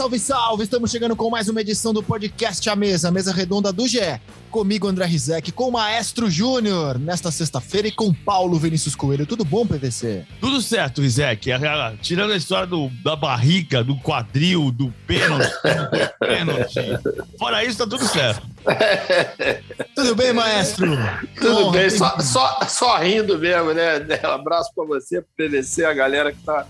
salve, 0.00 0.18
salve! 0.18 0.64
Estamos 0.64 0.90
chegando 0.90 1.14
com 1.14 1.28
mais 1.28 1.50
uma 1.50 1.60
edição 1.60 1.92
do 1.92 2.02
podcast 2.02 2.70
A 2.70 2.74
Mesa, 2.74 3.08
a 3.08 3.10
mesa 3.10 3.34
redonda 3.34 3.70
do 3.70 3.86
GE. 3.86 4.18
Comigo, 4.50 4.88
André 4.88 5.04
Rizek, 5.04 5.52
com 5.52 5.68
o 5.68 5.72
Maestro 5.72 6.30
Júnior, 6.30 6.98
nesta 6.98 7.30
sexta-feira, 7.30 7.86
e 7.86 7.92
com 7.92 8.10
Paulo 8.10 8.58
Vinícius 8.58 8.96
Coelho. 8.96 9.26
Tudo 9.26 9.44
bom, 9.44 9.66
PVC? 9.66 10.24
Tudo 10.40 10.62
certo, 10.62 11.02
Rizek. 11.02 11.50
Tirando 12.00 12.32
a 12.32 12.36
história 12.36 12.66
do, 12.66 12.88
da 13.04 13.14
barriga, 13.14 13.84
do 13.84 13.94
quadril, 13.98 14.70
do 14.70 14.90
pênalti, 15.06 15.52
pênalti. 16.18 16.80
Fora 17.38 17.62
isso, 17.62 17.76
tá 17.76 17.86
tudo 17.86 18.08
certo. 18.08 18.48
tudo 19.94 20.14
bem, 20.16 20.32
maestro? 20.32 20.96
Tudo 21.36 21.64
Bom, 21.64 21.72
bem, 21.72 21.90
só, 21.90 22.18
só, 22.20 22.60
só 22.66 22.96
rindo 22.96 23.38
mesmo, 23.38 23.74
né? 23.74 23.98
Um 24.24 24.28
abraço 24.32 24.70
para 24.74 24.86
você, 24.86 25.20
pro 25.20 25.46
PVC, 25.46 25.84
a 25.84 25.92
galera 25.92 26.32
que 26.32 26.42
tá 26.42 26.66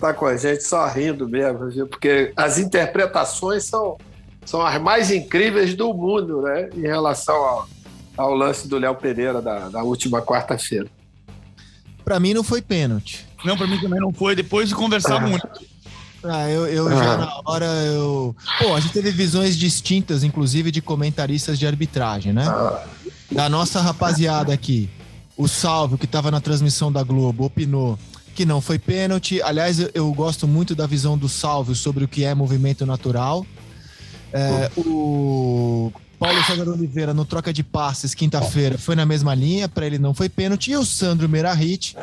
tá 0.00 0.14
com 0.14 0.26
a 0.26 0.36
gente 0.36 0.64
só 0.64 0.86
rindo 0.88 1.28
mesmo, 1.28 1.68
viu? 1.70 1.86
porque 1.86 2.32
as 2.34 2.58
interpretações 2.58 3.64
são, 3.64 3.98
são 4.44 4.62
as 4.62 4.80
mais 4.80 5.10
incríveis 5.10 5.74
do 5.74 5.92
mundo, 5.92 6.42
né? 6.42 6.70
Em 6.74 6.82
relação 6.82 7.36
ao, 7.36 7.68
ao 8.16 8.34
lance 8.34 8.66
do 8.66 8.78
Léo 8.78 8.94
Pereira 8.94 9.42
da, 9.42 9.68
da 9.68 9.82
última 9.82 10.22
quarta-feira. 10.22 10.88
Para 12.04 12.18
mim 12.18 12.34
não 12.34 12.42
foi 12.42 12.62
pênalti. 12.62 13.26
Não, 13.44 13.56
para 13.56 13.66
mim 13.66 13.78
também 13.78 14.00
não 14.00 14.12
foi, 14.12 14.34
depois 14.34 14.68
de 14.68 14.74
conversar 14.74 15.16
ah. 15.16 15.20
muito. 15.20 15.48
Ah, 16.22 16.50
eu, 16.50 16.66
eu 16.66 16.88
ah. 16.88 16.90
já 16.90 17.16
na 17.16 17.40
hora 17.44 17.66
eu. 17.66 18.36
Pô, 18.58 18.74
a 18.74 18.80
gente 18.80 18.92
teve 18.92 19.10
visões 19.10 19.56
distintas, 19.56 20.22
inclusive 20.22 20.70
de 20.70 20.82
comentaristas 20.82 21.58
de 21.58 21.66
arbitragem, 21.66 22.32
né? 22.32 22.46
Ah. 22.46 22.84
Da 23.30 23.48
nossa 23.48 23.80
rapaziada 23.80 24.52
aqui. 24.52 24.90
O 25.36 25.48
Salvo, 25.48 25.96
que 25.96 26.04
estava 26.04 26.30
na 26.30 26.40
transmissão 26.40 26.92
da 26.92 27.02
Globo, 27.02 27.44
opinou 27.44 27.98
que 28.34 28.44
não 28.44 28.60
foi 28.60 28.78
pênalti. 28.78 29.42
Aliás, 29.42 29.78
eu, 29.78 29.90
eu, 29.94 30.12
gosto 30.12 30.46
muito 30.46 30.74
da 30.74 30.86
visão 30.86 31.16
do 31.16 31.28
Salvio 31.28 31.74
sobre 31.74 32.04
o 32.04 32.08
que 32.08 32.24
é 32.24 32.34
movimento 32.34 32.86
natural. 32.86 33.46
É, 34.32 34.70
o 34.76 35.92
Paulo 36.18 36.42
César 36.44 36.68
Oliveira, 36.68 37.12
no 37.12 37.24
troca 37.24 37.52
de 37.52 37.62
passes, 37.62 38.14
quinta-feira, 38.14 38.78
foi 38.78 38.94
na 38.94 39.04
mesma 39.04 39.34
linha, 39.34 39.68
para 39.68 39.86
ele 39.86 39.98
não 39.98 40.14
foi 40.14 40.28
pênalti. 40.28 40.70
E 40.70 40.76
o 40.76 40.84
Sandro 40.84 41.28
Merahit, 41.28 41.96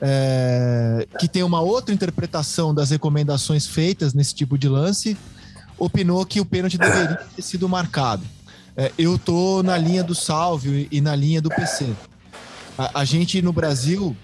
é, 0.00 1.06
que 1.18 1.28
tem 1.28 1.42
uma 1.42 1.60
outra 1.60 1.94
interpretação 1.94 2.74
das 2.74 2.90
recomendações 2.90 3.66
feitas 3.66 4.12
nesse 4.12 4.34
tipo 4.34 4.58
de 4.58 4.68
lance, 4.68 5.16
opinou 5.78 6.24
que 6.26 6.40
o 6.40 6.44
pênalti 6.44 6.76
deveria 6.76 7.20
ter 7.34 7.42
sido 7.42 7.68
marcado. 7.68 8.24
É, 8.76 8.92
eu 8.98 9.18
tô 9.18 9.62
na 9.62 9.78
linha 9.78 10.04
do 10.04 10.14
Salvio 10.14 10.86
e 10.90 11.00
na 11.00 11.16
linha 11.16 11.40
do 11.40 11.48
PC. 11.48 11.86
A, 12.76 13.00
a 13.00 13.04
gente 13.04 13.40
no 13.40 13.52
Brasil 13.52 14.14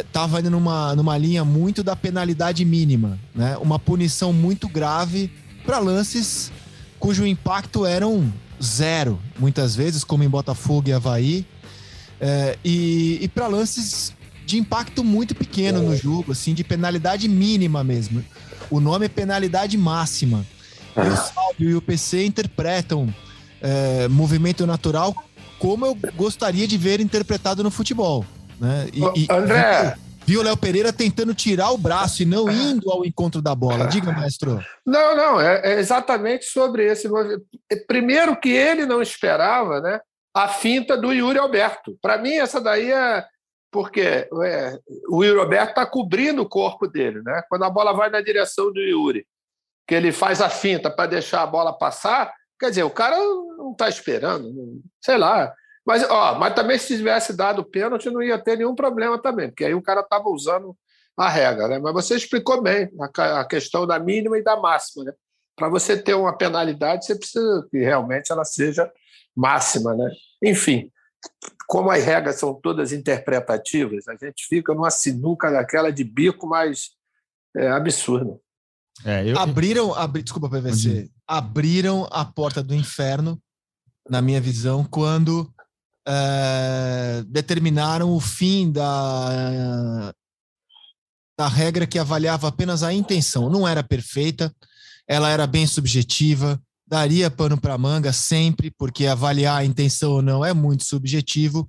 estava 0.00 0.38
é, 0.38 0.40
indo 0.40 0.50
numa, 0.50 0.94
numa 0.94 1.16
linha 1.16 1.44
muito 1.44 1.82
da 1.82 1.94
penalidade 1.94 2.64
mínima, 2.64 3.18
né? 3.34 3.56
Uma 3.58 3.78
punição 3.78 4.32
muito 4.32 4.68
grave 4.68 5.30
para 5.64 5.78
lances 5.78 6.50
cujo 6.98 7.26
impacto 7.26 7.86
eram 7.86 8.32
zero, 8.62 9.20
muitas 9.38 9.76
vezes, 9.76 10.02
como 10.02 10.24
em 10.24 10.28
Botafogo 10.28 10.88
e 10.88 10.92
Havaí, 10.92 11.46
é, 12.20 12.58
e, 12.64 13.18
e 13.22 13.28
para 13.28 13.46
lances 13.46 14.12
de 14.44 14.58
impacto 14.58 15.04
muito 15.04 15.34
pequeno 15.34 15.82
no 15.82 15.94
jogo, 15.94 16.32
assim, 16.32 16.54
de 16.54 16.64
penalidade 16.64 17.28
mínima 17.28 17.84
mesmo. 17.84 18.24
O 18.70 18.80
nome 18.80 19.06
é 19.06 19.08
penalidade 19.08 19.76
máxima. 19.76 20.44
E 20.96 21.00
o 21.00 21.16
Salvio 21.16 21.70
e 21.70 21.74
o 21.74 21.82
PC 21.82 22.24
interpretam 22.24 23.14
é, 23.60 24.08
movimento 24.08 24.66
natural 24.66 25.14
como 25.58 25.84
eu 25.84 25.94
gostaria 26.16 26.66
de 26.66 26.78
ver 26.78 27.00
interpretado 27.00 27.62
no 27.62 27.70
futebol. 27.70 28.24
Né? 28.60 28.88
E, 28.92 29.24
e 29.24 29.26
André. 29.30 29.96
Viu 30.28 30.40
o 30.40 30.42
Léo 30.42 30.58
Pereira 30.58 30.92
tentando 30.92 31.34
tirar 31.34 31.70
o 31.70 31.78
braço 31.78 32.22
e 32.22 32.26
não 32.26 32.50
indo 32.50 32.90
ao 32.90 33.02
encontro 33.02 33.40
da 33.40 33.54
bola. 33.54 33.86
Diga, 33.86 34.12
maestro. 34.12 34.62
Não, 34.84 35.16
não, 35.16 35.40
é, 35.40 35.72
é 35.72 35.80
exatamente 35.80 36.44
sobre 36.44 36.84
esse. 36.84 37.08
Primeiro 37.86 38.38
que 38.38 38.50
ele 38.50 38.84
não 38.84 39.00
esperava, 39.00 39.80
né? 39.80 39.98
A 40.34 40.46
finta 40.46 40.98
do 40.98 41.14
Yuri 41.14 41.38
Alberto. 41.38 41.96
Para 42.02 42.18
mim, 42.18 42.34
essa 42.34 42.60
daí 42.60 42.92
é 42.92 43.24
porque 43.70 44.28
é, 44.44 44.78
o 45.08 45.24
Yuri 45.24 45.40
Alberto 45.40 45.70
está 45.70 45.86
cobrindo 45.86 46.42
o 46.42 46.48
corpo 46.48 46.86
dele, 46.86 47.22
né? 47.22 47.42
Quando 47.48 47.64
a 47.64 47.70
bola 47.70 47.94
vai 47.94 48.10
na 48.10 48.20
direção 48.20 48.70
do 48.70 48.80
Yuri, 48.80 49.26
que 49.86 49.94
ele 49.94 50.12
faz 50.12 50.42
a 50.42 50.50
finta 50.50 50.90
para 50.90 51.08
deixar 51.08 51.42
a 51.42 51.46
bola 51.46 51.72
passar, 51.72 52.32
quer 52.60 52.68
dizer, 52.68 52.82
o 52.82 52.90
cara 52.90 53.16
não 53.16 53.72
está 53.72 53.88
esperando, 53.88 54.82
sei 55.00 55.16
lá. 55.16 55.54
Mas, 55.88 56.02
ó, 56.10 56.38
mas 56.38 56.52
também 56.52 56.76
se 56.76 56.98
tivesse 56.98 57.32
dado 57.32 57.64
pênalti, 57.64 58.10
não 58.10 58.22
ia 58.22 58.38
ter 58.38 58.58
nenhum 58.58 58.74
problema 58.74 59.16
também, 59.16 59.48
porque 59.48 59.64
aí 59.64 59.72
o 59.72 59.80
cara 59.80 60.02
estava 60.02 60.28
usando 60.28 60.76
a 61.16 61.30
regra, 61.30 61.66
né? 61.66 61.78
Mas 61.78 61.94
você 61.94 62.14
explicou 62.14 62.60
bem 62.60 62.90
a, 63.16 63.44
questão 63.46 63.86
da 63.86 63.98
mínima 63.98 64.36
e 64.36 64.44
da 64.44 64.54
máxima, 64.54 65.04
né? 65.04 65.12
Para 65.56 65.70
você 65.70 65.96
ter 65.96 66.12
uma 66.12 66.36
penalidade, 66.36 67.06
você 67.06 67.16
precisa 67.16 67.66
que 67.70 67.78
realmente 67.78 68.30
ela 68.30 68.44
seja 68.44 68.92
máxima, 69.34 69.94
né? 69.94 70.10
Enfim, 70.44 70.92
como 71.66 71.90
as 71.90 72.04
regras 72.04 72.36
são 72.36 72.52
todas 72.52 72.92
interpretativas, 72.92 74.06
a 74.08 74.12
gente 74.12 74.46
fica 74.46 74.74
numa 74.74 74.90
sinuca 74.90 75.50
daquela 75.50 75.90
de 75.90 76.04
bico 76.04 76.46
mais 76.46 76.90
é, 77.56 77.66
absurda. 77.68 78.38
É, 79.06 79.26
eu... 79.26 79.38
Abriram, 79.38 79.94
abri... 79.94 80.22
desculpa, 80.22 80.50
PVC, 80.50 81.08
abriram 81.26 82.06
a 82.10 82.26
porta 82.26 82.62
do 82.62 82.74
inferno, 82.74 83.40
na 84.06 84.20
minha 84.20 84.40
visão, 84.40 84.84
quando 84.84 85.50
é, 86.10 87.22
determinaram 87.26 88.10
o 88.10 88.18
fim 88.18 88.72
da, 88.72 90.12
da 91.38 91.46
regra 91.46 91.86
que 91.86 91.98
avaliava 91.98 92.48
apenas 92.48 92.82
a 92.82 92.94
intenção. 92.94 93.50
Não 93.50 93.68
era 93.68 93.82
perfeita, 93.82 94.50
ela 95.06 95.28
era 95.28 95.46
bem 95.46 95.66
subjetiva, 95.66 96.58
daria 96.86 97.30
pano 97.30 97.60
para 97.60 97.76
manga 97.76 98.10
sempre, 98.10 98.70
porque 98.70 99.06
avaliar 99.06 99.58
a 99.58 99.64
intenção 99.64 100.12
ou 100.12 100.22
não 100.22 100.42
é 100.42 100.54
muito 100.54 100.84
subjetivo, 100.84 101.68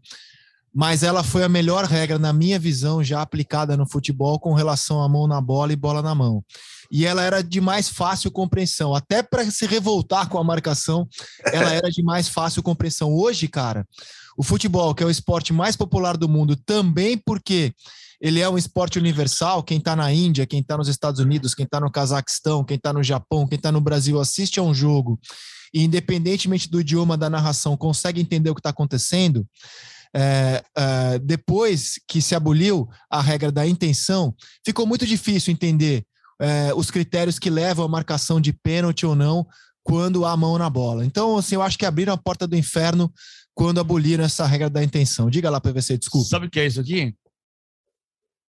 mas 0.74 1.04
ela 1.04 1.24
foi 1.24 1.44
a 1.44 1.50
melhor 1.50 1.86
regra, 1.86 2.20
na 2.20 2.32
minha 2.32 2.60
visão, 2.60 3.04
já 3.04 3.22
aplicada 3.22 3.76
no 3.76 3.90
futebol 3.90 4.40
com 4.40 4.54
relação 4.54 5.02
a 5.02 5.10
mão 5.10 5.28
na 5.28 5.42
bola 5.42 5.74
e 5.74 5.76
bola 5.76 6.02
na 6.02 6.14
mão. 6.14 6.44
E 6.92 7.06
ela 7.06 7.24
era 7.24 7.44
de 7.44 7.62
mais 7.62 7.90
fácil 7.90 8.32
compreensão, 8.32 8.96
até 8.96 9.22
para 9.22 9.50
se 9.50 9.66
revoltar 9.66 10.30
com 10.30 10.38
a 10.38 10.44
marcação, 10.44 11.08
ela 11.46 11.72
era 11.74 11.90
de 11.90 12.04
mais 12.04 12.28
fácil 12.28 12.64
compreensão. 12.64 13.14
Hoje, 13.14 13.48
cara, 13.48 13.86
o 14.38 14.44
futebol, 14.44 14.96
que 14.96 15.04
é 15.04 15.06
o 15.06 15.12
esporte 15.12 15.52
mais 15.54 15.76
popular 15.76 16.18
do 16.18 16.30
mundo, 16.30 16.56
também 16.56 17.18
porque 17.18 17.74
ele 18.22 18.40
é 18.40 18.50
um 18.50 18.58
esporte 18.58 19.00
universal. 19.00 19.64
Quem 19.64 19.78
está 19.78 19.96
na 19.96 20.12
Índia, 20.12 20.46
quem 20.46 20.60
está 20.60 20.78
nos 20.78 20.88
Estados 20.88 21.20
Unidos, 21.20 21.54
quem 21.54 21.66
está 21.66 21.80
no 21.80 21.92
Cazaquistão, 21.92 22.64
quem 22.64 22.76
está 22.76 22.92
no 22.92 23.04
Japão, 23.04 23.48
quem 23.48 23.56
está 23.56 23.72
no 23.72 23.82
Brasil, 23.82 24.20
assiste 24.20 24.60
a 24.60 24.64
um 24.64 24.74
jogo 24.74 25.20
e, 25.74 25.84
independentemente 25.84 26.70
do 26.70 26.82
idioma 26.82 27.18
da 27.18 27.30
narração, 27.30 27.78
consegue 27.78 28.20
entender 28.20 28.50
o 28.50 28.56
que 28.56 28.60
está 28.60 28.72
acontecendo. 28.72 29.48
É, 30.16 30.64
é, 30.76 31.20
depois 31.20 32.00
que 32.08 32.22
se 32.22 32.34
aboliu 32.34 32.88
a 33.10 33.22
regra 33.22 33.52
da 33.52 33.66
intenção, 33.68 34.34
ficou 34.66 34.86
muito 34.86 35.06
difícil 35.06 35.54
entender 35.54 36.04
é, 36.42 36.74
os 36.74 36.90
critérios 36.90 37.38
que 37.38 37.50
levam 37.50 37.86
a 37.86 37.90
marcação 37.90 38.40
de 38.40 38.54
pênalti 38.54 39.06
ou 39.06 39.16
não 39.16 39.46
quando 39.84 40.26
há 40.26 40.36
mão 40.36 40.58
na 40.58 40.70
bola. 40.70 41.06
Então, 41.06 41.38
assim, 41.38 41.56
eu 41.56 41.62
acho 41.62 41.78
que 41.78 41.86
abriram 41.86 42.14
a 42.14 42.18
porta 42.18 42.48
do 42.48 42.56
inferno 42.56 43.12
quando 43.54 43.80
aboliram 43.80 44.24
essa 44.24 44.46
regra 44.46 44.70
da 44.70 44.84
intenção. 44.84 45.30
Diga 45.30 45.50
lá, 45.50 45.60
PVC, 45.60 45.98
desculpa. 45.98 46.28
Sabe 46.28 46.48
o 46.48 46.50
que 46.50 46.60
é 46.60 46.68
isso 46.68 46.80
aqui? 46.80 47.14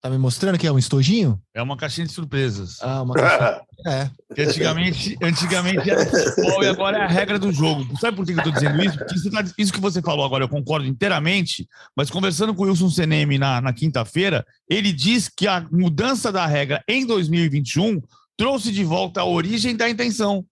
Tá 0.01 0.09
me 0.09 0.17
mostrando 0.17 0.57
que 0.57 0.65
é 0.65 0.71
um 0.71 0.79
estojinho? 0.79 1.39
É 1.53 1.61
uma 1.61 1.77
caixinha 1.77 2.07
de 2.07 2.13
surpresas. 2.13 2.81
Ah, 2.81 3.03
uma 3.03 3.13
caixinha. 3.13 3.61
é. 3.85 4.11
Que 4.33 4.41
antigamente, 4.41 5.17
antigamente 5.21 5.87
era 5.87 6.05
futebol 6.05 6.63
e 6.63 6.67
agora 6.67 6.97
é 6.97 7.01
a 7.03 7.07
regra 7.07 7.37
do 7.37 7.51
jogo. 7.53 7.85
Sabe 7.99 8.17
por 8.17 8.25
que 8.25 8.31
eu 8.31 8.37
estou 8.37 8.51
dizendo 8.51 8.83
isso? 8.83 8.97
Porque 8.97 9.13
isso, 9.13 9.29
tá, 9.29 9.45
isso, 9.59 9.71
que 9.71 9.79
você 9.79 10.01
falou 10.01 10.25
agora 10.25 10.43
eu 10.43 10.49
concordo 10.49 10.87
inteiramente, 10.87 11.67
mas 11.95 12.09
conversando 12.09 12.55
com 12.55 12.63
o 12.63 12.65
Wilson 12.65 12.89
Seneme 12.89 13.37
na, 13.37 13.61
na 13.61 13.71
quinta-feira, 13.71 14.43
ele 14.67 14.91
diz 14.91 15.29
que 15.29 15.47
a 15.47 15.67
mudança 15.71 16.31
da 16.31 16.47
regra 16.47 16.83
em 16.87 17.05
2021 17.05 18.01
trouxe 18.35 18.71
de 18.71 18.83
volta 18.83 19.21
a 19.21 19.25
origem 19.25 19.75
da 19.75 19.87
intenção. 19.87 20.43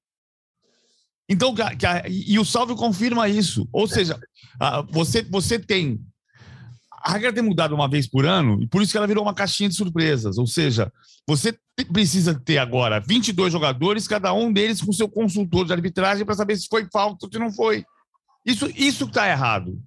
Então, 1.28 1.56
que 1.56 1.86
a, 1.88 2.04
e 2.08 2.38
o 2.38 2.46
Salve 2.46 2.76
confirma 2.76 3.28
isso. 3.28 3.68
Ou 3.72 3.88
seja, 3.88 4.20
você, 4.92 5.24
você 5.24 5.58
tem. 5.58 6.00
A 7.04 7.14
regra 7.14 7.34
tem 7.34 7.44
mudado 7.44 7.74
uma 7.74 7.88
vez 7.88 8.08
por 8.08 8.26
ano, 8.26 8.62
e 8.62 8.68
por 8.68 8.82
isso 8.82 8.92
que 8.92 8.98
ela 8.98 9.08
virou 9.08 9.24
uma 9.24 9.34
caixinha 9.34 9.70
de 9.70 9.76
surpresas. 9.76 10.38
Ou 10.38 10.48
seja, 10.48 10.92
você 11.28 11.58
precisa 11.92 12.34
ter 12.34 12.58
agora 12.58 13.00
22 13.00 13.52
jogadores, 13.52 14.08
cada 14.08 14.34
um 14.34 14.52
deles 14.52 14.82
com 14.82 14.92
seu 14.92 15.08
consultor 15.08 15.66
de 15.66 15.74
arbitragem 15.74 16.26
para 16.26 16.36
saber 16.36 16.58
se 16.58 16.68
foi 16.68 16.88
falta 16.92 17.26
ou 17.26 17.32
se 17.32 17.40
não 17.40 17.52
foi. 17.52 17.86
Isso 18.46 18.70
isso 18.76 19.06
está 19.06 19.30
errado. 19.30 19.80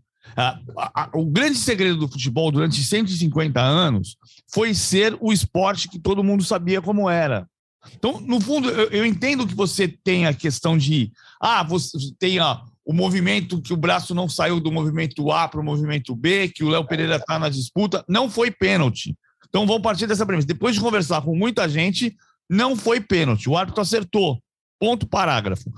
o 1.14 1.26
grande 1.26 1.58
segredo 1.58 1.98
do 1.98 2.08
futebol 2.08 2.50
durante 2.50 2.82
150 2.82 3.60
anos 3.60 4.16
foi 4.52 4.72
ser 4.74 5.16
o 5.20 5.32
esporte 5.32 5.88
que 5.88 5.98
todo 5.98 6.24
mundo 6.24 6.44
sabia 6.44 6.80
como 6.80 7.10
era. 7.10 7.46
Então, 7.94 8.20
no 8.20 8.40
fundo, 8.40 8.70
eu, 8.70 8.90
eu 8.90 9.06
entendo 9.06 9.46
que 9.46 9.54
você 9.54 9.88
tem 9.88 10.26
a 10.26 10.32
questão 10.32 10.78
de. 10.78 11.10
Ah, 11.40 11.62
você 11.62 11.98
tem 12.18 12.38
a, 12.38 12.62
o 12.84 12.92
movimento 12.92 13.60
que 13.60 13.72
o 13.72 13.76
braço 13.76 14.14
não 14.14 14.28
saiu 14.28 14.58
do 14.58 14.72
movimento 14.72 15.30
A 15.30 15.48
para 15.48 15.60
o 15.60 15.64
movimento 15.64 16.14
B, 16.16 16.48
que 16.48 16.64
o 16.64 16.68
Léo 16.68 16.84
Pereira 16.84 17.16
está 17.16 17.38
na 17.38 17.48
disputa. 17.48 18.04
Não 18.08 18.28
foi 18.28 18.50
pênalti. 18.50 19.16
Então, 19.48 19.66
vamos 19.66 19.82
partir 19.82 20.06
dessa 20.06 20.26
premissa. 20.26 20.48
Depois 20.48 20.74
de 20.74 20.80
conversar 20.80 21.22
com 21.22 21.36
muita 21.36 21.68
gente, 21.68 22.16
não 22.48 22.74
foi 22.74 23.00
pênalti. 23.00 23.48
O 23.48 23.56
árbitro 23.56 23.82
acertou. 23.82 24.42
Ponto 24.80 25.06
parágrafo. 25.06 25.70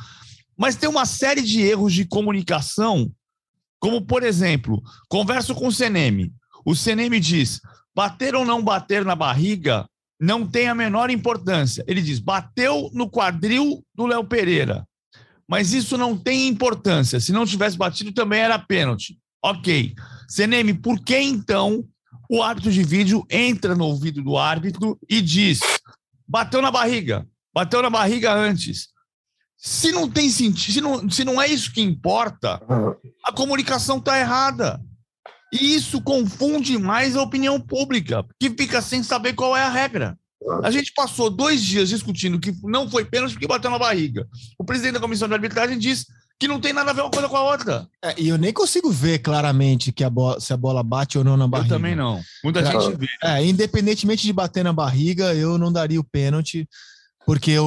Mas 0.57 0.77
tem 0.77 0.89
uma 0.89 1.05
série 1.05 1.43
de 1.43 1.61
erros 1.61 1.93
de 1.93 2.05
comunicação, 2.05 3.11
como, 3.79 4.01
por 4.01 4.23
exemplo, 4.23 4.83
converso 5.09 5.55
com 5.55 5.67
o 5.67 5.73
Seneme. 5.73 6.33
O 6.65 6.75
Seneme 6.75 7.21
diz: 7.21 7.61
bater 7.95 8.35
ou 8.35 8.45
não 8.45 8.63
bater 8.63 9.05
na 9.05 9.15
barriga 9.15 9.87
não 10.19 10.47
tem 10.47 10.69
a 10.69 10.75
menor 10.75 11.11
importância. 11.11 11.85
Ele 11.87 12.01
diz: 12.01 12.19
bateu 12.19 12.91
no 12.95 13.11
quadril 13.11 13.85
do 13.95 14.07
Léo 14.07 14.25
Pereira. 14.25 14.87
Mas 15.55 15.73
isso 15.73 15.97
não 15.97 16.19
tem 16.19 16.49
importância. 16.49 17.21
Se 17.21 17.31
não 17.31 17.47
tivesse 17.47 17.79
batido, 17.79 18.11
também 18.11 18.41
era 18.41 18.59
pênalti. 18.59 19.17
Ok. 19.41 19.95
Seneme, 20.29 20.75
por 20.75 20.99
que 20.99 21.17
então 21.17 21.85
o 22.29 22.43
árbitro 22.43 22.73
de 22.73 22.83
vídeo 22.83 23.25
entra 23.31 23.73
no 23.77 23.85
ouvido 23.85 24.21
do 24.21 24.37
árbitro 24.37 24.99
e 25.09 25.21
diz: 25.23 25.61
bateu 26.27 26.61
na 26.61 26.73
barriga, 26.73 27.25
bateu 27.55 27.81
na 27.81 27.89
barriga 27.89 28.35
antes. 28.35 28.89
Se 29.57 29.93
não 29.93 30.11
tem 30.11 30.29
sentido, 30.29 30.73
se 30.73 30.81
não, 30.81 31.09
se 31.09 31.25
não 31.25 31.41
é 31.41 31.47
isso 31.47 31.73
que 31.73 31.81
importa, 31.81 32.61
a 33.25 33.31
comunicação 33.31 33.99
está 33.99 34.19
errada. 34.19 34.83
E 35.53 35.77
isso 35.77 36.03
confunde 36.03 36.77
mais 36.79 37.15
a 37.15 37.23
opinião 37.23 37.61
pública, 37.61 38.27
que 38.41 38.51
fica 38.51 38.83
sem 38.83 39.05
saber 39.05 39.35
qual 39.35 39.57
é 39.57 39.63
a 39.63 39.71
regra. 39.71 40.19
A 40.63 40.71
gente 40.71 40.93
passou 40.95 41.31
dois 41.31 41.63
dias 41.63 41.89
discutindo 41.89 42.39
que 42.39 42.55
não 42.63 42.89
foi 42.89 43.05
pênalti 43.05 43.33
porque 43.33 43.47
bateu 43.47 43.71
na 43.71 43.79
barriga. 43.79 44.27
O 44.59 44.65
presidente 44.65 44.95
da 44.95 45.01
comissão 45.01 45.29
de 45.29 45.35
arbitragem 45.35 45.79
diz 45.79 46.07
que 46.39 46.49
não 46.49 46.61
tem 46.61 46.73
nada 46.73 46.91
a 46.91 46.95
ver 46.95 47.03
uma 47.03 47.11
coisa 47.11 47.29
com 47.29 47.37
a 47.37 47.43
outra. 47.43 47.89
É, 48.03 48.15
e 48.21 48.29
eu 48.29 48.37
nem 48.37 48.53
consigo 48.53 48.91
ver 48.91 49.21
claramente 49.21 49.93
que 49.93 50.05
a 50.05 50.11
bola, 50.11 50.41
se 50.41 50.53
a 50.53 50.57
bola 50.57 50.83
bate 50.83 51.17
ou 51.17 51.25
não 51.25 51.37
na 51.37 51.47
barriga. 51.47 51.75
Eu 51.75 51.79
também 51.79 51.95
não. 51.95 52.21
Muita 52.43 52.61
é, 52.61 52.65
gente 52.65 52.97
vê. 52.97 53.07
É, 53.23 53.45
independentemente 53.45 54.25
de 54.27 54.33
bater 54.33 54.65
na 54.65 54.73
barriga, 54.73 55.35
eu 55.35 55.57
não 55.57 55.73
daria 55.73 56.01
o 56.01 56.05
pênalti. 56.05 56.69
Porque, 57.27 57.59
o, 57.59 57.65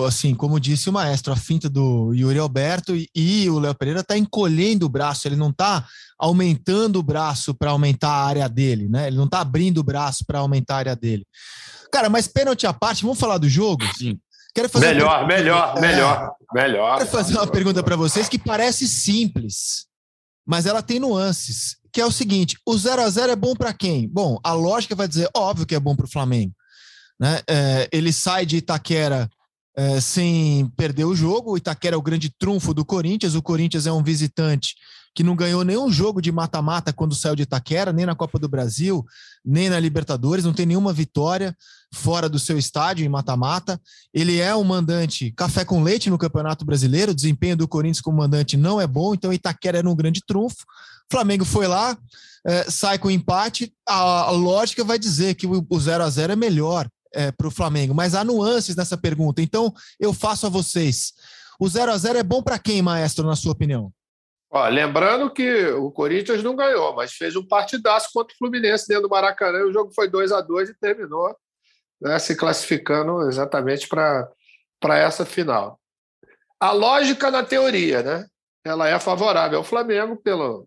o, 0.00 0.04
assim, 0.04 0.34
como 0.34 0.60
disse 0.60 0.90
o 0.90 0.92
maestro, 0.92 1.32
a 1.32 1.36
finta 1.36 1.68
do 1.68 2.12
Yuri 2.12 2.38
Alberto 2.38 2.94
e, 2.94 3.08
e 3.14 3.48
o 3.48 3.58
Léo 3.58 3.74
Pereira 3.74 4.00
está 4.00 4.18
encolhendo 4.18 4.84
o 4.84 4.88
braço, 4.88 5.26
ele 5.26 5.36
não 5.36 5.48
está 5.48 5.86
aumentando 6.18 6.98
o 6.98 7.02
braço 7.02 7.54
para 7.54 7.70
aumentar 7.70 8.10
a 8.10 8.26
área 8.26 8.48
dele, 8.48 8.86
né? 8.88 9.06
Ele 9.06 9.16
não 9.16 9.24
está 9.24 9.40
abrindo 9.40 9.78
o 9.78 9.84
braço 9.84 10.24
para 10.26 10.40
aumentar 10.40 10.74
a 10.74 10.78
área 10.78 10.96
dele. 10.96 11.24
Cara, 11.92 12.08
mas 12.08 12.26
pênalti 12.26 12.66
à 12.66 12.72
parte, 12.72 13.02
vamos 13.02 13.18
falar 13.18 13.38
do 13.38 13.48
jogo? 13.48 13.84
Sim. 13.96 14.18
Quero 14.54 14.68
fazer 14.68 14.88
melhor, 14.88 15.26
melhor, 15.26 15.74
é, 15.76 15.80
melhor, 15.80 16.32
melhor. 16.52 16.98
Quero 16.98 17.10
fazer 17.10 17.34
uma 17.34 17.46
pergunta 17.46 17.82
para 17.82 17.96
vocês 17.96 18.28
que 18.28 18.38
parece 18.38 18.88
simples, 18.88 19.86
mas 20.46 20.66
ela 20.66 20.82
tem 20.82 20.98
nuances. 20.98 21.76
Que 21.92 22.00
é 22.00 22.06
o 22.06 22.10
seguinte: 22.10 22.58
o 22.66 22.76
0 22.76 23.02
a 23.02 23.08
0 23.08 23.32
é 23.32 23.36
bom 23.36 23.54
para 23.54 23.72
quem? 23.72 24.08
Bom, 24.08 24.38
a 24.42 24.52
lógica 24.52 24.94
vai 24.94 25.06
dizer, 25.08 25.28
óbvio 25.34 25.66
que 25.66 25.74
é 25.74 25.80
bom 25.80 25.94
para 25.94 26.06
o 26.06 26.10
Flamengo. 26.10 26.52
Né? 27.20 27.40
É, 27.48 27.88
ele 27.92 28.12
sai 28.12 28.44
de 28.46 28.56
Itaquera 28.58 29.28
é, 29.76 30.00
sem 30.00 30.68
perder 30.76 31.04
o 31.04 31.14
jogo. 31.14 31.52
O 31.52 31.56
Itaquera 31.56 31.94
é 31.94 31.98
o 31.98 32.02
grande 32.02 32.30
trunfo 32.38 32.74
do 32.74 32.84
Corinthians. 32.84 33.34
O 33.34 33.42
Corinthians 33.42 33.86
é 33.86 33.92
um 33.92 34.02
visitante 34.02 34.74
que 35.14 35.22
não 35.22 35.34
ganhou 35.34 35.64
nenhum 35.64 35.90
jogo 35.90 36.20
de 36.20 36.30
mata-mata 36.30 36.92
quando 36.92 37.14
saiu 37.14 37.34
de 37.34 37.42
Itaquera, 37.42 37.92
nem 37.92 38.06
na 38.06 38.14
Copa 38.14 38.38
do 38.38 38.48
Brasil, 38.48 39.04
nem 39.44 39.68
na 39.68 39.80
Libertadores, 39.80 40.44
não 40.44 40.52
tem 40.52 40.66
nenhuma 40.66 40.92
vitória 40.92 41.56
fora 41.92 42.28
do 42.28 42.38
seu 42.38 42.58
estádio 42.58 43.04
em 43.04 43.08
mata-mata. 43.08 43.80
Ele 44.12 44.40
é 44.40 44.54
um 44.54 44.64
mandante 44.64 45.32
café 45.32 45.64
com 45.64 45.82
leite 45.82 46.10
no 46.10 46.18
Campeonato 46.18 46.64
Brasileiro, 46.64 47.12
o 47.12 47.14
desempenho 47.14 47.56
do 47.56 47.68
Corinthians 47.68 48.00
como 48.00 48.18
mandante 48.18 48.56
não 48.56 48.80
é 48.80 48.86
bom, 48.86 49.14
então 49.14 49.32
Itaquera 49.32 49.78
era 49.78 49.88
um 49.88 49.96
grande 49.96 50.22
trunfo. 50.24 50.64
Flamengo 51.10 51.44
foi 51.44 51.66
lá, 51.66 51.96
é, 52.46 52.70
sai 52.70 52.98
com 52.98 53.10
empate, 53.10 53.72
a, 53.88 53.94
a, 53.94 54.30
lógica 54.30 54.84
vai 54.84 54.98
dizer 54.98 55.34
que 55.34 55.46
o 55.46 55.80
0 55.80 56.04
a 56.04 56.10
0 56.10 56.34
é 56.34 56.36
melhor 56.36 56.88
é, 57.14 57.32
para 57.32 57.48
o 57.48 57.50
Flamengo, 57.50 57.94
mas 57.94 58.14
há 58.14 58.22
nuances 58.22 58.76
nessa 58.76 58.96
pergunta. 58.96 59.40
Então, 59.40 59.72
eu 59.98 60.12
faço 60.12 60.46
a 60.46 60.50
vocês. 60.50 61.14
O 61.58 61.68
0 61.68 61.92
a 61.92 61.98
0 61.98 62.18
é 62.18 62.22
bom 62.22 62.42
para 62.42 62.58
quem, 62.58 62.82
maestro, 62.82 63.26
na 63.26 63.34
sua 63.34 63.52
opinião? 63.52 63.92
Ó, 64.50 64.66
lembrando 64.68 65.30
que 65.30 65.66
o 65.72 65.90
Corinthians 65.90 66.42
não 66.42 66.56
ganhou, 66.56 66.94
mas 66.94 67.12
fez 67.12 67.36
um 67.36 67.46
partidaço 67.46 68.08
contra 68.14 68.34
o 68.34 68.38
Fluminense 68.38 68.88
dentro 68.88 69.02
do 69.04 69.10
Maracanã. 69.10 69.64
O 69.64 69.72
jogo 69.72 69.92
foi 69.94 70.08
2 70.08 70.32
a 70.32 70.40
2 70.40 70.70
e 70.70 70.74
terminou 70.74 71.36
né, 72.00 72.18
se 72.18 72.34
classificando 72.34 73.28
exatamente 73.28 73.86
para 73.88 74.28
essa 74.98 75.26
final. 75.26 75.78
A 76.58 76.72
lógica 76.72 77.30
na 77.30 77.44
teoria, 77.44 78.02
né? 78.02 78.26
Ela 78.64 78.88
é 78.88 78.98
favorável 78.98 79.58
ao 79.58 79.64
Flamengo 79.64 80.16
pelo, 80.16 80.66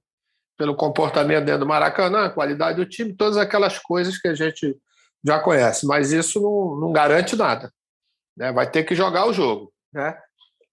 pelo 0.57 0.75
comportamento 0.75 1.45
dentro 1.45 1.61
do 1.61 1.67
Maracanã, 1.67 2.29
qualidade 2.29 2.77
do 2.77 2.85
time, 2.85 3.15
todas 3.15 3.37
aquelas 3.37 3.79
coisas 3.79 4.17
que 4.17 4.27
a 4.27 4.33
gente 4.33 4.77
já 5.23 5.39
conhece, 5.39 5.85
mas 5.85 6.11
isso 6.11 6.39
não, 6.39 6.79
não 6.79 6.91
garante 6.91 7.35
nada. 7.35 7.71
Né? 8.37 8.51
Vai 8.51 8.69
ter 8.69 8.83
que 8.83 8.95
jogar 8.95 9.25
o 9.25 9.33
jogo. 9.33 9.73
Né? 9.93 10.17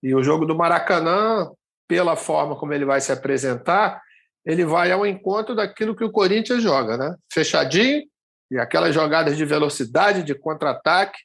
E 0.02 0.14
o 0.14 0.22
jogo 0.22 0.46
do 0.46 0.54
Maracanã, 0.54 1.50
pela 1.88 2.14
forma 2.14 2.54
como 2.54 2.74
ele 2.74 2.84
vai 2.84 3.00
se 3.00 3.10
apresentar, 3.10 4.00
ele 4.44 4.64
vai 4.64 4.92
ao 4.92 5.06
encontro 5.06 5.56
daquilo 5.56 5.96
que 5.96 6.04
o 6.04 6.12
Corinthians 6.12 6.62
joga, 6.62 6.96
né? 6.96 7.16
Fechadinho, 7.32 8.02
e 8.50 8.58
aquelas 8.58 8.94
jogadas 8.94 9.36
de 9.36 9.44
velocidade, 9.44 10.22
de 10.22 10.34
contra-ataque, 10.34 11.18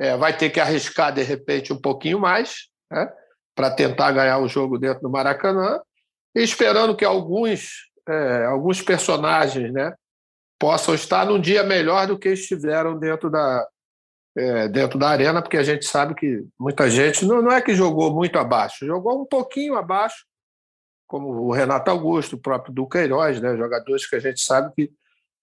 é, 0.00 0.16
vai 0.16 0.36
ter 0.36 0.50
que 0.50 0.60
arriscar, 0.60 1.12
de 1.12 1.22
repente, 1.22 1.72
um 1.72 1.80
pouquinho 1.80 2.18
mais, 2.18 2.68
né? 2.90 3.12
para 3.54 3.70
tentar 3.72 4.12
ganhar 4.12 4.38
o 4.38 4.48
jogo 4.48 4.78
dentro 4.78 5.02
do 5.02 5.10
Maracanã, 5.10 5.80
e 6.34 6.42
esperando 6.42 6.94
que 6.94 7.04
alguns, 7.04 7.90
é, 8.08 8.44
alguns 8.44 8.80
personagens 8.80 9.72
né, 9.72 9.92
possam 10.60 10.94
estar 10.94 11.26
num 11.26 11.40
dia 11.40 11.64
melhor 11.64 12.06
do 12.06 12.16
que 12.16 12.28
estiveram 12.28 12.96
dentro 12.96 13.28
da, 13.28 13.66
é, 14.38 14.68
dentro 14.68 14.98
da 14.98 15.08
arena, 15.08 15.42
porque 15.42 15.56
a 15.56 15.64
gente 15.64 15.84
sabe 15.84 16.14
que 16.14 16.46
muita 16.58 16.88
gente 16.88 17.26
não, 17.26 17.42
não 17.42 17.50
é 17.50 17.60
que 17.60 17.74
jogou 17.74 18.14
muito 18.14 18.38
abaixo, 18.38 18.86
jogou 18.86 19.20
um 19.20 19.26
pouquinho 19.26 19.74
abaixo, 19.74 20.24
como 21.08 21.28
o 21.28 21.52
Renato 21.52 21.90
Augusto, 21.90 22.36
o 22.36 22.40
próprio 22.40 22.72
Duqueiroz, 22.72 23.40
né, 23.40 23.56
jogadores 23.56 24.08
que 24.08 24.14
a 24.14 24.20
gente 24.20 24.40
sabe 24.40 24.72
que 24.74 24.92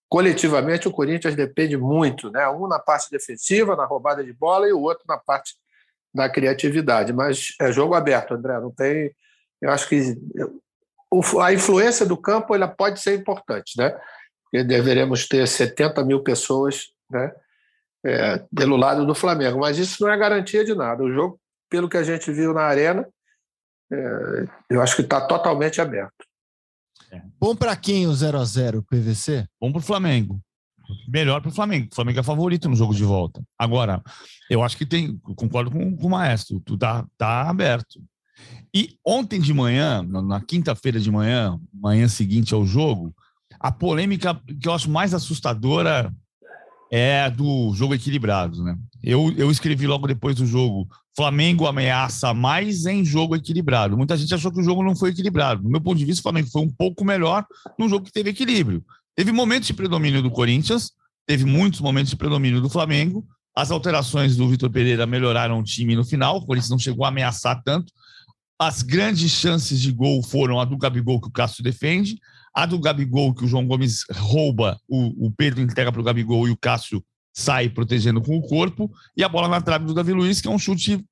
coletivamente 0.07 0.87
o 0.87 0.91
Corinthians 0.91 1.35
depende 1.35 1.75
muito, 1.75 2.31
né? 2.31 2.47
Um 2.47 2.67
na 2.67 2.79
parte 2.79 3.09
defensiva, 3.09 3.75
na 3.75 3.85
roubada 3.85 4.23
de 4.23 4.31
bola, 4.31 4.67
e 4.67 4.71
o 4.71 4.79
outro 4.79 5.03
na 5.07 5.17
parte 5.17 5.55
da 6.13 6.29
criatividade. 6.29 7.11
Mas 7.11 7.53
é 7.59 7.71
jogo 7.71 7.95
aberto, 7.95 8.35
André. 8.35 8.59
Não 8.59 8.71
tem. 8.71 9.13
Eu 9.59 9.71
acho 9.71 9.89
que 9.89 10.15
a 11.41 11.51
influência 11.51 12.05
do 12.05 12.15
campo 12.15 12.53
ela 12.53 12.67
pode 12.67 12.99
ser 12.99 13.15
importante, 13.15 13.73
né? 13.77 13.99
Porque 14.43 14.63
deveremos 14.63 15.27
ter 15.27 15.47
70 15.47 16.05
mil 16.05 16.21
pessoas, 16.21 16.89
né? 17.09 17.33
É, 18.05 18.37
pelo 18.55 18.77
lado 18.77 19.03
do 19.03 19.15
Flamengo, 19.15 19.59
mas 19.59 19.79
isso 19.79 20.03
não 20.03 20.11
é 20.11 20.17
garantia 20.17 20.63
de 20.63 20.75
nada. 20.75 21.01
O 21.03 21.11
jogo, 21.11 21.39
pelo 21.67 21.89
que 21.89 21.97
a 21.97 22.03
gente 22.03 22.31
viu 22.31 22.53
na 22.53 22.61
arena, 22.61 23.07
é, 23.91 24.47
eu 24.69 24.81
acho 24.81 24.95
que 24.95 25.01
está 25.01 25.21
totalmente 25.21 25.81
aberto. 25.81 26.25
É. 27.11 27.21
Bom 27.39 27.55
para 27.55 27.75
quem 27.75 28.05
o 28.05 28.13
0 28.13 28.37
a 28.37 28.45
0 28.45 28.83
PVC? 28.83 29.47
Bom 29.59 29.71
para 29.71 29.79
o 29.79 29.83
Flamengo. 29.83 30.39
Melhor 31.07 31.41
para 31.41 31.49
o 31.49 31.53
Flamengo. 31.53 31.87
O 31.91 31.95
Flamengo 31.95 32.19
é 32.19 32.23
favorito 32.23 32.69
no 32.69 32.75
jogo 32.75 32.93
de 32.93 33.03
volta. 33.03 33.41
Agora, 33.57 34.03
eu 34.49 34.61
acho 34.61 34.77
que 34.77 34.85
tem. 34.85 35.17
Concordo 35.35 35.71
com, 35.71 35.97
com 35.97 36.07
o 36.07 36.09
maestro. 36.09 36.59
Tu 36.59 36.77
tá, 36.77 37.05
tá 37.17 37.49
aberto. 37.49 37.99
E 38.73 38.97
ontem 39.05 39.39
de 39.39 39.53
manhã, 39.53 40.03
na 40.03 40.41
quinta-feira 40.41 40.99
de 40.99 41.09
manhã, 41.09 41.59
manhã 41.73 42.07
seguinte 42.07 42.53
ao 42.53 42.65
jogo, 42.65 43.15
a 43.59 43.71
polêmica 43.71 44.39
que 44.61 44.67
eu 44.67 44.73
acho 44.73 44.89
mais 44.89 45.13
assustadora 45.13 46.13
é 46.97 47.29
do 47.29 47.73
jogo 47.73 47.93
equilibrado, 47.93 48.63
né? 48.63 48.77
Eu, 49.03 49.29
eu 49.35 49.51
escrevi 49.51 49.85
logo 49.85 50.07
depois 50.07 50.37
do 50.37 50.45
jogo: 50.45 50.87
Flamengo 51.13 51.67
ameaça 51.67 52.33
mais 52.33 52.85
em 52.85 53.03
jogo 53.03 53.35
equilibrado. 53.35 53.97
Muita 53.97 54.15
gente 54.15 54.33
achou 54.33 54.49
que 54.49 54.61
o 54.61 54.63
jogo 54.63 54.81
não 54.81 54.95
foi 54.95 55.09
equilibrado. 55.09 55.61
Do 55.61 55.69
meu 55.69 55.81
ponto 55.81 55.97
de 55.97 56.05
vista, 56.05 56.21
o 56.21 56.23
Flamengo 56.23 56.47
foi 56.49 56.61
um 56.61 56.69
pouco 56.69 57.03
melhor 57.03 57.45
num 57.77 57.89
jogo 57.89 58.05
que 58.05 58.13
teve 58.13 58.29
equilíbrio. 58.29 58.81
Teve 59.13 59.33
momentos 59.33 59.67
de 59.67 59.73
predomínio 59.73 60.23
do 60.23 60.31
Corinthians, 60.31 60.93
teve 61.27 61.43
muitos 61.43 61.81
momentos 61.81 62.11
de 62.11 62.15
predomínio 62.15 62.61
do 62.61 62.69
Flamengo. 62.69 63.27
As 63.53 63.71
alterações 63.71 64.37
do 64.37 64.47
Vitor 64.47 64.69
Pereira 64.69 65.05
melhoraram 65.05 65.59
o 65.59 65.63
time 65.63 65.97
no 65.97 66.05
final. 66.05 66.37
O 66.37 66.45
Corinthians 66.45 66.69
não 66.69 66.79
chegou 66.79 67.03
a 67.03 67.09
ameaçar 67.09 67.61
tanto. 67.61 67.91
As 68.57 68.81
grandes 68.81 69.31
chances 69.31 69.81
de 69.81 69.91
gol 69.91 70.23
foram 70.23 70.61
a 70.61 70.65
do 70.65 70.77
Gabigol, 70.77 71.19
que 71.19 71.27
o 71.27 71.31
Cássio 71.31 71.61
defende, 71.61 72.17
a 72.55 72.65
do 72.65 72.79
Gabigol, 72.79 73.33
que 73.33 73.43
o 73.43 73.47
João 73.47 73.67
Gomes 73.67 74.05
rouba, 74.11 74.79
o, 74.87 75.27
o 75.27 75.31
Pedro 75.31 75.61
entrega 75.61 75.91
para 75.91 75.99
o 75.99 76.03
Gabigol 76.03 76.47
e 76.47 76.51
o 76.51 76.57
Cássio 76.57 77.03
sai 77.33 77.67
protegendo 77.67 78.21
com 78.21 78.37
o 78.37 78.41
corpo, 78.41 78.89
e 79.17 79.23
a 79.23 79.27
bola 79.27 79.49
na 79.49 79.59
trave 79.59 79.85
do 79.85 79.93
Davi 79.93 80.13
Luiz, 80.13 80.39
que 80.39 80.47
é 80.47 80.51
um 80.51 80.57
chute 80.57 81.03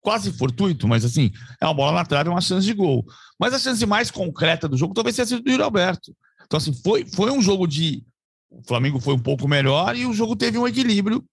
quase 0.00 0.32
fortuito, 0.32 0.88
mas 0.88 1.04
assim, 1.04 1.30
é 1.60 1.64
uma 1.64 1.72
bola 1.72 1.92
na 1.92 2.04
trave, 2.04 2.28
é 2.28 2.32
uma 2.32 2.40
chance 2.40 2.66
de 2.66 2.74
gol. 2.74 3.06
Mas 3.38 3.54
a 3.54 3.58
chance 3.60 3.86
mais 3.86 4.10
concreta 4.10 4.68
do 4.68 4.76
jogo 4.76 4.92
talvez 4.92 5.14
tenha 5.14 5.24
sido 5.24 5.42
do 5.42 5.50
Yuri 5.50 5.62
Alberto. 5.62 6.12
Então, 6.44 6.58
assim, 6.58 6.72
foi, 6.72 7.06
foi 7.06 7.30
um 7.30 7.40
jogo 7.40 7.66
de. 7.66 8.04
O 8.50 8.62
Flamengo 8.64 9.00
foi 9.00 9.14
um 9.14 9.18
pouco 9.18 9.48
melhor 9.48 9.96
e 9.96 10.04
o 10.04 10.12
jogo 10.12 10.34
teve 10.34 10.58
um 10.58 10.66
equilíbrio. 10.66 11.24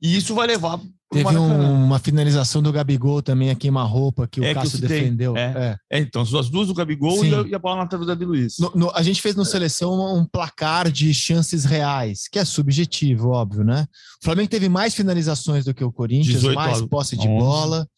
E 0.00 0.16
isso 0.16 0.34
vai 0.34 0.46
levar 0.46 0.80
Teve 1.14 1.36
um, 1.38 1.84
uma 1.84 1.98
finalização 1.98 2.60
do 2.62 2.72
Gabigol 2.72 3.22
também 3.22 3.50
a 3.50 3.54
queima-roupa 3.54 4.26
que 4.26 4.40
o 4.40 4.44
É, 4.44 4.48
que 4.48 4.54
Cássio 4.54 4.78
citei. 4.78 5.00
defendeu. 5.00 5.36
É. 5.36 5.76
É. 5.90 5.98
É, 5.98 5.98
então, 6.00 6.22
as 6.22 6.30
duas- 6.30 6.66
do 6.66 6.74
Gabigol 6.74 7.18
Sim. 7.18 7.30
e 7.48 7.54
a, 7.54 7.58
bola 7.58 7.76
na 7.78 7.86
trave 7.86 8.04
do 8.04 8.08
Davi 8.08 8.24
Luiz. 8.24 8.58
No- 8.58 8.72
no- 8.74 8.90
a 8.94 9.02
gente 9.02 9.22
fez 9.22 9.34
no 9.34 9.44
Seleção 9.44 9.92
um 10.16 10.24
placar 10.26 10.90
de 10.90 11.12
chances 11.14 11.64
reais, 11.64 12.28
que 12.30 12.38
é 12.38 12.44
subjetivo, 12.44 13.30
óbvio, 13.30 13.64
né? 13.64 13.86
O 14.20 14.24
Flamengo 14.24 14.48
teve 14.48 14.68
mais 14.68 14.94
finalizações 14.94 15.64
do 15.64 15.72
que 15.72 15.84
o 15.84 15.92
Corinthians, 15.92 16.36
18 16.36 16.54
mais 16.56 16.82
posse 16.82 17.16
de 17.16 17.26
11. 17.28 17.38
bola. 17.38 17.88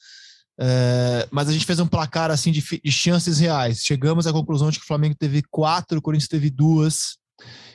é, 0.59 1.29
mas 1.31 1.49
a 1.49 1.53
gente 1.53 1.67
fez 1.67 1.79
um 1.81 1.87
placar 1.87 2.31
assim 2.31 2.51
de, 2.51 2.63
de 2.83 2.91
chances 2.93 3.39
reais. 3.39 3.81
Chegamos 3.85 4.27
à 4.27 4.33
conclusão 4.33 4.71
de 4.71 4.79
que 4.79 4.85
o 4.85 4.89
Flamengo 4.89 5.15
teve 5.19 5.43
quatro, 5.51 5.99
o 5.99 6.03
Corinthians 6.03 6.29
teve 6.29 6.49
duas. 6.51 7.19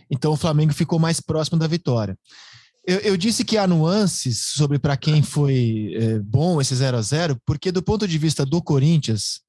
Então 0.09 0.31
o 0.33 0.35
Flamengo 0.37 0.73
ficou 0.73 0.97
mais 0.97 1.21
próximo 1.21 1.57
da 1.59 1.67
vitória. 1.67 2.17
Eu, 2.85 2.97
eu 2.99 3.17
disse 3.17 3.45
que 3.45 3.57
há 3.57 3.67
nuances 3.67 4.43
sobre 4.55 4.79
para 4.79 4.97
quem 4.97 5.21
foi 5.21 5.93
é, 5.95 6.19
bom 6.19 6.59
esse 6.59 6.73
0 6.75 6.97
a 6.97 7.01
0 7.01 7.37
porque 7.45 7.71
do 7.71 7.81
ponto 7.83 8.07
de 8.07 8.17
vista 8.17 8.43
do 8.45 8.61
Corinthians, 8.61 9.41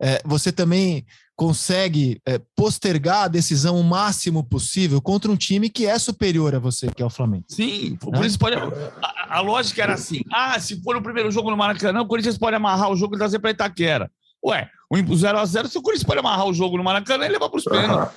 é, 0.00 0.20
você 0.24 0.52
também 0.52 1.04
consegue 1.34 2.20
é, 2.26 2.38
postergar 2.54 3.24
a 3.24 3.28
decisão 3.28 3.80
o 3.80 3.82
máximo 3.82 4.44
possível 4.44 5.00
contra 5.00 5.30
um 5.30 5.36
time 5.36 5.68
que 5.68 5.86
é 5.86 5.98
superior 5.98 6.54
a 6.54 6.58
você, 6.58 6.86
que 6.88 7.02
é 7.02 7.06
o 7.06 7.10
Flamengo. 7.10 7.44
Sim, 7.48 7.96
por 7.96 8.12
Né? 8.12 8.26
isso 8.26 8.38
pode. 8.38 8.54
A, 8.56 9.38
a 9.38 9.40
lógica 9.40 9.82
era 9.82 9.94
assim: 9.94 10.20
ah, 10.32 10.58
se 10.60 10.80
for 10.82 10.94
o 10.96 11.02
primeiro 11.02 11.30
jogo 11.30 11.50
no 11.50 11.56
Maracanã, 11.56 12.02
o 12.02 12.06
Corinthians 12.06 12.38
pode 12.38 12.54
amarrar 12.54 12.90
o 12.90 12.96
jogo 12.96 13.14
e 13.14 13.18
trazer 13.18 13.38
para 13.40 13.50
Itaquera. 13.50 14.10
Ué, 14.46 14.68
o 14.90 14.94
0x0, 14.96 15.68
se 15.68 15.78
o 15.78 15.82
Corinthians 15.82 16.06
pode 16.06 16.20
amarrar 16.20 16.46
o 16.46 16.52
jogo 16.54 16.76
no 16.76 16.84
Maracanã, 16.84 17.24
ele 17.24 17.32
leva 17.32 17.48
para 17.48 17.58
os 17.58 17.64
pênaltis. 17.64 18.14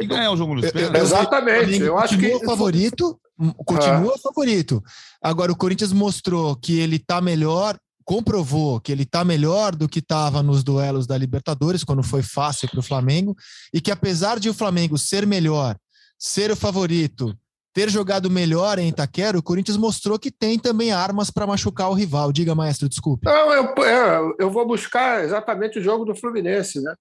E 0.00 0.06
ganhar 0.06 0.30
o 0.30 0.36
jogo 0.36 0.54
nos 0.54 0.62
Eu- 0.64 0.68
eu- 0.68 0.72
pênaltis. 0.72 0.98
eu- 1.00 1.04
Exatamente. 1.06 1.58
Flamengo 1.64 1.84
Eu 1.84 1.98
acho 1.98 2.16
que. 2.16 2.30
continua 2.30 2.46
favorito, 2.56 3.20
continua 3.64 4.18
favorito. 4.18 4.82
Agora 5.22 5.52
o 5.52 5.56
Corinthians 5.56 5.92
mostrou 5.92 6.54
que 6.56 6.78
ele 6.78 6.98
tá 6.98 7.20
melhor, 7.20 7.76
comprovou 8.04 8.80
que 8.80 8.92
ele 8.92 9.04
tá 9.04 9.24
melhor 9.24 9.74
do 9.74 9.88
que 9.88 10.00
estava 10.00 10.42
nos 10.42 10.62
duelos 10.62 11.06
da 11.06 11.16
Libertadores 11.16 11.84
quando 11.84 12.02
foi 12.02 12.22
fácil 12.22 12.68
para 12.68 12.80
o 12.80 12.82
Flamengo 12.82 13.36
e 13.72 13.80
que 13.80 13.90
apesar 13.90 14.38
de 14.38 14.48
o 14.48 14.54
Flamengo 14.54 14.98
ser 14.98 15.26
melhor, 15.26 15.76
ser 16.18 16.50
o 16.50 16.56
favorito, 16.56 17.34
ter 17.72 17.88
jogado 17.88 18.28
melhor 18.28 18.78
em 18.78 18.88
Itaquera, 18.88 19.38
o 19.38 19.42
Corinthians 19.42 19.76
mostrou 19.76 20.18
que 20.18 20.30
tem 20.30 20.58
também 20.58 20.90
armas 20.90 21.30
para 21.30 21.46
machucar 21.46 21.88
o 21.88 21.94
rival. 21.94 22.32
Diga, 22.32 22.54
maestro, 22.54 22.88
desculpe. 22.88 23.26
Não, 23.26 23.52
eu, 23.52 24.36
eu 24.38 24.50
vou 24.50 24.66
buscar 24.66 25.24
exatamente 25.24 25.78
o 25.78 25.82
jogo 25.82 26.04
do 26.04 26.14
Fluminense, 26.14 26.80
né? 26.80 26.94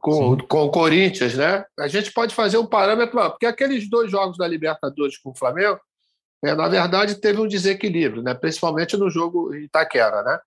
Com, 0.00 0.38
com 0.38 0.62
o 0.62 0.70
Corinthians, 0.70 1.34
né? 1.34 1.64
A 1.78 1.88
gente 1.88 2.12
pode 2.12 2.34
fazer 2.34 2.56
um 2.56 2.66
parâmetro, 2.66 3.18
porque 3.30 3.46
aqueles 3.46 3.88
dois 3.88 4.10
jogos 4.10 4.38
da 4.38 4.48
Libertadores 4.48 5.18
com 5.18 5.30
o 5.30 5.36
Flamengo, 5.36 5.78
é, 6.44 6.54
na 6.54 6.68
verdade, 6.68 7.14
teve 7.16 7.40
um 7.40 7.48
desequilíbrio, 7.48 8.22
né? 8.22 8.34
principalmente 8.34 8.96
no 8.96 9.10
jogo 9.10 9.54
Itaquera. 9.54 10.22
Né? 10.22 10.38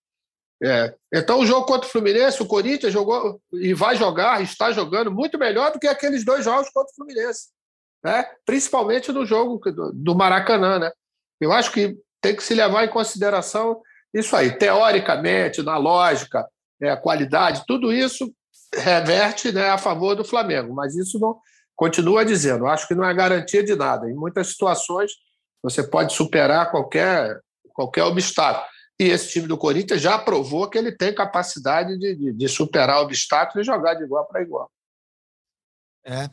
É, 0.64 0.96
então, 1.14 1.40
o 1.40 1.46
jogo 1.46 1.66
contra 1.66 1.88
o 1.88 1.92
Fluminense, 1.92 2.42
o 2.42 2.48
Corinthians 2.48 2.94
jogou 2.94 3.42
e 3.54 3.74
vai 3.74 3.96
jogar, 3.96 4.42
está 4.42 4.72
jogando 4.72 5.12
muito 5.12 5.40
melhor 5.40 5.72
do 5.72 5.80
que 5.80 5.88
aqueles 5.88 6.24
dois 6.24 6.46
jogos 6.46 6.70
contra 6.70 6.92
o 6.92 6.96
Fluminense, 6.96 7.48
né? 8.04 8.26
principalmente 8.46 9.12
no 9.12 9.26
jogo 9.26 9.60
do, 9.72 9.92
do 9.92 10.16
Maracanã. 10.16 10.78
Né? 10.78 10.92
Eu 11.42 11.52
acho 11.52 11.72
que 11.72 11.98
tem 12.22 12.36
que 12.36 12.44
se 12.44 12.54
levar 12.54 12.86
em 12.86 12.90
consideração 12.90 13.82
isso 14.14 14.36
aí, 14.36 14.56
teoricamente, 14.56 15.64
na 15.64 15.78
lógica, 15.78 16.48
é, 16.82 16.92
a 16.92 16.98
qualidade, 16.98 17.64
tudo 17.68 17.92
isso 17.92 18.32
reverte 18.74 19.52
né, 19.52 19.70
a 19.70 19.78
favor 19.78 20.16
do 20.16 20.26
Flamengo, 20.26 20.74
mas 20.74 20.96
isso 20.96 21.20
não 21.20 21.38
continua 21.76 22.26
dizendo, 22.26 22.66
acho 22.66 22.88
que 22.88 22.96
não 22.96 23.06
é 23.06 23.14
garantia 23.14 23.64
de 23.64 23.76
nada. 23.76 24.10
Em 24.10 24.16
muitas 24.16 24.48
situações 24.48 25.12
você 25.62 25.84
pode 25.84 26.14
superar 26.14 26.72
qualquer, 26.72 27.40
qualquer 27.74 28.04
obstáculo. 28.04 28.66
E 29.00 29.06
esse 29.06 29.30
time 29.30 29.48
do 29.48 29.58
Corinthians 29.58 30.02
já 30.02 30.18
provou 30.18 30.68
que 30.68 30.78
ele 30.78 30.92
tem 30.92 31.14
capacidade 31.14 31.98
de, 32.00 32.16
de, 32.16 32.34
de 32.34 32.50
superar 32.50 33.02
obstáculos 33.02 33.64
e 33.64 33.72
jogar 33.72 33.94
de 33.94 34.04
igual 34.04 34.26
para 34.26 34.42
igual. 34.42 34.70
É. 36.04 36.30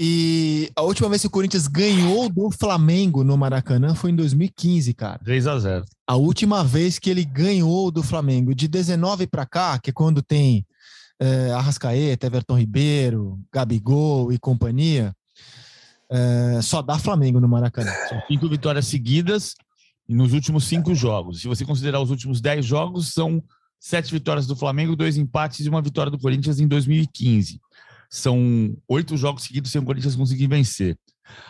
E 0.00 0.70
a 0.76 0.82
última 0.82 1.08
vez 1.08 1.22
que 1.22 1.26
o 1.26 1.30
Corinthians 1.30 1.66
ganhou 1.66 2.28
do 2.28 2.52
Flamengo 2.52 3.24
no 3.24 3.36
Maracanã 3.36 3.96
foi 3.96 4.12
em 4.12 4.16
2015, 4.16 4.94
cara. 4.94 5.18
3x0. 5.24 5.84
A 6.06 6.14
última 6.14 6.62
vez 6.62 7.00
que 7.00 7.10
ele 7.10 7.24
ganhou 7.24 7.90
do 7.90 8.04
Flamengo, 8.04 8.54
de 8.54 8.68
19 8.68 9.26
para 9.26 9.44
cá, 9.44 9.76
que 9.76 9.90
é 9.90 9.92
quando 9.92 10.22
tem 10.22 10.64
é, 11.20 11.50
Arrascaeta, 11.52 12.26
Everton 12.26 12.58
Ribeiro, 12.58 13.38
Gabigol 13.52 14.32
e 14.32 14.38
companhia, 14.38 15.14
é, 16.10 16.60
só 16.62 16.80
dá 16.80 16.98
Flamengo 16.98 17.40
no 17.40 17.48
Maracanã. 17.48 17.92
São 18.08 18.20
cinco 18.28 18.48
vitórias 18.48 18.86
seguidas 18.86 19.54
nos 20.08 20.32
últimos 20.32 20.64
cinco 20.64 20.94
jogos. 20.94 21.40
Se 21.40 21.48
você 21.48 21.64
considerar 21.64 22.00
os 22.00 22.10
últimos 22.10 22.40
dez 22.40 22.64
jogos, 22.64 23.12
são 23.12 23.42
sete 23.78 24.10
vitórias 24.12 24.46
do 24.46 24.56
Flamengo, 24.56 24.96
dois 24.96 25.16
empates 25.16 25.66
e 25.66 25.68
uma 25.68 25.82
vitória 25.82 26.10
do 26.10 26.18
Corinthians 26.18 26.60
em 26.60 26.66
2015. 26.66 27.60
São 28.10 28.74
oito 28.88 29.16
jogos 29.16 29.44
seguidos 29.44 29.70
sem 29.70 29.80
o 29.80 29.84
Corinthians 29.84 30.16
conseguir 30.16 30.46
vencer. 30.46 30.96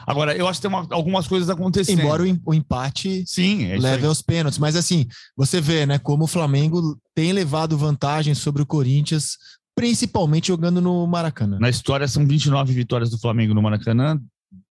Agora, 0.05 0.37
eu 0.37 0.49
acho 0.49 0.61
que 0.61 0.69
tem 0.69 0.77
uma- 0.77 0.89
algumas 0.91 1.29
coisas 1.29 1.49
acontecendo. 1.49 2.01
Embora 2.01 2.25
o, 2.25 2.41
o 2.47 2.53
empate 2.53 3.23
Sim, 3.25 3.67
é 3.67 3.79
leve 3.79 4.07
aos 4.07 4.21
pênaltis. 4.21 4.59
Mas 4.59 4.75
assim, 4.75 5.07
você 5.37 5.61
vê, 5.61 5.87
né, 5.87 6.01
como 6.01 6.25
o 6.25 6.27
Flamengo 6.27 6.99
tem 7.15 7.33
levado 7.33 7.79
vantagem 7.79 8.35
sobre 8.35 8.61
o 8.61 8.67
Corinthians, 8.67 9.37
principalmente 9.79 10.49
jogando 10.49 10.81
no 10.81 11.07
Maracanã. 11.07 11.59
Na 11.61 11.69
história, 11.71 12.07
são 12.09 12.27
29 12.27 12.73
vitórias 12.73 13.11
do 13.11 13.19
Flamengo 13.19 13.55
no 13.55 13.63
Maracanã, 13.63 14.21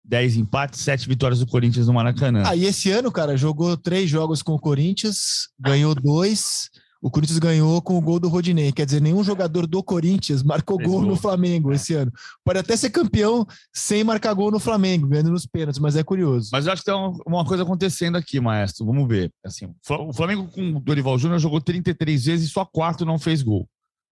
10 0.05 0.38
empates, 0.38 0.79
7 0.81 1.08
vitórias 1.08 1.39
do 1.39 1.48
Corinthians 1.48 1.88
no 1.88 1.93
Maracanã. 1.93 2.43
Aí 2.46 2.65
esse 2.65 2.91
ano, 2.91 3.12
cara, 3.12 3.38
jogou 3.38 3.75
três 3.77 4.10
jogos 4.10 4.41
com 4.41 4.53
o 4.53 4.60
Corinthians, 4.60 5.48
ganhou 5.60 5.96
dois. 5.96 6.70
O 7.03 7.10
Corinthians 7.10 7.39
ganhou 7.39 7.81
com 7.81 7.98
o 7.98 8.01
gol 8.01 8.20
do 8.20 8.29
Rodinei. 8.29 8.72
Quer 8.72 8.86
dizer, 8.86 9.01
nenhum 9.01 9.24
jogador 9.24 9.65
do 9.65 9.81
Corinthians 9.81 10.43
marcou 10.43 10.77
Fez 10.77 10.88
gol 10.88 11.01
no 11.01 11.15
Flamengo 11.15 11.74
esse 11.74 11.96
ano. 11.96 12.12
Pode 12.46 12.60
até 12.60 12.77
ser 12.77 12.91
campeão 12.91 13.43
sem 13.74 14.03
marcar 14.03 14.31
gol 14.36 14.51
no 14.51 14.60
Flamengo, 14.60 15.08
ganhando 15.08 15.31
nos 15.31 15.48
pênaltis, 15.48 15.79
mas 15.79 15.96
é 15.96 16.03
curioso. 16.03 16.50
Mas 16.51 16.67
eu 16.67 16.74
acho 16.74 16.84
que 16.84 16.91
tem 16.91 16.93
uma- 17.25 17.43
coisa 17.43 17.63
acontecendo 17.63 18.17
aqui, 18.17 18.39
maestro. 18.39 18.86
Vamos 18.86 19.08
ver. 19.08 19.31
Assim, 19.43 19.65
o 19.65 19.75
Fla- 19.84 20.00
o 20.03 20.13
Flamengo 20.13 20.48
com 20.48 20.75
o 20.75 20.79
Dorival 20.79 21.17
Júnior 21.17 21.39
jogou 21.39 21.60
33 21.60 22.25
vezes 22.25 22.48
e 22.50 22.51
só 22.51 22.63
quatro 22.65 23.03
não 23.03 23.17
fez 23.17 23.41
gol. 23.41 23.67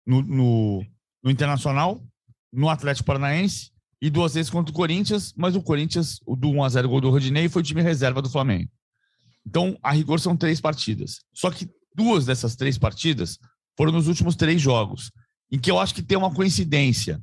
No, 0.09 0.23
no, 0.23 0.85
no 1.23 1.29
Internacional, 1.29 2.03
no 2.51 2.67
Atlético 2.67 3.05
Paranaense 3.05 3.69
e 4.01 4.09
duas 4.09 4.33
vezes 4.33 4.49
contra 4.49 4.71
o 4.71 4.75
Corinthians, 4.75 5.33
mas 5.37 5.55
o 5.55 5.61
Corinthians, 5.61 6.19
o 6.25 6.35
do 6.35 6.47
1x0 6.49 6.87
gol 6.87 6.99
do 6.99 7.11
Rodinei, 7.11 7.47
foi 7.47 7.61
o 7.61 7.65
time 7.65 7.83
reserva 7.83 8.19
do 8.19 8.29
Flamengo. 8.29 8.69
Então, 9.45 9.77
a 9.83 9.91
rigor 9.91 10.19
são 10.19 10.35
três 10.35 10.59
partidas. 10.59 11.19
Só 11.33 11.51
que 11.51 11.69
duas 11.95 12.25
dessas 12.25 12.55
três 12.55 12.75
partidas 12.75 13.37
foram 13.77 13.91
nos 13.91 14.07
últimos 14.07 14.35
três 14.35 14.59
jogos, 14.59 15.11
em 15.51 15.59
que 15.59 15.69
eu 15.69 15.79
acho 15.79 15.93
que 15.93 16.01
tem 16.01 16.17
uma 16.17 16.33
coincidência. 16.33 17.21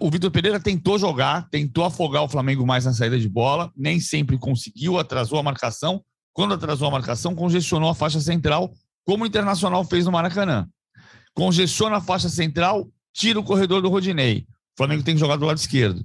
O 0.00 0.10
Vitor 0.10 0.30
Pereira 0.30 0.58
tentou 0.58 0.98
jogar, 0.98 1.48
tentou 1.50 1.84
afogar 1.84 2.22
o 2.22 2.28
Flamengo 2.28 2.66
mais 2.66 2.86
na 2.86 2.94
saída 2.94 3.18
de 3.18 3.28
bola, 3.28 3.70
nem 3.76 4.00
sempre 4.00 4.38
conseguiu, 4.38 4.98
atrasou 4.98 5.38
a 5.38 5.42
marcação. 5.42 6.02
Quando 6.32 6.54
atrasou 6.54 6.88
a 6.88 6.90
marcação, 6.90 7.34
congestionou 7.34 7.90
a 7.90 7.94
faixa 7.94 8.20
central, 8.20 8.72
como 9.04 9.24
o 9.24 9.26
Internacional 9.26 9.84
fez 9.84 10.06
no 10.06 10.12
Maracanã. 10.12 10.66
Congestiona 11.34 11.96
a 11.96 12.00
faixa 12.00 12.28
central, 12.28 12.88
tira 13.12 13.38
o 13.38 13.44
corredor 13.44 13.82
do 13.82 13.88
Rodinei. 13.88 14.46
O 14.74 14.76
Flamengo 14.76 15.02
tem 15.02 15.14
que 15.14 15.20
jogar 15.20 15.36
do 15.36 15.46
lado 15.46 15.58
esquerdo. 15.58 16.04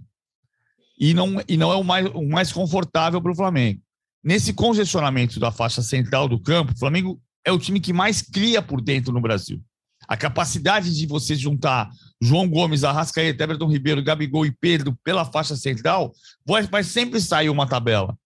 E 1.00 1.14
não, 1.14 1.42
e 1.48 1.56
não 1.56 1.72
é 1.72 1.76
o 1.76 1.84
mais, 1.84 2.08
o 2.14 2.28
mais 2.28 2.52
confortável 2.52 3.22
para 3.22 3.32
o 3.32 3.36
Flamengo. 3.36 3.82
Nesse 4.24 4.54
congestionamento 4.54 5.40
da 5.40 5.52
faixa 5.52 5.82
central 5.82 6.28
do 6.28 6.40
campo, 6.40 6.74
o 6.74 6.78
Flamengo 6.78 7.22
é 7.46 7.52
o 7.52 7.60
time 7.60 7.80
que 7.80 7.94
mais 7.94 8.22
cria 8.22 8.62
por 8.62 8.82
dentro 8.82 9.14
no 9.14 9.22
Brasil. 9.22 9.62
A 10.08 10.18
capacidade 10.18 10.94
de 10.94 11.06
você 11.06 11.36
juntar 11.36 11.90
João 12.22 12.50
Gomes, 12.50 12.84
Arrascaeta, 12.84 13.44
Everton 13.44 13.68
Ribeiro, 13.68 14.04
Gabigol 14.04 14.46
e 14.46 14.52
Pedro 14.52 14.98
pela 15.04 15.24
faixa 15.24 15.56
central, 15.56 16.12
vai, 16.46 16.64
vai 16.64 16.84
sempre 16.84 17.22
sair 17.22 17.50
uma 17.50 17.68
tabela. 17.68 18.18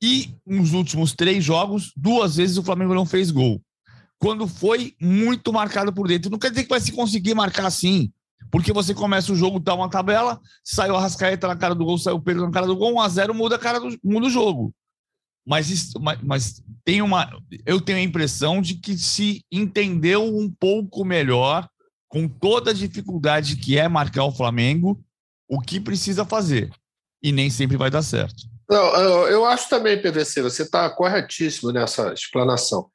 E 0.00 0.32
nos 0.46 0.72
últimos 0.72 1.12
três 1.12 1.44
jogos, 1.44 1.92
duas 1.96 2.36
vezes 2.36 2.56
o 2.56 2.62
Flamengo 2.62 2.94
não 2.94 3.04
fez 3.04 3.30
gol. 3.30 3.60
Quando 4.18 4.46
foi 4.48 4.94
muito 5.00 5.52
marcado 5.52 5.92
por 5.92 6.08
dentro. 6.08 6.30
Não 6.30 6.38
quer 6.38 6.50
dizer 6.50 6.64
que 6.64 6.68
vai 6.68 6.80
se 6.80 6.92
conseguir 6.92 7.34
marcar 7.34 7.66
assim. 7.66 8.12
Porque 8.50 8.72
você 8.72 8.94
começa 8.94 9.32
o 9.32 9.36
jogo, 9.36 9.60
dá 9.60 9.74
uma 9.74 9.90
tabela, 9.90 10.40
saiu 10.64 10.96
a 10.96 11.00
Rascaeta 11.00 11.46
na 11.46 11.56
cara 11.56 11.74
do 11.74 11.84
gol, 11.84 11.98
saiu 11.98 12.16
o 12.16 12.22
Pedro 12.22 12.46
na 12.46 12.50
cara 12.50 12.66
do 12.66 12.74
gol, 12.76 12.94
1x0 12.94 13.34
muda, 13.34 13.56
a 13.56 13.58
cara 13.58 13.78
do, 13.78 13.98
muda 14.02 14.26
o 14.26 14.30
jogo. 14.30 14.74
Mas, 15.46 15.70
isso- 15.70 16.00
mas, 16.00 16.18
mas 16.22 16.62
tem 16.84 17.02
uma. 17.02 17.28
Eu 17.66 17.80
tenho 17.80 17.98
a 17.98 18.02
impressão 18.02 18.60
de 18.62 18.74
que 18.74 18.96
se 18.96 19.44
entendeu 19.52 20.24
um 20.24 20.50
pouco 20.50 21.04
melhor, 21.04 21.68
com 22.08 22.26
toda 22.26 22.70
a 22.70 22.74
dificuldade 22.74 23.56
que 23.56 23.78
é 23.78 23.86
marcar 23.86 24.24
o 24.24 24.32
Flamengo, 24.32 24.98
o 25.48 25.60
que 25.60 25.78
precisa 25.78 26.24
fazer. 26.24 26.70
E 27.22 27.32
nem 27.32 27.50
sempre 27.50 27.76
vai 27.76 27.90
dar 27.90 28.02
certo. 28.02 28.44
Não, 28.70 28.78
eu 29.28 29.44
acho 29.44 29.68
também, 29.68 30.00
PVC, 30.00 30.42
você 30.42 30.62
está 30.62 30.88
corretíssimo 30.90 31.70
nessa 31.72 32.12
explanação. 32.12 32.90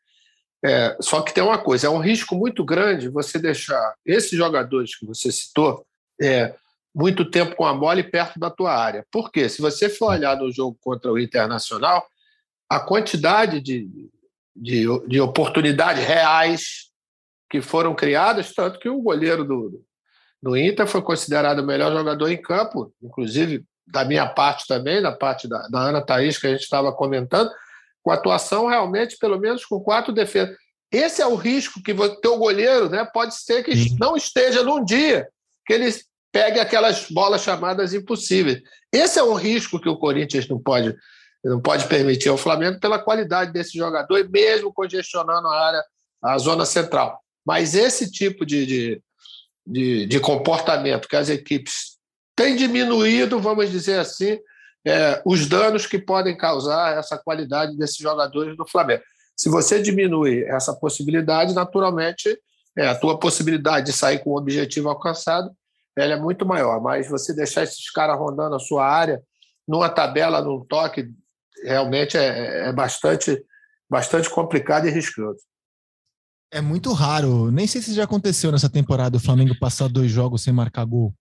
É, 0.63 0.95
só 1.01 1.21
que 1.21 1.33
tem 1.33 1.43
uma 1.43 1.57
coisa: 1.57 1.87
é 1.87 1.89
um 1.89 1.99
risco 1.99 2.35
muito 2.35 2.63
grande 2.63 3.09
você 3.09 3.37
deixar 3.37 3.95
esses 4.05 4.31
jogadores 4.31 4.95
que 4.95 5.05
você 5.05 5.31
citou 5.31 5.85
é, 6.21 6.55
muito 6.95 7.29
tempo 7.29 7.55
com 7.55 7.65
a 7.65 7.73
bola 7.73 7.99
e 7.99 8.03
perto 8.03 8.39
da 8.39 8.49
tua 8.49 8.73
área. 8.73 9.05
Por 9.11 9.31
quê? 9.31 9.49
Se 9.49 9.61
você 9.61 9.89
for 9.89 10.11
olhar 10.11 10.37
no 10.37 10.51
jogo 10.51 10.77
contra 10.81 11.11
o 11.11 11.19
Internacional, 11.19 12.05
a 12.69 12.79
quantidade 12.79 13.59
de, 13.59 13.87
de, 14.55 14.85
de 15.07 15.19
oportunidades 15.19 16.05
reais 16.05 16.91
que 17.49 17.61
foram 17.61 17.93
criadas, 17.93 18.53
tanto 18.53 18.79
que 18.79 18.89
o 18.89 19.01
goleiro 19.01 19.43
do, 19.43 19.83
do 20.41 20.57
Inter 20.57 20.87
foi 20.87 21.01
considerado 21.01 21.59
o 21.59 21.65
melhor 21.65 21.91
jogador 21.91 22.29
em 22.29 22.41
campo, 22.41 22.93
inclusive 23.01 23.65
da 23.85 24.05
minha 24.05 24.27
parte 24.27 24.65
também, 24.67 25.01
da 25.01 25.11
parte 25.11 25.47
da, 25.47 25.67
da 25.67 25.79
Ana 25.79 26.01
Thaís, 26.01 26.37
que 26.37 26.47
a 26.47 26.51
gente 26.51 26.63
estava 26.63 26.91
comentando, 26.91 27.51
com 28.03 28.11
atuação 28.11 28.67
realmente, 28.67 29.17
pelo 29.17 29.39
menos 29.39 29.65
com 29.65 29.79
quatro 29.79 30.13
defesas. 30.13 30.55
Esse 30.91 31.21
é 31.21 31.25
o 31.25 31.35
risco 31.35 31.81
que 31.81 31.93
o 31.93 32.15
teu 32.21 32.37
goleiro 32.37 32.89
né, 32.89 33.03
pode 33.11 33.35
ser 33.35 33.63
que 33.63 33.75
Sim. 33.75 33.97
não 33.99 34.15
esteja 34.15 34.61
num 34.61 34.83
dia 34.83 35.27
que 35.65 35.73
ele 35.73 35.91
pegue 36.31 36.59
aquelas 36.59 37.09
bolas 37.09 37.41
chamadas 37.41 37.93
impossíveis. 37.93 38.61
Esse 38.91 39.17
é 39.17 39.23
um 39.23 39.33
risco 39.33 39.79
que 39.79 39.89
o 39.89 39.97
Corinthians 39.97 40.47
não 40.47 40.59
pode, 40.59 40.95
não 41.43 41.61
pode 41.61 41.87
permitir 41.87 42.29
ao 42.29 42.37
Flamengo 42.37 42.79
pela 42.79 42.99
qualidade 42.99 43.51
desse 43.53 43.77
jogador 43.77 44.19
e 44.19 44.27
mesmo 44.27 44.73
congestionando 44.73 45.47
a 45.47 45.59
área, 45.67 45.83
a 46.21 46.37
zona 46.37 46.65
central. 46.65 47.19
Mas 47.45 47.73
esse 47.73 48.11
tipo 48.11 48.45
de, 48.45 48.65
de, 48.65 49.01
de, 49.65 50.05
de 50.05 50.19
comportamento 50.19 51.07
que 51.07 51.15
as 51.15 51.29
equipes 51.29 51.97
têm 52.35 52.55
diminuído, 52.55 53.39
vamos 53.39 53.71
dizer 53.71 53.99
assim, 53.99 54.37
é, 54.85 55.21
os 55.25 55.47
danos 55.47 55.85
que 55.85 55.99
podem 55.99 56.35
causar 56.35 56.97
essa 56.97 57.17
qualidade 57.17 57.77
desses 57.77 57.97
jogadores 57.97 58.57
do 58.57 58.67
Flamengo. 58.67 59.03
Se 59.35 59.49
você 59.49 59.81
diminui 59.81 60.43
essa 60.43 60.73
possibilidade, 60.73 61.53
naturalmente, 61.53 62.37
é, 62.77 62.87
a 62.87 62.95
tua 62.95 63.19
possibilidade 63.19 63.87
de 63.87 63.93
sair 63.93 64.19
com 64.19 64.31
o 64.31 64.37
objetivo 64.37 64.89
alcançado 64.89 65.51
ela 65.95 66.13
é 66.13 66.19
muito 66.19 66.45
maior. 66.45 66.81
Mas 66.81 67.09
você 67.09 67.33
deixar 67.33 67.63
esses 67.63 67.89
caras 67.91 68.17
rondando 68.17 68.55
a 68.55 68.59
sua 68.59 68.87
área, 68.87 69.21
numa 69.67 69.89
tabela, 69.89 70.41
num 70.41 70.65
toque, 70.65 71.09
realmente 71.63 72.17
é, 72.17 72.69
é 72.69 72.73
bastante, 72.73 73.43
bastante 73.89 74.29
complicado 74.29 74.87
e 74.87 74.91
riscado. 74.91 75.37
É 76.51 76.61
muito 76.61 76.91
raro. 76.93 77.49
Nem 77.51 77.65
sei 77.65 77.81
se 77.81 77.93
já 77.93 78.03
aconteceu 78.03 78.51
nessa 78.51 78.69
temporada 78.69 79.17
o 79.17 79.19
Flamengo 79.19 79.57
passar 79.59 79.87
dois 79.87 80.11
jogos 80.11 80.43
sem 80.43 80.53
marcar 80.53 80.85
gol. 80.85 81.13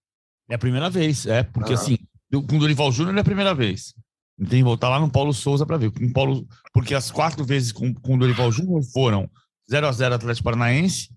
É 0.50 0.54
a 0.54 0.59
primeira 0.59 0.90
vez, 0.90 1.26
é, 1.26 1.42
porque 1.42 1.73
ah. 1.73 1.76
assim, 1.76 1.99
com 2.40 2.56
o 2.56 2.58
Dorival 2.58 2.90
Júnior 2.90 3.16
é 3.16 3.20
a 3.20 3.24
primeira 3.24 3.54
vez. 3.54 3.94
Tem 4.38 4.60
que 4.60 4.64
voltar 4.64 4.88
lá 4.88 4.98
no 4.98 5.10
Paulo 5.10 5.32
Souza 5.34 5.66
para 5.66 5.76
ver. 5.76 5.90
Com 5.90 6.10
Paulo, 6.12 6.46
porque 6.72 6.94
as 6.94 7.10
quatro 7.10 7.44
vezes 7.44 7.70
com, 7.70 7.92
com 7.94 8.14
o 8.14 8.18
Dorival 8.18 8.50
Júnior 8.50 8.82
foram 8.84 9.28
0x0 9.70 10.12
Atlético 10.12 10.44
Paranaense, 10.44 11.10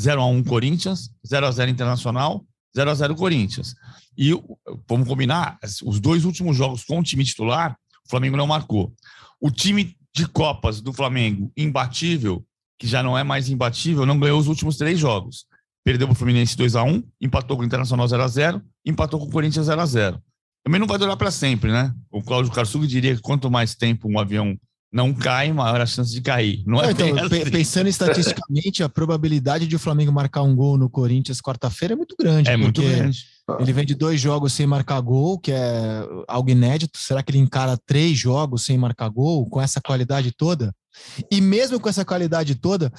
0x1 0.00 0.46
Corinthians, 0.46 1.10
0x0 1.26 1.68
Internacional, 1.68 2.44
0x0 2.76 3.16
Corinthians. 3.16 3.74
E 4.18 4.32
vamos 4.88 5.06
combinar, 5.06 5.58
os 5.84 6.00
dois 6.00 6.24
últimos 6.24 6.56
jogos 6.56 6.84
com 6.84 6.98
o 6.98 7.02
time 7.02 7.24
titular, 7.24 7.76
o 8.04 8.10
Flamengo 8.10 8.36
não 8.36 8.46
marcou. 8.46 8.92
O 9.40 9.50
time 9.50 9.96
de 10.14 10.26
Copas 10.26 10.80
do 10.80 10.92
Flamengo, 10.92 11.52
imbatível, 11.56 12.44
que 12.78 12.86
já 12.86 13.02
não 13.02 13.16
é 13.16 13.22
mais 13.22 13.48
imbatível, 13.48 14.04
não 14.04 14.18
ganhou 14.18 14.38
os 14.38 14.48
últimos 14.48 14.76
três 14.76 14.98
jogos. 14.98 15.46
Perdeu 15.84 16.08
para 16.08 16.14
o 16.14 16.16
Fluminense 16.16 16.56
2x1, 16.56 17.04
empatou 17.20 17.56
com 17.56 17.62
o 17.62 17.66
Internacional 17.66 18.06
0x0, 18.06 18.62
empatou 18.84 19.20
com 19.20 19.26
o 19.26 19.30
Corinthians 19.30 19.68
0x0. 19.68 20.20
Também 20.66 20.80
não 20.80 20.88
vai 20.88 20.98
durar 20.98 21.16
para 21.16 21.30
sempre, 21.30 21.70
né? 21.70 21.94
O 22.10 22.20
Cláudio 22.20 22.50
Karsug 22.50 22.88
diria 22.88 23.14
que 23.14 23.22
quanto 23.22 23.48
mais 23.48 23.76
tempo 23.76 24.08
um 24.10 24.18
avião 24.18 24.58
não 24.92 25.14
cai, 25.14 25.52
maior 25.52 25.80
a 25.80 25.86
chance 25.86 26.10
de 26.10 26.20
cair. 26.20 26.64
Não 26.66 26.82
é 26.82 26.90
então, 26.90 27.06
assim. 27.20 27.50
pensando 27.52 27.88
estatisticamente, 27.88 28.82
a 28.82 28.88
probabilidade 28.88 29.68
de 29.68 29.76
o 29.76 29.78
Flamengo 29.78 30.10
marcar 30.10 30.42
um 30.42 30.56
gol 30.56 30.76
no 30.76 30.90
Corinthians 30.90 31.40
quarta-feira 31.40 31.94
é 31.94 31.96
muito 31.96 32.16
grande. 32.18 32.50
É 32.50 32.56
muito 32.56 32.82
grande. 32.82 33.26
Ele 33.60 33.72
vem 33.72 33.86
de 33.86 33.94
dois 33.94 34.20
jogos 34.20 34.54
sem 34.54 34.66
marcar 34.66 35.00
gol, 35.02 35.38
que 35.38 35.52
é 35.52 36.02
algo 36.26 36.50
inédito. 36.50 36.98
Será 36.98 37.22
que 37.22 37.30
ele 37.30 37.38
encara 37.38 37.78
três 37.86 38.18
jogos 38.18 38.64
sem 38.64 38.76
marcar 38.76 39.08
gol 39.08 39.48
com 39.48 39.62
essa 39.62 39.80
qualidade 39.80 40.32
toda? 40.32 40.74
E 41.30 41.40
mesmo 41.40 41.78
com 41.78 41.88
essa 41.88 42.04
qualidade 42.04 42.56
toda, 42.56 42.92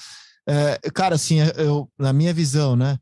é, 0.47 0.79
cara, 0.93 1.15
assim, 1.15 1.39
eu, 1.57 1.89
na 1.99 2.13
minha 2.13 2.33
visão, 2.33 2.77
né? 2.77 2.97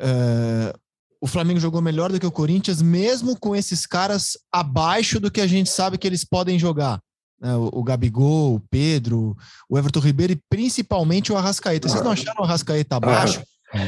É, 0.00 0.74
o 1.22 1.26
Flamengo 1.28 1.60
jogou 1.60 1.80
melhor 1.80 2.10
do 2.10 2.18
que 2.18 2.26
o 2.26 2.32
Corinthians, 2.32 2.82
mesmo 2.82 3.38
com 3.38 3.54
esses 3.54 3.86
caras 3.86 4.36
abaixo 4.50 5.20
do 5.20 5.30
que 5.30 5.40
a 5.40 5.46
gente 5.46 5.70
sabe 5.70 5.96
que 5.96 6.04
eles 6.04 6.24
podem 6.24 6.58
jogar. 6.58 6.98
É, 7.40 7.54
o, 7.54 7.70
o, 7.74 7.84
Gabigol, 7.84 8.56
o 8.56 8.62
Pedro, 8.68 9.36
o 9.70 9.78
Everton 9.78 10.00
Ribeiro 10.00 10.32
e 10.32 10.40
principalmente 10.50 11.32
o 11.32 11.36
Arrascaeta. 11.36 11.88
Vocês 11.88 12.02
não 12.02 12.10
acharam 12.10 12.40
o 12.40 12.44
Arrascaeta 12.44 12.96
abaixo? 12.96 13.40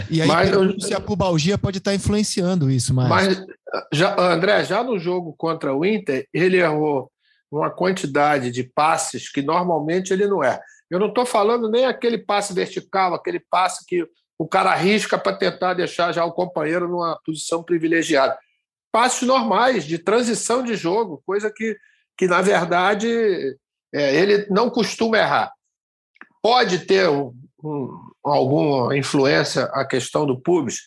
E 0.09 0.23
aí, 0.23 0.29
mas 0.29 0.51
eu, 0.51 0.79
se 0.81 0.95
a 0.95 1.01
pubalgia 1.01 1.59
pode 1.59 1.79
estar 1.79 1.93
influenciando 1.93 2.71
isso, 2.71 2.95
mas... 2.95 3.09
mas 3.09 3.45
já, 3.93 4.19
André, 4.19 4.65
já 4.65 4.85
no 4.85 4.97
jogo 4.97 5.35
contra 5.37 5.75
o 5.75 5.85
Inter, 5.85 6.27
ele 6.33 6.59
errou 6.59 7.11
uma 7.51 7.69
quantidade 7.69 8.53
de 8.53 8.63
passes 8.63 9.29
que 9.29 9.43
normalmente 9.43 10.13
ele 10.13 10.29
não 10.29 10.43
é. 10.43 10.61
Eu 10.89 11.01
não 11.01 11.09
estou 11.09 11.27
falando 11.27 11.69
nem 11.69 11.85
aquele 11.85 12.19
passe 12.19 12.55
vertical, 12.55 13.13
aquele 13.13 13.41
passe 13.51 13.85
que 13.85 14.07
o 14.39 14.47
cara 14.47 14.73
arrisca 14.73 15.17
para 15.17 15.37
tentar 15.37 15.75
deixar 15.75 16.13
já 16.13 16.25
o 16.25 16.33
companheiro 16.33 16.89
numa 16.89 17.19
posição 17.25 17.63
privilegiada. 17.63 18.37
Passos 18.93 19.27
normais, 19.27 19.85
de 19.85 19.99
transição 19.99 20.63
de 20.63 20.75
jogo, 20.77 21.23
coisa 21.27 21.53
que, 21.55 21.77
que 22.17 22.27
na 22.27 22.41
verdade, 22.41 23.09
é, 23.93 24.15
ele 24.17 24.47
não 24.51 24.71
costuma 24.71 25.19
errar. 25.19 25.53
Pode 26.43 26.81
ter 26.81 27.09
um, 27.09 27.35
um, 27.63 27.99
alguma 28.25 28.97
influência 28.97 29.65
a 29.73 29.85
questão 29.85 30.27
do 30.27 30.41
pubis. 30.41 30.83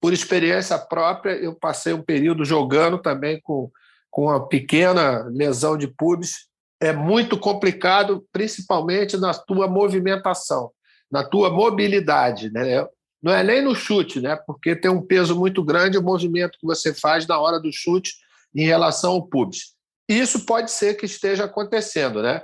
Por 0.00 0.12
experiência 0.12 0.78
própria, 0.78 1.32
eu 1.32 1.54
passei 1.54 1.92
um 1.92 2.02
período 2.02 2.44
jogando 2.44 2.98
também 2.98 3.40
com, 3.42 3.70
com 4.10 4.26
uma 4.26 4.48
pequena 4.48 5.24
lesão 5.24 5.76
de 5.76 5.86
pubis. 5.86 6.46
É 6.80 6.92
muito 6.92 7.38
complicado, 7.38 8.26
principalmente 8.32 9.16
na 9.16 9.32
tua 9.32 9.68
movimentação 9.68 10.72
na 11.12 11.22
tua 11.22 11.50
mobilidade, 11.50 12.50
né? 12.50 12.86
Não 13.22 13.32
é 13.32 13.44
nem 13.44 13.62
no 13.62 13.74
chute, 13.74 14.20
né? 14.20 14.34
Porque 14.46 14.74
tem 14.74 14.90
um 14.90 15.02
peso 15.02 15.38
muito 15.38 15.62
grande 15.62 15.98
o 15.98 16.02
movimento 16.02 16.58
que 16.58 16.66
você 16.66 16.94
faz 16.94 17.26
na 17.26 17.38
hora 17.38 17.60
do 17.60 17.70
chute 17.70 18.14
em 18.54 18.64
relação 18.64 19.12
ao 19.12 19.26
pubis. 19.26 19.74
Isso 20.08 20.44
pode 20.46 20.70
ser 20.70 20.94
que 20.94 21.06
esteja 21.06 21.44
acontecendo, 21.44 22.22
né? 22.22 22.42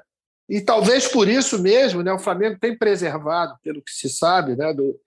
E 0.48 0.60
talvez 0.60 1.08
por 1.08 1.28
isso 1.28 1.60
mesmo, 1.60 2.02
né, 2.02 2.12
o 2.12 2.18
Flamengo 2.18 2.58
tem 2.58 2.76
preservado, 2.76 3.54
pelo 3.62 3.82
que 3.82 3.90
se 3.90 4.08
sabe, 4.08 4.56
né, 4.56 4.72
do, 4.72 4.98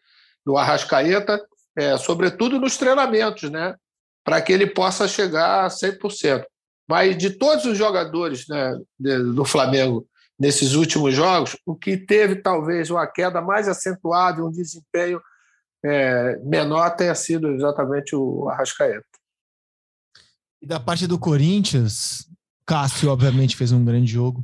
do 0.45 0.55
Arrascaeta, 0.55 1.43
é, 1.75 1.97
sobretudo 1.97 2.59
nos 2.59 2.77
treinamentos, 2.77 3.49
né, 3.49 3.75
para 4.23 4.39
que 4.39 4.53
ele 4.53 4.67
possa 4.67 5.07
chegar 5.07 5.65
a 5.65 5.67
100%. 5.67 6.45
Mas 6.87 7.17
de 7.17 7.31
todos 7.31 7.65
os 7.65 7.75
jogadores 7.75 8.47
né, 8.47 8.77
do 8.99 9.43
Flamengo 9.45 10.07
nesses 10.41 10.73
últimos 10.73 11.13
jogos, 11.13 11.55
o 11.67 11.75
que 11.75 11.95
teve 11.95 12.35
talvez 12.35 12.89
uma 12.89 13.05
queda 13.05 13.39
mais 13.39 13.67
acentuada, 13.67 14.43
um 14.43 14.49
desempenho 14.49 15.21
é, 15.85 16.35
menor, 16.43 16.89
tenha 16.95 17.13
sido 17.13 17.49
exatamente 17.49 18.15
o 18.15 18.49
Arrascaeta. 18.49 19.05
E 20.59 20.65
da 20.65 20.79
parte 20.79 21.05
do 21.05 21.19
Corinthians, 21.19 22.27
Cássio, 22.65 23.11
obviamente, 23.11 23.55
fez 23.55 23.71
um 23.71 23.85
grande 23.85 24.11
jogo. 24.11 24.43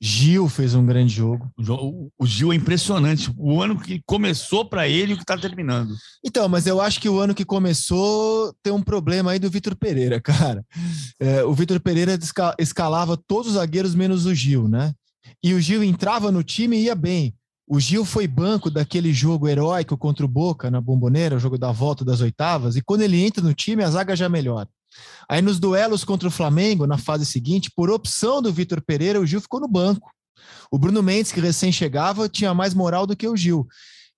Gil 0.00 0.48
fez 0.48 0.74
um 0.74 0.86
grande 0.86 1.14
jogo. 1.14 1.50
O 2.18 2.24
Gil 2.24 2.52
é 2.52 2.56
impressionante. 2.56 3.30
O 3.36 3.60
ano 3.60 3.78
que 3.78 4.00
começou 4.06 4.64
para 4.64 4.88
ele 4.88 5.12
e 5.12 5.14
o 5.14 5.16
que 5.18 5.24
está 5.24 5.36
terminando. 5.36 5.92
Então, 6.24 6.48
mas 6.48 6.66
eu 6.66 6.80
acho 6.80 7.00
que 7.00 7.08
o 7.08 7.18
ano 7.18 7.34
que 7.34 7.44
começou 7.44 8.54
tem 8.62 8.72
um 8.72 8.82
problema 8.82 9.32
aí 9.32 9.38
do 9.38 9.50
Vitor 9.50 9.76
Pereira, 9.76 10.20
cara. 10.22 10.64
É, 11.20 11.44
o 11.44 11.52
Vitor 11.52 11.80
Pereira 11.80 12.18
escalava 12.58 13.14
todos 13.14 13.48
os 13.48 13.54
zagueiros 13.54 13.94
menos 13.94 14.24
o 14.24 14.34
Gil, 14.34 14.68
né? 14.68 14.94
E 15.42 15.54
o 15.54 15.60
Gil 15.60 15.82
entrava 15.82 16.32
no 16.32 16.42
time 16.42 16.76
e 16.76 16.84
ia 16.84 16.94
bem. 16.94 17.34
O 17.66 17.78
Gil 17.78 18.04
foi 18.04 18.26
banco 18.26 18.70
daquele 18.70 19.12
jogo 19.12 19.46
heróico 19.46 19.96
contra 19.96 20.24
o 20.24 20.28
Boca 20.28 20.70
na 20.70 20.80
Bomboneira, 20.80 21.36
o 21.36 21.38
jogo 21.38 21.58
da 21.58 21.70
volta 21.70 22.04
das 22.04 22.20
oitavas, 22.20 22.76
e 22.76 22.82
quando 22.82 23.02
ele 23.02 23.20
entra 23.22 23.42
no 23.42 23.52
time, 23.52 23.84
a 23.84 23.90
zaga 23.90 24.16
já 24.16 24.28
melhora. 24.28 24.68
Aí 25.28 25.42
nos 25.42 25.60
duelos 25.60 26.02
contra 26.02 26.28
o 26.28 26.30
Flamengo, 26.30 26.86
na 26.86 26.96
fase 26.96 27.26
seguinte, 27.26 27.70
por 27.74 27.90
opção 27.90 28.40
do 28.40 28.50
Vitor 28.50 28.80
Pereira, 28.80 29.20
o 29.20 29.26
Gil 29.26 29.40
ficou 29.40 29.60
no 29.60 29.68
banco. 29.68 30.10
O 30.70 30.78
Bruno 30.78 31.02
Mendes, 31.02 31.30
que 31.30 31.40
recém 31.40 31.70
chegava, 31.70 32.28
tinha 32.28 32.54
mais 32.54 32.72
moral 32.72 33.06
do 33.06 33.16
que 33.16 33.28
o 33.28 33.36
Gil. 33.36 33.66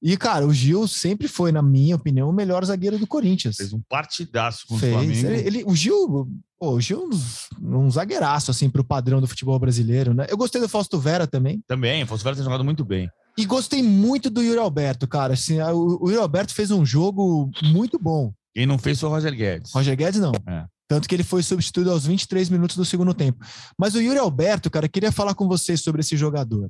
E, 0.03 0.17
cara, 0.17 0.47
o 0.47 0.55
Gil 0.55 0.89
sempre 0.89 1.29
foi, 1.29 1.53
na 1.53 1.61
minha 1.61 1.97
opinião, 1.97 2.31
o 2.31 2.33
melhor 2.33 2.65
zagueiro 2.65 2.99
do 2.99 3.07
Corinthians. 3.07 3.57
Fez 3.57 3.73
um 3.73 3.83
partidaço 3.89 4.65
com 4.67 4.77
o 4.77 4.79
Flamengo. 4.79 5.27
Ele, 5.27 5.47
ele, 5.47 5.65
o 5.65 5.75
Gil, 5.75 6.31
o 6.61 6.81
Gil 6.81 7.09
é 7.11 7.65
um, 7.65 7.87
um 7.87 7.91
zagueiraço, 7.91 8.51
assim, 8.51 8.69
pro 8.69 8.85
padrão 8.85 9.21
do 9.21 9.27
futebol 9.27 9.59
brasileiro, 9.59 10.13
né? 10.13 10.27
Eu 10.29 10.37
gostei 10.37 10.61
do 10.61 10.69
Fausto 10.69 10.99
Vera 10.99 11.27
também. 11.27 11.63
Também, 11.67 12.03
o 12.03 12.07
Fausto 12.07 12.23
Vera 12.23 12.37
tem 12.37 12.45
jogado 12.45 12.63
muito 12.63 12.85
bem. 12.85 13.11
E 13.39 13.47
gostei 13.47 13.83
muito 13.83 14.29
do 14.29 14.43
Yuri 14.43 14.59
Alberto, 14.59 15.09
cara. 15.09 15.33
Assim, 15.33 15.61
o, 15.61 15.99
o 16.03 16.11
Yuri 16.11 16.21
Alberto 16.21 16.53
fez 16.53 16.71
um 16.71 16.85
jogo 16.85 17.51
muito 17.63 17.99
bom. 17.99 18.33
Quem 18.55 18.67
não 18.67 18.79
fez 18.79 19.01
foi 19.01 19.09
o 19.09 19.13
Roger 19.13 19.35
Guedes. 19.35 19.73
Roger 19.73 19.97
Guedes, 19.97 20.21
não. 20.21 20.33
É. 20.47 20.67
Tanto 20.87 21.09
que 21.09 21.15
ele 21.15 21.23
foi 21.23 21.43
substituído 21.43 21.91
aos 21.91 22.05
23 22.05 22.51
minutos 22.51 22.77
do 22.77 22.85
segundo 22.85 23.15
tempo. 23.15 23.43
Mas 23.79 23.95
o 23.95 24.01
Yuri 24.01 24.19
Alberto, 24.19 24.71
cara, 24.71 24.89
queria 24.89 25.13
falar 25.13 25.35
com 25.35 25.49
vocês 25.49 25.81
sobre 25.81 26.01
esse 26.01 26.17
jogador. 26.17 26.69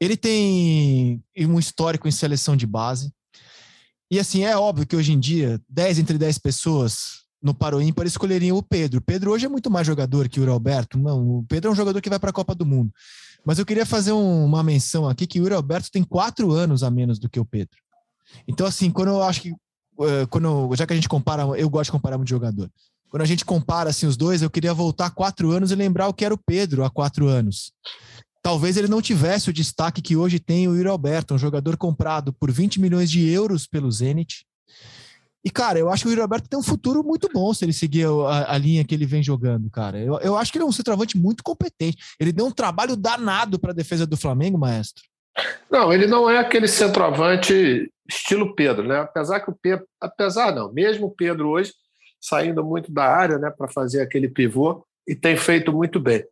Ele 0.00 0.16
tem 0.16 1.22
um 1.38 1.58
histórico 1.58 2.06
em 2.06 2.12
seleção 2.12 2.56
de 2.56 2.66
base. 2.66 3.10
E 4.10 4.20
assim, 4.20 4.44
é 4.44 4.56
óbvio 4.56 4.86
que 4.86 4.94
hoje 4.94 5.12
em 5.12 5.18
dia, 5.18 5.58
10 5.68 6.00
entre 6.00 6.18
10 6.18 6.38
pessoas 6.38 7.21
no 7.42 7.52
Paro 7.52 7.82
Ímpar 7.82 8.06
escolheriam 8.06 8.56
o 8.56 8.62
Pedro. 8.62 9.00
Pedro 9.00 9.32
hoje 9.32 9.46
é 9.46 9.48
muito 9.48 9.70
mais 9.70 9.86
jogador 9.86 10.28
que 10.28 10.40
o 10.40 10.50
Alberto. 10.50 10.96
Não, 10.96 11.38
o 11.38 11.44
Pedro 11.48 11.70
é 11.70 11.72
um 11.72 11.76
jogador 11.76 12.00
que 12.00 12.08
vai 12.08 12.18
para 12.18 12.30
a 12.30 12.32
Copa 12.32 12.54
do 12.54 12.64
Mundo. 12.64 12.92
Mas 13.44 13.58
eu 13.58 13.66
queria 13.66 13.84
fazer 13.84 14.12
um, 14.12 14.44
uma 14.44 14.62
menção 14.62 15.08
aqui 15.08 15.26
que 15.26 15.40
o 15.40 15.42
Yuri 15.42 15.54
Alberto 15.54 15.90
tem 15.90 16.04
quatro 16.04 16.52
anos 16.52 16.82
a 16.82 16.90
menos 16.90 17.18
do 17.18 17.28
que 17.28 17.40
o 17.40 17.44
Pedro. 17.44 17.76
Então, 18.46 18.66
assim, 18.66 18.90
quando 18.90 19.08
eu 19.08 19.22
acho 19.22 19.42
que. 19.42 19.50
Uh, 19.50 20.26
quando, 20.30 20.74
já 20.74 20.86
que 20.86 20.92
a 20.92 20.96
gente 20.96 21.08
compara, 21.08 21.42
eu 21.58 21.68
gosto 21.68 21.86
de 21.86 21.92
comparar 21.92 22.16
muito 22.16 22.30
jogador. 22.30 22.70
Quando 23.10 23.22
a 23.22 23.26
gente 23.26 23.44
compara 23.44 23.90
assim, 23.90 24.06
os 24.06 24.16
dois, 24.16 24.40
eu 24.40 24.48
queria 24.48 24.72
voltar 24.72 25.10
quatro 25.10 25.50
anos 25.50 25.70
e 25.70 25.74
lembrar 25.74 26.08
o 26.08 26.14
que 26.14 26.24
era 26.24 26.32
o 26.32 26.38
Pedro 26.38 26.84
há 26.84 26.88
quatro 26.88 27.26
anos. 27.26 27.72
Talvez 28.42 28.76
ele 28.76 28.88
não 28.88 29.02
tivesse 29.02 29.50
o 29.50 29.52
destaque 29.52 30.00
que 30.00 30.16
hoje 30.16 30.38
tem 30.38 30.66
o 30.66 30.74
Yuri 30.74 30.88
Alberto, 30.88 31.34
um 31.34 31.38
jogador 31.38 31.76
comprado 31.76 32.32
por 32.32 32.50
20 32.50 32.80
milhões 32.80 33.10
de 33.10 33.28
euros 33.28 33.66
pelo 33.66 33.92
Zenit, 33.92 34.46
e, 35.44 35.50
cara, 35.50 35.78
eu 35.78 35.90
acho 35.90 36.04
que 36.04 36.08
o 36.08 36.10
Yuri 36.10 36.22
Alberto 36.22 36.48
tem 36.48 36.58
um 36.58 36.62
futuro 36.62 37.02
muito 37.02 37.28
bom 37.32 37.52
se 37.52 37.64
ele 37.64 37.72
seguir 37.72 38.06
a, 38.06 38.54
a, 38.54 38.58
linha 38.58 38.84
que 38.84 38.94
ele 38.94 39.04
vem 39.04 39.22
jogando, 39.22 39.68
cara. 39.70 39.98
Eu, 39.98 40.18
eu 40.20 40.36
acho 40.36 40.52
que 40.52 40.58
ele 40.58 40.64
é 40.64 40.68
um 40.68 40.72
centroavante 40.72 41.18
muito 41.18 41.42
competente. 41.42 41.98
Ele 42.20 42.32
deu 42.32 42.46
um 42.46 42.50
trabalho 42.50 42.96
danado 42.96 43.58
para 43.58 43.72
a 43.72 43.74
defesa 43.74 44.06
do 44.06 44.16
Flamengo, 44.16 44.56
maestro. 44.56 45.02
Não, 45.70 45.92
ele 45.92 46.06
não 46.06 46.30
é 46.30 46.38
aquele 46.38 46.68
centroavante 46.68 47.90
estilo 48.08 48.54
Pedro, 48.54 48.86
né? 48.86 49.00
Apesar 49.00 49.40
que 49.40 49.50
o 49.50 49.54
Pedro, 49.60 49.86
apesar 50.00 50.54
não, 50.54 50.72
mesmo 50.72 51.06
o 51.06 51.10
Pedro 51.10 51.48
hoje 51.48 51.72
saindo 52.20 52.62
muito 52.64 52.92
da 52.92 53.04
área, 53.04 53.36
né, 53.36 53.50
para 53.50 53.66
fazer 53.66 54.00
aquele 54.00 54.28
pivô 54.28 54.86
e 55.08 55.14
tem 55.16 55.36
feito 55.36 55.72
muito 55.72 55.98
bem. 55.98 56.24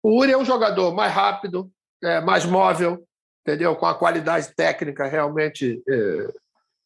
O 0.00 0.20
Uri 0.20 0.32
é 0.32 0.38
um 0.38 0.44
jogador 0.44 0.94
mais 0.94 1.12
rápido, 1.12 1.68
é, 2.02 2.20
mais 2.20 2.44
móvel, 2.44 3.04
entendeu? 3.40 3.74
Com 3.74 3.86
a 3.86 3.94
qualidade 3.94 4.54
técnica 4.54 5.06
realmente 5.06 5.82
é, 5.88 6.28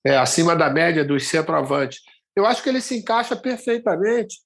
é, 0.06 0.16
acima 0.16 0.54
da 0.54 0.70
média 0.70 1.04
dos 1.04 1.26
centroavantes. 1.26 2.00
Eu 2.34 2.46
acho 2.46 2.62
que 2.62 2.68
ele 2.68 2.80
se 2.80 2.96
encaixa 2.96 3.34
perfeitamente 3.34 4.38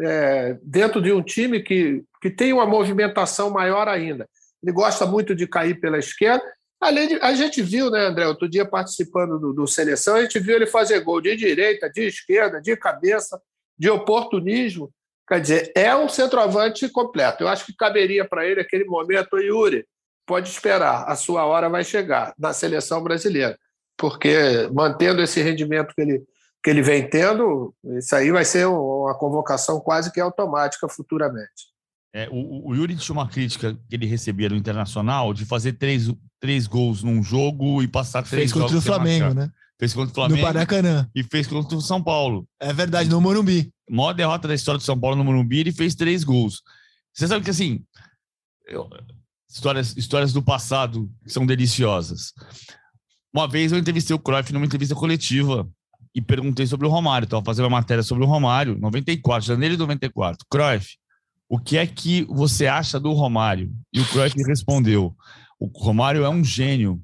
é, 0.00 0.56
dentro 0.62 1.02
de 1.02 1.12
um 1.12 1.22
time 1.22 1.62
que, 1.62 2.02
que 2.22 2.30
tem 2.30 2.54
uma 2.54 2.64
movimentação 2.64 3.50
maior 3.50 3.86
ainda. 3.86 4.26
Ele 4.62 4.72
gosta 4.72 5.04
muito 5.04 5.34
de 5.34 5.46
cair 5.46 5.78
pela 5.78 5.98
esquerda. 5.98 6.42
Além 6.80 7.08
de, 7.08 7.14
a 7.16 7.34
gente 7.34 7.60
viu, 7.60 7.90
né, 7.90 8.06
André, 8.06 8.26
outro 8.26 8.48
dia 8.48 8.64
participando 8.64 9.38
do, 9.38 9.52
do 9.52 9.66
seleção, 9.66 10.16
a 10.16 10.22
gente 10.22 10.38
viu 10.38 10.56
ele 10.56 10.66
fazer 10.66 11.00
gol 11.00 11.20
de 11.20 11.36
direita, 11.36 11.90
de 11.90 12.06
esquerda, 12.06 12.60
de 12.60 12.74
cabeça, 12.74 13.38
de 13.78 13.90
oportunismo. 13.90 14.90
Quer 15.28 15.40
dizer, 15.40 15.72
é 15.74 15.94
um 15.94 16.08
centroavante 16.08 16.88
completo. 16.88 17.42
Eu 17.42 17.48
acho 17.48 17.66
que 17.66 17.76
caberia 17.76 18.24
para 18.24 18.46
ele 18.46 18.60
aquele 18.60 18.84
momento, 18.84 19.36
Yuri, 19.38 19.86
pode 20.26 20.48
esperar, 20.48 21.04
a 21.06 21.14
sua 21.14 21.44
hora 21.44 21.68
vai 21.68 21.84
chegar 21.84 22.34
na 22.38 22.54
seleção 22.54 23.02
brasileira 23.02 23.58
porque 23.96 24.68
mantendo 24.72 25.22
esse 25.22 25.42
rendimento 25.42 25.94
que 25.94 26.00
ele, 26.00 26.22
que 26.62 26.70
ele 26.70 26.82
vem 26.82 27.08
tendo, 27.08 27.74
isso 27.98 28.14
aí 28.14 28.30
vai 28.30 28.44
ser 28.44 28.66
uma 28.66 29.14
convocação 29.14 29.80
quase 29.80 30.12
que 30.12 30.20
automática 30.20 30.88
futuramente. 30.88 31.74
É, 32.12 32.28
o, 32.30 32.68
o 32.68 32.74
Yuri 32.76 32.94
tinha 32.96 33.12
uma 33.12 33.28
crítica 33.28 33.76
que 33.88 33.96
ele 33.96 34.06
recebia 34.06 34.48
do 34.48 34.54
Internacional 34.54 35.34
de 35.34 35.44
fazer 35.44 35.72
três, 35.72 36.08
três 36.40 36.66
gols 36.66 37.02
num 37.02 37.22
jogo 37.22 37.82
e 37.82 37.88
passar 37.88 38.22
três 38.22 38.52
Fez 38.52 38.52
contra 38.52 38.76
o 38.76 38.80
Flamengo, 38.80 39.34
né? 39.34 39.50
Fez 39.78 39.92
contra 39.92 40.12
o 40.12 40.14
Flamengo. 40.14 40.40
No 40.40 40.46
Paracanã. 40.46 41.10
E 41.12 41.24
fez 41.24 41.48
contra 41.48 41.76
o 41.76 41.80
São 41.80 42.00
Paulo. 42.00 42.46
É 42.60 42.72
verdade, 42.72 43.10
no 43.10 43.20
Morumbi. 43.20 43.72
Maior 43.90 44.12
derrota 44.12 44.46
da 44.46 44.54
história 44.54 44.78
do 44.78 44.84
São 44.84 44.98
Paulo 44.98 45.16
no 45.16 45.24
Morumbi, 45.24 45.58
ele 45.58 45.72
fez 45.72 45.96
três 45.96 46.22
gols. 46.22 46.62
Você 47.12 47.26
sabe 47.26 47.44
que, 47.44 47.50
assim, 47.50 47.84
eu, 48.66 48.88
histórias, 49.50 49.96
histórias 49.96 50.32
do 50.32 50.40
passado 50.40 51.10
são 51.26 51.44
deliciosas. 51.44 52.32
Uma 53.34 53.48
vez 53.48 53.72
eu 53.72 53.78
entrevistei 53.78 54.14
o 54.14 54.18
Cruyff 54.18 54.52
numa 54.52 54.64
entrevista 54.64 54.94
coletiva 54.94 55.68
e 56.14 56.22
perguntei 56.22 56.66
sobre 56.68 56.86
o 56.86 56.90
Romário. 56.90 57.24
Estava 57.24 57.44
fazendo 57.44 57.64
uma 57.64 57.78
matéria 57.78 58.04
sobre 58.04 58.22
o 58.22 58.26
Romário, 58.28 58.78
94, 58.78 59.44
janeiro 59.44 59.74
de 59.74 59.80
94. 59.80 60.46
Cruyff, 60.48 60.96
o 61.48 61.58
que 61.58 61.76
é 61.76 61.84
que 61.84 62.24
você 62.30 62.68
acha 62.68 63.00
do 63.00 63.12
Romário? 63.12 63.72
E 63.92 64.00
o 64.00 64.06
Cruyff 64.06 64.40
respondeu: 64.46 65.12
o 65.58 65.66
Romário 65.66 66.24
é 66.24 66.28
um 66.28 66.44
gênio, 66.44 67.02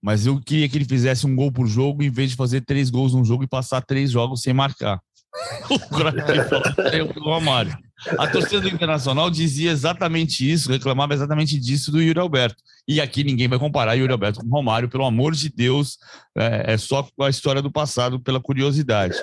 mas 0.00 0.26
eu 0.26 0.40
queria 0.40 0.68
que 0.68 0.78
ele 0.78 0.84
fizesse 0.84 1.26
um 1.26 1.34
gol 1.34 1.50
por 1.50 1.66
jogo 1.66 2.04
em 2.04 2.10
vez 2.10 2.30
de 2.30 2.36
fazer 2.36 2.60
três 2.60 2.88
gols 2.88 3.12
num 3.12 3.24
jogo 3.24 3.42
e 3.42 3.48
passar 3.48 3.82
três 3.82 4.12
jogos 4.12 4.42
sem 4.42 4.54
marcar. 4.54 5.00
o 5.68 5.78
Cruyff 5.80 6.48
falou 6.48 7.12
do 7.12 7.24
Romário. 7.24 7.76
A 8.18 8.26
torcida 8.26 8.60
do 8.60 8.68
Internacional 8.68 9.30
dizia 9.30 9.70
exatamente 9.70 10.50
isso, 10.50 10.70
reclamava 10.70 11.14
exatamente 11.14 11.58
disso 11.58 11.90
do 11.90 12.02
Yuri 12.02 12.18
Alberto. 12.18 12.62
E 12.86 13.00
aqui 13.00 13.24
ninguém 13.24 13.48
vai 13.48 13.58
comparar 13.58 13.94
Yuri 13.94 14.12
Alberto 14.12 14.40
com 14.40 14.48
Romário, 14.48 14.88
pelo 14.88 15.04
amor 15.04 15.34
de 15.34 15.48
Deus, 15.48 15.98
é, 16.36 16.74
é 16.74 16.78
só 16.78 17.08
a 17.20 17.28
história 17.28 17.62
do 17.62 17.70
passado, 17.70 18.20
pela 18.20 18.40
curiosidade. 18.40 19.16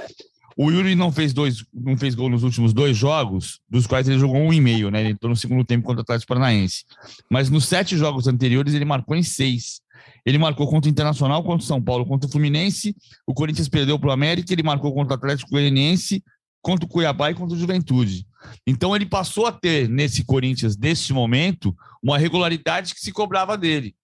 O 0.57 0.69
Yuri 0.69 0.95
não 0.95 1.11
fez 1.11 1.33
dois, 1.33 1.63
não 1.73 1.97
fez 1.97 2.13
gol 2.13 2.29
nos 2.29 2.43
últimos 2.43 2.73
dois 2.73 2.97
jogos, 2.97 3.59
dos 3.69 3.87
quais 3.87 4.07
ele 4.07 4.19
jogou 4.19 4.37
um 4.37 4.51
e 4.51 4.59
meio, 4.59 4.91
né? 4.91 4.99
Ele 4.99 5.11
entrou 5.11 5.29
no 5.29 5.35
segundo 5.35 5.63
tempo 5.63 5.85
contra 5.85 6.01
o 6.01 6.03
Atlético 6.03 6.27
Paranaense. 6.27 6.83
Mas 7.29 7.49
nos 7.49 7.65
sete 7.65 7.97
jogos 7.97 8.27
anteriores 8.27 8.73
ele 8.73 8.85
marcou 8.85 9.15
em 9.15 9.23
seis. 9.23 9.81
Ele 10.25 10.37
marcou 10.37 10.67
contra 10.67 10.89
o 10.89 10.91
Internacional, 10.91 11.43
contra 11.43 11.63
o 11.63 11.67
São 11.67 11.81
Paulo, 11.81 12.05
contra 12.05 12.27
o 12.27 12.31
Fluminense. 12.31 12.95
O 13.25 13.33
Corinthians 13.33 13.69
perdeu 13.69 13.97
para 13.97 14.09
o 14.09 14.11
América. 14.11 14.51
Ele 14.51 14.63
marcou 14.63 14.93
contra 14.93 15.13
o 15.13 15.17
Atlético 15.17 15.51
Goianiense, 15.51 16.23
contra 16.61 16.85
o 16.85 16.87
Cuiabá 16.87 17.31
e 17.31 17.33
contra 17.33 17.55
o 17.55 17.59
Juventude. 17.59 18.25
Então 18.65 18.95
ele 18.95 19.05
passou 19.05 19.45
a 19.45 19.51
ter, 19.51 19.89
nesse 19.89 20.23
Corinthians, 20.23 20.77
nesse 20.77 21.13
momento, 21.13 21.75
uma 22.01 22.17
regularidade 22.17 22.93
que 22.93 23.01
se 23.01 23.11
cobrava 23.11 23.57
dele. 23.57 23.95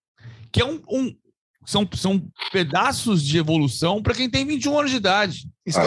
Que 0.52 0.62
é 0.62 0.66
um, 0.66 0.82
um 0.90 1.16
são, 1.68 1.88
são 1.96 2.26
pedaços 2.52 3.22
de 3.22 3.38
evolução 3.38 4.02
para 4.02 4.14
quem 4.14 4.30
tem 4.30 4.46
21 4.46 4.80
anos 4.80 4.92
de 4.92 4.98
idade. 4.98 5.50
Isso, 5.66 5.80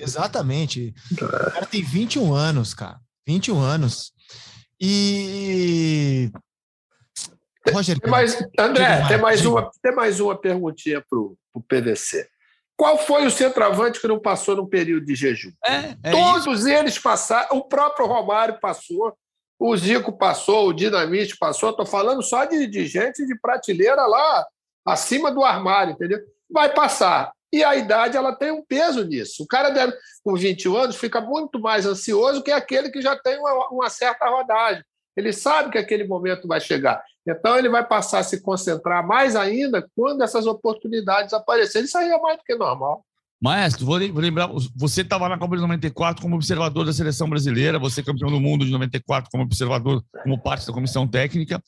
exatamente. 0.00 0.92
O 1.12 1.16
cara 1.16 1.66
tem 1.66 1.82
21 1.82 2.34
anos, 2.34 2.74
cara. 2.74 2.98
21 3.26 3.60
anos. 3.60 4.12
E. 4.80 6.30
Roger, 7.72 7.98
tem 7.98 8.10
mais, 8.10 8.36
André, 8.58 9.06
tem 9.06 9.18
mais, 9.18 9.46
uma, 9.46 9.70
tem 9.80 9.94
mais 9.94 10.20
uma 10.20 10.36
perguntinha 10.36 11.02
para 11.08 11.18
o 11.18 11.62
PVC. 11.66 12.28
Qual 12.76 12.98
foi 12.98 13.24
o 13.24 13.30
centroavante 13.30 14.00
que 14.00 14.08
não 14.08 14.18
passou 14.18 14.56
num 14.56 14.66
período 14.66 15.06
de 15.06 15.14
jejum? 15.14 15.52
É, 15.64 15.96
é 16.02 16.10
Todos 16.10 16.60
isso. 16.60 16.68
eles 16.68 16.98
passaram, 16.98 17.56
o 17.56 17.68
próprio 17.68 18.06
Romário 18.06 18.58
passou, 18.60 19.16
o 19.58 19.76
Zico 19.76 20.12
passou, 20.16 20.68
o 20.68 20.72
Dinamite 20.72 21.36
passou. 21.36 21.70
Estou 21.70 21.86
falando 21.86 22.22
só 22.22 22.44
de, 22.44 22.66
de 22.66 22.86
gente 22.86 23.24
de 23.24 23.38
prateleira 23.38 24.04
lá 24.06 24.44
acima 24.84 25.30
do 25.30 25.44
armário, 25.44 25.92
entendeu? 25.92 26.18
Vai 26.50 26.72
passar. 26.72 27.32
E 27.52 27.62
a 27.62 27.76
idade 27.76 28.16
ela 28.16 28.34
tem 28.34 28.50
um 28.50 28.64
peso 28.64 29.04
nisso. 29.04 29.44
O 29.44 29.46
cara 29.46 29.70
deve, 29.70 29.96
com 30.24 30.34
21 30.34 30.76
anos 30.76 30.96
fica 30.96 31.20
muito 31.20 31.60
mais 31.60 31.86
ansioso 31.86 32.42
que 32.42 32.50
aquele 32.50 32.90
que 32.90 33.00
já 33.00 33.16
tem 33.16 33.38
uma, 33.38 33.68
uma 33.68 33.88
certa 33.88 34.28
rodagem. 34.28 34.82
Ele 35.16 35.32
sabe 35.32 35.70
que 35.70 35.78
aquele 35.78 36.04
momento 36.04 36.48
vai 36.48 36.60
chegar. 36.60 37.02
Então, 37.26 37.56
ele 37.56 37.68
vai 37.68 37.86
passar 37.86 38.18
a 38.18 38.22
se 38.22 38.42
concentrar 38.42 39.06
mais 39.06 39.36
ainda 39.36 39.86
quando 39.96 40.22
essas 40.22 40.46
oportunidades 40.46 41.32
aparecerem. 41.32 41.86
Isso 41.86 41.96
aí 41.96 42.10
é 42.10 42.18
mais 42.18 42.36
do 42.38 42.44
que 42.44 42.54
normal. 42.54 43.04
Maestro, 43.40 43.84
vou 43.84 43.96
lembrar, 43.96 44.48
você 44.74 45.02
estava 45.02 45.28
na 45.28 45.38
Copa 45.38 45.54
de 45.54 45.60
94 45.60 46.22
como 46.22 46.36
observador 46.36 46.86
da 46.86 46.92
seleção 46.92 47.28
brasileira, 47.28 47.78
você 47.78 48.02
campeão 48.02 48.30
do 48.30 48.40
mundo 48.40 48.64
de 48.64 48.70
94 48.70 49.30
como 49.30 49.44
observador, 49.44 50.02
como 50.22 50.40
parte 50.40 50.66
da 50.66 50.72
comissão 50.72 51.06
técnica. 51.06 51.62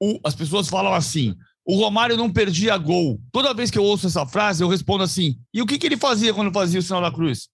O, 0.00 0.20
as 0.24 0.34
pessoas 0.34 0.68
falam 0.68 0.94
assim: 0.94 1.34
o 1.66 1.76
Romário 1.76 2.16
não 2.16 2.32
perdia 2.32 2.76
gol. 2.78 3.20
Toda 3.32 3.52
vez 3.52 3.70
que 3.70 3.78
eu 3.78 3.82
ouço 3.82 4.06
essa 4.06 4.24
frase, 4.26 4.62
eu 4.62 4.68
respondo 4.68 5.02
assim: 5.02 5.36
e 5.52 5.60
o 5.60 5.66
que, 5.66 5.76
que 5.76 5.86
ele 5.86 5.96
fazia 5.96 6.32
quando 6.32 6.52
fazia 6.52 6.78
o 6.78 6.82
sinal 6.82 7.02
da 7.02 7.10
cruz? 7.10 7.48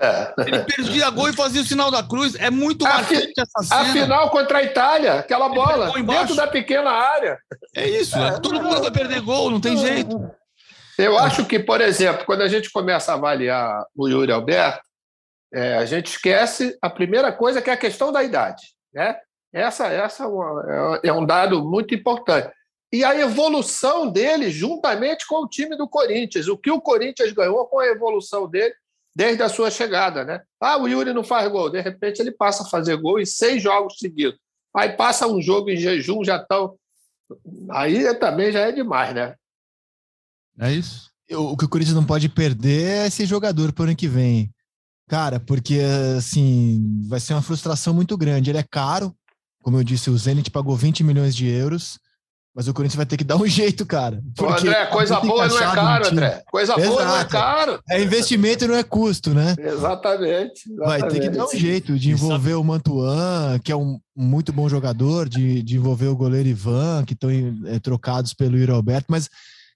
É. 0.00 0.32
Ele 0.46 0.60
perdia 0.60 1.10
gol 1.10 1.28
e 1.28 1.32
fazia 1.32 1.60
o 1.60 1.64
sinal 1.64 1.90
da 1.90 2.02
cruz. 2.02 2.36
É 2.36 2.50
muito 2.50 2.84
marcante 2.84 3.32
essa 3.36 3.62
cena. 3.62 3.80
A 3.80 3.84
final 3.86 4.30
contra 4.30 4.58
a 4.58 4.62
Itália, 4.62 5.14
aquela 5.14 5.48
bola, 5.48 5.92
dentro 5.92 6.36
da 6.36 6.46
pequena 6.46 6.90
área. 6.90 7.38
É 7.74 7.88
isso. 7.88 8.16
É, 8.16 8.38
todo 8.40 8.62
mundo 8.62 8.80
vai 8.80 8.92
perder 8.92 9.20
gol, 9.20 9.50
não 9.50 9.60
tem 9.60 9.76
jeito. 9.76 10.30
Eu 10.96 11.18
acho 11.18 11.44
que, 11.46 11.58
por 11.58 11.80
exemplo, 11.80 12.24
quando 12.24 12.42
a 12.42 12.48
gente 12.48 12.70
começa 12.70 13.12
a 13.12 13.14
avaliar 13.14 13.84
o 13.96 14.08
Yuri 14.08 14.32
Alberto, 14.32 14.82
é, 15.52 15.76
a 15.76 15.84
gente 15.84 16.06
esquece 16.06 16.76
a 16.80 16.90
primeira 16.90 17.32
coisa, 17.32 17.62
que 17.62 17.70
é 17.70 17.72
a 17.72 17.76
questão 17.76 18.12
da 18.12 18.22
idade. 18.22 18.62
Né? 18.92 19.16
Essa, 19.52 19.86
essa 19.88 20.24
é, 20.24 21.08
é 21.08 21.12
um 21.12 21.24
dado 21.24 21.64
muito 21.64 21.94
importante. 21.94 22.52
E 22.92 23.04
a 23.04 23.18
evolução 23.18 24.08
dele 24.08 24.50
juntamente 24.50 25.26
com 25.26 25.42
o 25.42 25.48
time 25.48 25.76
do 25.76 25.88
Corinthians. 25.88 26.48
O 26.48 26.56
que 26.56 26.70
o 26.70 26.80
Corinthians 26.80 27.32
ganhou 27.32 27.66
com 27.66 27.78
a 27.78 27.86
evolução 27.86 28.48
dele 28.48 28.74
desde 29.14 29.42
a 29.42 29.48
sua 29.48 29.70
chegada, 29.70 30.24
né? 30.24 30.42
Ah, 30.60 30.76
o 30.78 30.86
Yuri 30.86 31.12
não 31.12 31.24
faz 31.24 31.50
gol, 31.50 31.70
de 31.70 31.80
repente 31.80 32.20
ele 32.20 32.30
passa 32.30 32.62
a 32.62 32.68
fazer 32.68 32.96
gol 32.96 33.20
em 33.20 33.26
seis 33.26 33.62
jogos 33.62 33.98
seguidos. 33.98 34.38
Aí 34.74 34.90
passa 34.90 35.26
um 35.26 35.40
jogo 35.40 35.70
em 35.70 35.76
jejum, 35.76 36.24
já 36.24 36.36
estão. 36.36 36.76
Aí 37.70 38.14
também 38.14 38.52
já 38.52 38.60
é 38.60 38.72
demais, 38.72 39.14
né? 39.14 39.34
É 40.60 40.72
isso. 40.72 41.10
O 41.30 41.56
que 41.56 41.64
o 41.64 41.68
Corinthians 41.68 41.96
não 41.96 42.04
pode 42.04 42.28
perder 42.28 43.02
é 43.02 43.06
esse 43.06 43.26
jogador 43.26 43.72
para 43.72 43.82
o 43.82 43.86
ano 43.86 43.96
que 43.96 44.08
vem. 44.08 44.50
Cara, 45.08 45.40
porque 45.40 45.80
assim, 46.16 47.02
vai 47.06 47.20
ser 47.20 47.34
uma 47.34 47.42
frustração 47.42 47.92
muito 47.94 48.16
grande. 48.16 48.50
Ele 48.50 48.58
é 48.58 48.62
caro, 48.62 49.14
como 49.62 49.78
eu 49.78 49.84
disse, 49.84 50.10
o 50.10 50.16
Zenit 50.16 50.50
pagou 50.50 50.76
20 50.76 51.02
milhões 51.04 51.34
de 51.34 51.46
euros. 51.46 51.98
Mas 52.58 52.66
o 52.66 52.74
Corinthians 52.74 52.96
vai 52.96 53.06
ter 53.06 53.16
que 53.16 53.22
dar 53.22 53.36
um 53.36 53.46
jeito, 53.46 53.86
cara. 53.86 54.20
Ô, 54.36 54.46
André, 54.46 54.86
coisa 54.86 55.20
boa 55.20 55.46
não 55.46 55.58
é 55.58 55.74
caro, 55.76 56.08
André. 56.08 56.42
Coisa 56.50 56.72
Exato. 56.72 56.88
boa 56.88 57.04
não 57.04 57.16
é 57.16 57.24
caro. 57.24 57.80
É 57.88 58.02
investimento 58.02 58.66
não 58.66 58.74
é 58.74 58.82
custo, 58.82 59.32
né? 59.32 59.54
Exatamente, 59.56 60.68
exatamente. 60.68 60.76
Vai 60.76 61.08
ter 61.08 61.20
que 61.20 61.28
dar 61.30 61.44
um 61.46 61.56
jeito 61.56 61.96
de 61.96 62.10
envolver 62.10 62.54
o 62.54 62.64
Mantuan, 62.64 63.60
que 63.62 63.70
é 63.70 63.76
um 63.76 64.00
muito 64.16 64.52
bom 64.52 64.68
jogador, 64.68 65.28
de, 65.28 65.62
de 65.62 65.76
envolver 65.76 66.08
o 66.08 66.16
goleiro 66.16 66.48
Ivan, 66.48 67.04
que 67.04 67.12
estão 67.12 67.30
é, 67.30 67.78
trocados 67.78 68.34
pelo 68.34 68.58
Yuri 68.58 68.72
Alberto, 68.72 69.06
mas 69.08 69.30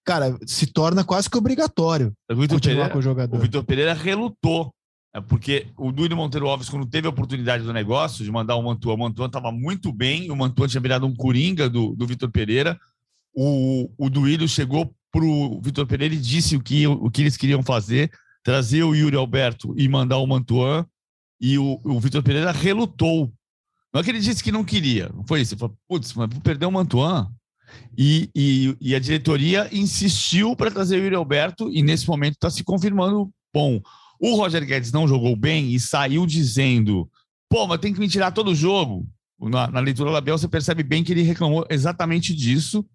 cara, 0.04 0.36
se 0.44 0.66
torna 0.66 1.04
quase 1.04 1.30
que 1.30 1.38
obrigatório 1.38 2.12
o 2.28 2.34
Vitor 2.34 2.60
Pereira, 2.60 2.90
com 2.90 2.98
o 2.98 3.02
jogador. 3.02 3.36
O 3.36 3.40
Vitor 3.40 3.62
Pereira 3.62 3.94
relutou, 3.94 4.66
é 4.66 4.68
porque 5.20 5.66
o 5.76 5.92
Duílio 5.92 6.16
Monteiro 6.16 6.48
Alves, 6.48 6.70
quando 6.70 6.86
teve 6.86 7.06
a 7.06 7.10
oportunidade 7.10 7.64
do 7.64 7.72
negócio 7.72 8.24
de 8.24 8.30
mandar 8.30 8.56
o 8.56 8.62
Mantua, 8.62 8.94
o 8.94 8.98
Mantua 8.98 9.26
estava 9.26 9.52
muito 9.52 9.92
bem, 9.92 10.30
o 10.30 10.36
Mantua 10.36 10.66
tinha 10.66 10.80
virado 10.80 11.06
um 11.06 11.14
coringa 11.14 11.68
do, 11.68 11.94
do 11.94 12.06
Vitor 12.06 12.30
Pereira, 12.30 12.80
o, 13.34 13.90
o 13.98 14.08
Duílio 14.08 14.48
chegou 14.48 14.94
para 15.10 15.24
o 15.24 15.60
Vitor 15.60 15.86
Pereira 15.86 16.14
e 16.14 16.18
disse 16.18 16.56
o 16.56 16.62
que, 16.62 16.86
o 16.86 17.10
que 17.10 17.20
eles 17.20 17.36
queriam 17.36 17.62
fazer, 17.62 18.10
trazer 18.42 18.82
o 18.82 18.94
Yuri 18.94 19.16
Alberto 19.16 19.74
e 19.76 19.86
mandar 19.86 20.16
o 20.16 20.26
Mantuan, 20.26 20.86
e 21.38 21.58
o, 21.58 21.78
o 21.84 22.00
Vitor 22.00 22.22
Pereira 22.22 22.50
relutou. 22.50 23.30
Não 23.92 24.00
é 24.00 24.04
que 24.04 24.10
ele 24.10 24.20
disse 24.20 24.42
que 24.42 24.50
não 24.50 24.64
queria, 24.64 25.10
não 25.14 25.26
foi 25.26 25.42
isso. 25.42 25.52
Ele 25.52 25.60
falou, 25.60 25.76
putz, 25.86 26.14
mas 26.14 26.30
vou 26.30 26.40
perder 26.40 26.64
o 26.64 26.72
Mantuan. 26.72 27.30
E, 27.96 28.30
e, 28.34 28.76
e 28.80 28.94
a 28.94 28.98
diretoria 28.98 29.68
insistiu 29.72 30.56
para 30.56 30.70
trazer 30.70 30.96
o 30.96 31.04
Yuri 31.04 31.16
Alberto 31.16 31.70
e 31.70 31.82
nesse 31.82 32.08
momento 32.08 32.34
está 32.34 32.48
se 32.48 32.64
confirmando 32.64 33.30
bom. 33.52 33.80
O 34.22 34.36
Roger 34.36 34.64
Guedes 34.64 34.92
não 34.92 35.08
jogou 35.08 35.34
bem 35.34 35.74
e 35.74 35.80
saiu 35.80 36.24
dizendo: 36.24 37.10
pô, 37.50 37.66
mas 37.66 37.80
tem 37.80 37.92
que 37.92 37.98
me 37.98 38.08
tirar 38.08 38.30
todo 38.30 38.52
o 38.52 38.54
jogo. 38.54 39.04
Na, 39.40 39.66
na 39.66 39.80
leitura 39.80 40.12
labial 40.12 40.38
você 40.38 40.46
percebe 40.46 40.84
bem 40.84 41.02
que 41.02 41.10
ele 41.10 41.22
reclamou 41.22 41.66
exatamente 41.68 42.32
disso. 42.32 42.86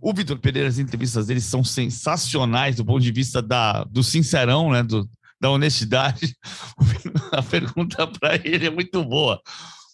O 0.00 0.12
Vitor 0.12 0.36
Pereira, 0.36 0.68
as 0.68 0.80
entrevistas 0.80 1.28
dele 1.28 1.40
são 1.40 1.62
sensacionais 1.62 2.74
do 2.74 2.84
ponto 2.84 3.00
de 3.00 3.12
vista 3.12 3.40
da, 3.40 3.84
do 3.84 4.02
sincerão, 4.02 4.72
né? 4.72 4.82
Do, 4.82 5.08
da 5.40 5.48
honestidade. 5.48 6.36
A 7.30 7.40
pergunta 7.40 8.08
para 8.08 8.34
ele 8.44 8.66
é 8.66 8.70
muito 8.70 9.04
boa. 9.04 9.40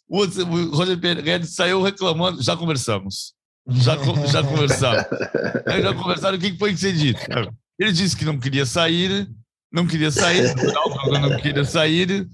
O, 0.08 0.22
o 0.22 0.74
Roger 0.74 0.98
Guedes 0.98 1.54
saiu 1.54 1.82
reclamando, 1.82 2.42
já 2.42 2.56
conversamos. 2.56 3.34
Já, 3.68 3.96
já 4.26 4.42
conversaram. 4.42 5.04
Aí 5.68 5.82
já 5.82 5.94
conversaram 5.94 6.38
o 6.38 6.40
que 6.40 6.56
foi 6.56 6.72
que 6.72 6.80
você 6.80 6.92
disse. 6.92 7.26
Ele 7.78 7.92
disse 7.92 8.16
que 8.16 8.24
não 8.24 8.38
queria 8.38 8.64
sair, 8.64 9.28
não 9.72 9.86
queria 9.86 10.10
sair, 10.10 10.52
não 11.20 11.36
queria 11.36 11.64
sair. 11.64 12.28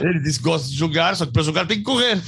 Ele 0.00 0.20
disse 0.20 0.38
que 0.38 0.44
gosta 0.44 0.68
de 0.68 0.76
jogar, 0.76 1.16
só 1.16 1.26
que 1.26 1.32
para 1.32 1.42
jogar 1.42 1.66
tem 1.66 1.78
que 1.78 1.84
correr. 1.84 2.16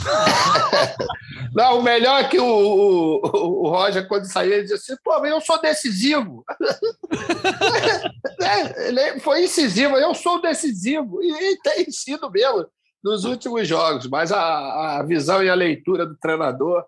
Não, 1.54 1.78
o 1.78 1.82
melhor 1.82 2.20
é 2.20 2.26
que 2.26 2.38
o, 2.38 2.44
o, 2.44 3.62
o 3.62 3.68
Roger, 3.68 4.08
quando 4.08 4.24
saía, 4.24 4.56
ele 4.56 4.62
disse 4.64 4.74
assim: 4.74 4.96
pô, 5.04 5.24
eu 5.24 5.40
sou 5.40 5.60
decisivo. 5.60 6.44
é, 8.42 8.88
ele 8.88 9.20
foi 9.20 9.44
incisivo, 9.44 9.96
eu 9.96 10.12
sou 10.16 10.42
decisivo. 10.42 11.22
E 11.22 11.56
tem 11.62 11.88
sido 11.92 12.28
mesmo 12.28 12.66
nos 13.04 13.24
últimos 13.24 13.68
jogos, 13.68 14.08
mas 14.08 14.32
a, 14.32 14.98
a 14.98 15.02
visão 15.04 15.44
e 15.44 15.48
a 15.48 15.54
leitura 15.54 16.04
do 16.04 16.16
treinador 16.16 16.84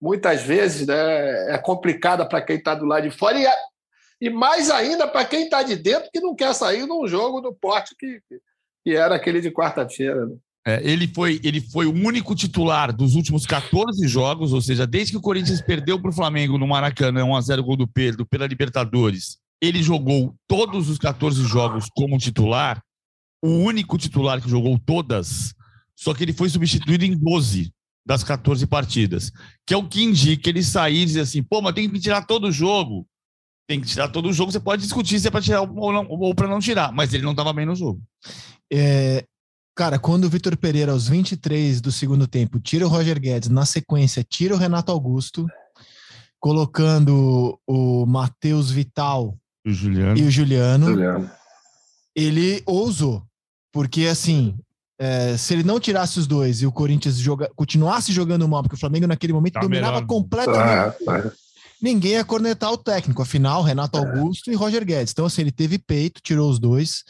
muitas 0.00 0.42
vezes 0.42 0.86
né, 0.86 1.54
é 1.54 1.58
complicada 1.58 2.26
para 2.26 2.42
quem 2.42 2.56
está 2.56 2.74
do 2.74 2.84
lado 2.84 3.08
de 3.08 3.16
fora 3.16 3.38
e, 3.38 3.46
e 4.22 4.30
mais 4.30 4.70
ainda 4.70 5.08
para 5.08 5.24
quem 5.24 5.42
está 5.42 5.64
de 5.64 5.74
dentro 5.74 6.08
que 6.12 6.20
não 6.20 6.32
quer 6.32 6.54
sair 6.54 6.86
num 6.86 7.08
jogo 7.08 7.40
do 7.40 7.52
porte 7.52 7.92
que, 7.98 8.20
que 8.84 8.94
era 8.94 9.16
aquele 9.16 9.40
de 9.40 9.50
quarta-feira. 9.50 10.26
Né? 10.26 10.36
É, 10.64 10.80
ele, 10.88 11.08
foi, 11.08 11.40
ele 11.42 11.60
foi 11.60 11.86
o 11.86 11.92
único 11.92 12.32
titular 12.32 12.92
dos 12.92 13.16
últimos 13.16 13.44
14 13.44 14.06
jogos, 14.06 14.52
ou 14.52 14.62
seja, 14.62 14.86
desde 14.86 15.10
que 15.10 15.18
o 15.18 15.20
Corinthians 15.20 15.60
perdeu 15.60 16.00
para 16.00 16.10
o 16.10 16.14
Flamengo 16.14 16.56
no 16.56 16.68
Maracanã, 16.68 17.24
1x0 17.24 17.62
gol 17.62 17.76
do 17.76 17.88
Pedro, 17.88 18.24
pela 18.24 18.46
Libertadores, 18.46 19.38
ele 19.60 19.82
jogou 19.82 20.36
todos 20.46 20.88
os 20.88 20.98
14 20.98 21.42
jogos 21.42 21.86
como 21.92 22.16
titular, 22.16 22.80
o 23.42 23.48
único 23.48 23.98
titular 23.98 24.40
que 24.40 24.48
jogou 24.48 24.78
todas, 24.78 25.52
só 25.96 26.14
que 26.14 26.22
ele 26.22 26.32
foi 26.32 26.48
substituído 26.48 27.04
em 27.04 27.18
12 27.18 27.72
das 28.06 28.22
14 28.22 28.68
partidas, 28.68 29.32
que 29.66 29.74
é 29.74 29.76
o 29.76 29.88
que 29.88 30.00
indica 30.00 30.48
ele 30.48 30.62
sair 30.62 31.02
e 31.02 31.06
dizer 31.06 31.20
assim, 31.22 31.42
pô, 31.42 31.60
mas 31.60 31.74
tem 31.74 31.90
que 31.90 31.98
tirar 31.98 32.24
todo 32.24 32.46
o 32.46 32.52
jogo. 32.52 33.04
Tem 33.68 33.80
que 33.80 33.86
tirar 33.86 34.08
todo 34.08 34.28
o 34.28 34.32
jogo, 34.32 34.50
você 34.50 34.60
pode 34.60 34.82
discutir 34.82 35.20
se 35.20 35.28
é 35.28 35.30
para 35.30 35.40
tirar 35.40 35.62
ou, 35.62 35.92
não, 35.92 36.06
ou 36.08 36.34
para 36.34 36.48
não 36.48 36.58
tirar, 36.58 36.92
mas 36.92 37.14
ele 37.14 37.22
não 37.22 37.30
estava 37.30 37.52
bem 37.52 37.64
no 37.64 37.74
jogo. 37.74 38.02
É, 38.72 39.24
cara, 39.74 39.98
quando 39.98 40.24
o 40.24 40.28
Vitor 40.28 40.56
Pereira, 40.56 40.92
aos 40.92 41.08
23 41.08 41.80
do 41.80 41.92
segundo 41.92 42.26
tempo, 42.26 42.60
tira 42.60 42.86
o 42.86 42.88
Roger 42.88 43.20
Guedes, 43.20 43.48
na 43.48 43.64
sequência, 43.64 44.24
tira 44.24 44.54
o 44.54 44.58
Renato 44.58 44.90
Augusto, 44.90 45.46
colocando 46.40 47.58
o 47.66 48.04
Matheus 48.04 48.70
Vital 48.70 49.36
o 49.64 49.70
Juliano. 49.70 50.18
e 50.18 50.22
o 50.22 50.30
Juliano, 50.30 50.86
Juliano, 50.86 51.30
ele 52.16 52.62
ousou. 52.66 53.22
Porque, 53.72 54.06
assim, 54.06 54.56
é, 54.98 55.36
se 55.36 55.54
ele 55.54 55.62
não 55.62 55.80
tirasse 55.80 56.18
os 56.18 56.26
dois 56.26 56.62
e 56.62 56.66
o 56.66 56.72
Corinthians 56.72 57.16
joga, 57.16 57.50
continuasse 57.56 58.12
jogando 58.12 58.46
mal, 58.46 58.62
porque 58.62 58.76
o 58.76 58.78
Flamengo 58.78 59.06
naquele 59.06 59.32
momento 59.32 59.54
tá 59.54 59.60
dominava 59.60 59.94
melhor. 59.94 60.06
completamente. 60.06 60.96
Ah, 61.08 61.32
Ninguém 61.82 62.12
ia 62.12 62.24
cornetar 62.24 62.70
o 62.72 62.78
técnico, 62.78 63.22
afinal, 63.22 63.62
Renato 63.62 63.98
é. 63.98 64.00
Augusto 64.00 64.52
e 64.52 64.54
Roger 64.54 64.84
Guedes. 64.84 65.12
Então, 65.12 65.26
assim, 65.26 65.42
ele 65.42 65.50
teve 65.50 65.78
peito, 65.78 66.22
tirou 66.22 66.48
os 66.48 66.60
dois. 66.60 67.02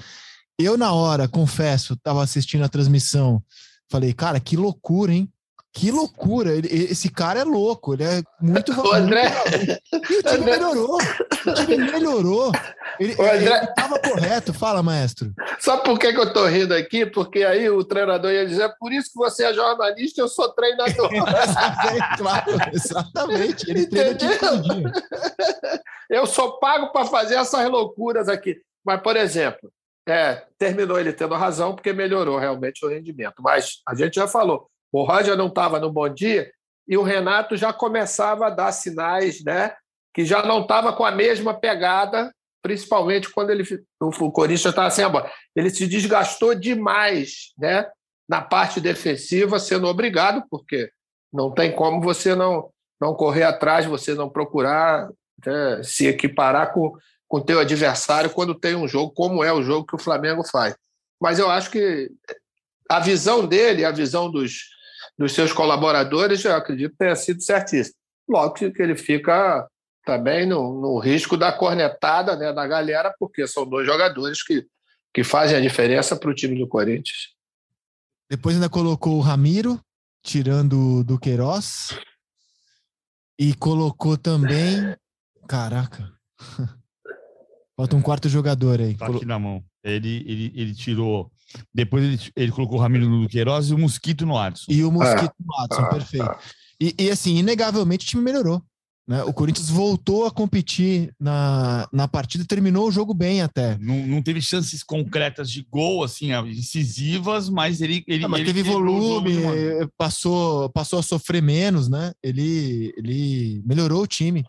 Eu, 0.59 0.79
na 0.79 0.93
hora, 0.93 1.29
confesso, 1.29 1.93
estava 1.93 2.23
assistindo 2.23 2.65
a 2.65 2.69
transmissão, 2.69 3.43
falei, 3.91 4.15
cara, 4.15 4.41
que 4.41 4.57
loucura, 4.57 5.13
hein? 5.13 5.31
Que 5.75 5.91
loucura! 5.91 6.53
Ele, 6.53 6.69
esse 6.69 7.11
cara 7.11 7.41
é 7.41 7.45
louco, 7.45 7.95
ele 7.95 8.05
é 8.05 8.23
muito. 8.41 8.73
O 8.83 8.93
André. 8.93 9.33
E 9.93 10.19
o 10.19 10.23
time 10.23 10.37
André... 10.37 10.53
melhorou. 10.53 10.97
O 10.97 11.55
time 11.55 11.91
melhorou. 11.91 12.53
Ele, 13.01 13.13
estava 13.13 13.99
correto. 13.99 14.53
Fala, 14.53 14.83
maestro. 14.83 15.33
Sabe 15.59 15.85
por 15.85 15.99
que, 15.99 16.13
que 16.13 16.19
eu 16.19 16.25
estou 16.25 16.47
rindo 16.47 16.75
aqui? 16.75 17.07
Porque 17.07 17.43
aí 17.43 17.71
o 17.71 17.85
treinador 17.85 18.31
ia 18.31 18.47
dizer: 18.47 18.65
é 18.65 18.75
por 18.79 18.93
isso 18.93 19.13
que 19.13 19.19
você 19.19 19.45
é 19.45 19.55
jornalista, 19.55 20.21
eu 20.21 20.29
sou 20.29 20.53
treinador. 20.53 21.09
claro, 22.19 22.53
exatamente. 22.73 23.71
Ele 23.71 23.87
treina 23.87 24.15
dia. 24.15 24.39
Eu 26.11 26.27
sou 26.27 26.59
pago 26.59 26.93
para 26.93 27.07
fazer 27.07 27.37
essas 27.37 27.69
loucuras 27.71 28.29
aqui. 28.29 28.61
Mas, 28.85 29.01
por 29.01 29.17
exemplo, 29.17 29.73
é, 30.07 30.43
terminou 30.59 30.99
ele 30.99 31.13
tendo 31.13 31.35
razão, 31.35 31.75
porque 31.75 31.93
melhorou 31.93 32.39
realmente 32.39 32.85
o 32.85 32.89
rendimento. 32.89 33.41
Mas 33.41 33.81
a 33.89 33.95
gente 33.95 34.17
já 34.17 34.29
falou 34.29 34.69
o 34.93 35.05
Roger 35.05 35.37
não 35.37 35.47
estava 35.47 35.81
no 35.81 35.91
bom 35.91 36.09
dia 36.09 36.53
e 36.87 36.97
o 36.97 37.03
Renato 37.03 37.57
já 37.57 37.73
começava 37.73 38.47
a 38.47 38.51
dar 38.51 38.73
sinais, 38.73 39.43
né? 39.43 39.75
Que 40.13 40.25
já 40.25 40.45
não 40.45 40.63
estava 40.63 40.93
com 40.93 41.05
a 41.05 41.11
mesma 41.11 41.55
pegada, 41.55 42.33
principalmente 42.61 43.31
quando 43.31 43.51
ele 43.51 43.65
o 44.01 44.31
Corinthians 44.31 44.67
estava 44.67 44.91
sem 44.91 45.05
a 45.05 45.09
bola. 45.09 45.31
Ele 45.57 45.71
se 45.71 45.87
desgastou 45.87 46.55
demais, 46.55 47.53
né? 47.57 47.89
Na 48.29 48.43
parte 48.43 48.81
defensiva, 48.81 49.59
sendo 49.59 49.87
obrigado, 49.87 50.45
porque 50.51 50.91
não 51.33 51.51
tem 51.51 51.75
como 51.75 52.01
você 52.01 52.35
não 52.35 52.71
não 53.01 53.15
correr 53.15 53.43
atrás, 53.43 53.85
você 53.85 54.15
não 54.15 54.31
procurar 54.31 55.09
né, 55.45 55.83
se 55.83 56.07
equiparar 56.07 56.73
com 56.73 56.93
com 57.27 57.39
o 57.39 57.45
teu 57.45 57.59
adversário 57.59 58.29
quando 58.29 58.55
tem 58.55 58.77
um 58.77 58.87
jogo 58.87 59.11
como 59.11 59.43
é 59.43 59.51
o 59.51 59.63
jogo 59.63 59.87
que 59.87 59.95
o 59.95 59.99
Flamengo 59.99 60.47
faz. 60.47 60.77
Mas 61.19 61.39
eu 61.39 61.51
acho 61.51 61.71
que 61.71 62.11
a 62.91 63.01
visão 63.01 63.47
dele, 63.47 63.87
a 63.87 63.91
visão 63.91 64.31
dos, 64.31 64.72
dos 65.19 65.33
seus 65.33 65.53
colaboradores, 65.53 66.45
eu 66.45 66.55
acredito 66.55 66.93
que 66.93 66.99
tenha 66.99 67.17
sido 67.17 67.43
certíssimo. 67.43 67.97
Logo 68.29 68.55
que 68.55 68.73
ele 68.79 68.97
fica 68.97 69.67
também 70.05 70.47
no, 70.47 70.81
no 70.81 70.99
risco 70.99 71.37
da 71.37 71.53
cornetada 71.53 72.37
né, 72.37 72.53
da 72.53 72.67
galera, 72.67 73.15
porque 73.19 73.47
são 73.47 73.67
dois 73.67 73.87
jogadores 73.87 74.43
que, 74.43 74.67
que 75.13 75.23
fazem 75.23 75.57
a 75.57 75.61
diferença 75.61 76.17
para 76.17 76.31
o 76.31 76.35
time 76.35 76.59
do 76.59 76.69
Corinthians. 76.69 77.35
Depois 78.29 78.57
ainda 78.57 78.69
colocou 78.69 79.17
o 79.17 79.21
Ramiro, 79.21 79.81
tirando 80.23 81.05
do 81.05 81.19
Queiroz, 81.19 81.99
e 83.39 83.55
colocou 83.55 84.17
também. 84.17 84.97
Caraca. 85.49 86.13
Falta 87.77 87.97
um 87.97 88.03
quarto 88.03 88.29
jogador 88.29 88.81
aí. 88.81 88.97
Tá 88.97 89.07
aqui 89.07 89.25
na 89.25 89.39
mão. 89.39 89.65
Ele, 89.83 90.25
ele, 90.27 90.53
ele 90.55 90.75
tirou 90.75 91.32
depois 91.75 92.05
ele, 92.05 92.21
ele 92.37 92.53
colocou 92.53 92.79
o 92.79 92.81
Ramiro 92.81 93.09
no 93.09 93.29
Queiroz 93.29 93.69
e 93.69 93.75
o 93.75 93.79
Mosquito 93.79 94.27
no 94.27 94.39
Adson. 94.39 94.67
E 94.69 94.85
o 94.85 94.91
Mosquito 94.91 95.35
no 95.41 95.55
Adson, 95.65 95.89
perfeito. 95.89 96.37
E, 96.81 96.95
e, 96.99 97.11
assim, 97.11 97.37
inegavelmente 97.37 98.05
o 98.05 98.09
time 98.09 98.23
melhorou. 98.23 98.63
Né? 99.07 99.23
O 99.25 99.33
Corinthians 99.33 99.69
voltou 99.69 100.27
a 100.27 100.31
competir 100.31 101.13
na, 101.19 101.89
na 101.93 102.07
partida, 102.07 102.45
terminou 102.45 102.89
o 102.89 102.93
jogo 102.93 103.13
bem 103.13 103.43
até. 103.43 103.77
Não, 103.79 104.07
não 104.07 104.23
teve 104.23 104.41
chances 104.41 104.83
concretas 104.83 105.51
de 105.51 105.67
gol, 105.69 106.05
assim, 106.05 106.33
incisivas, 106.47 107.49
mas 107.49 107.81
ele. 107.81 108.05
ele, 108.07 108.23
não, 108.23 108.29
mas 108.29 108.41
ele 108.41 108.53
teve 108.53 108.63
volume, 108.63 109.35
passou, 109.99 110.71
passou 110.71 111.01
a 111.01 111.03
sofrer 111.03 111.43
menos, 111.43 111.89
né? 111.89 112.13
Ele, 112.23 112.93
ele 112.97 113.63
melhorou 113.67 114.03
o 114.03 114.07
time 114.07 114.45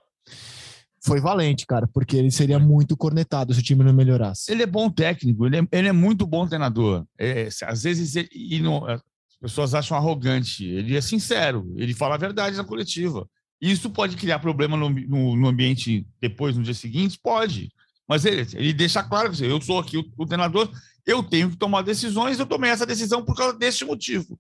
foi 1.05 1.19
valente, 1.19 1.65
cara, 1.65 1.85
porque 1.85 2.15
ele 2.15 2.31
seria 2.31 2.57
muito 2.57 2.95
cornetado 2.95 3.53
se 3.53 3.59
o 3.59 3.63
time 3.63 3.83
não 3.83 3.93
melhorasse. 3.93 4.49
Ele 4.49 4.63
é 4.63 4.65
bom 4.65 4.89
técnico, 4.89 5.45
ele 5.45 5.57
é, 5.57 5.67
ele 5.71 5.87
é 5.89 5.91
muito 5.91 6.25
bom 6.25 6.47
treinador. 6.47 7.05
É, 7.19 7.49
às 7.63 7.83
vezes 7.83 8.15
ele, 8.15 8.29
e 8.33 8.61
não, 8.61 8.85
as 8.85 9.01
pessoas 9.41 9.75
acham 9.75 9.97
arrogante. 9.97 10.65
Ele 10.65 10.95
é 10.95 11.01
sincero, 11.01 11.73
ele 11.75 11.93
fala 11.93 12.15
a 12.15 12.17
verdade 12.17 12.55
na 12.55 12.63
coletiva. 12.63 13.27
Isso 13.59 13.89
pode 13.89 14.15
criar 14.15 14.39
problema 14.39 14.77
no, 14.77 14.89
no, 14.89 15.35
no 15.35 15.47
ambiente 15.47 16.07
depois, 16.21 16.55
no 16.55 16.63
dia 16.63 16.73
seguinte? 16.73 17.19
Pode. 17.21 17.69
Mas 18.07 18.23
ele, 18.23 18.47
ele 18.53 18.73
deixa 18.73 19.03
claro 19.03 19.31
que 19.31 19.43
eu 19.43 19.61
sou 19.61 19.79
aqui 19.79 19.97
o, 19.97 20.05
o 20.17 20.25
treinador, 20.25 20.71
eu 21.05 21.21
tenho 21.21 21.49
que 21.49 21.57
tomar 21.57 21.81
decisões, 21.81 22.39
eu 22.39 22.45
tomei 22.45 22.71
essa 22.71 22.85
decisão 22.85 23.25
por 23.25 23.35
causa 23.35 23.57
desse 23.57 23.83
motivo. 23.83 24.39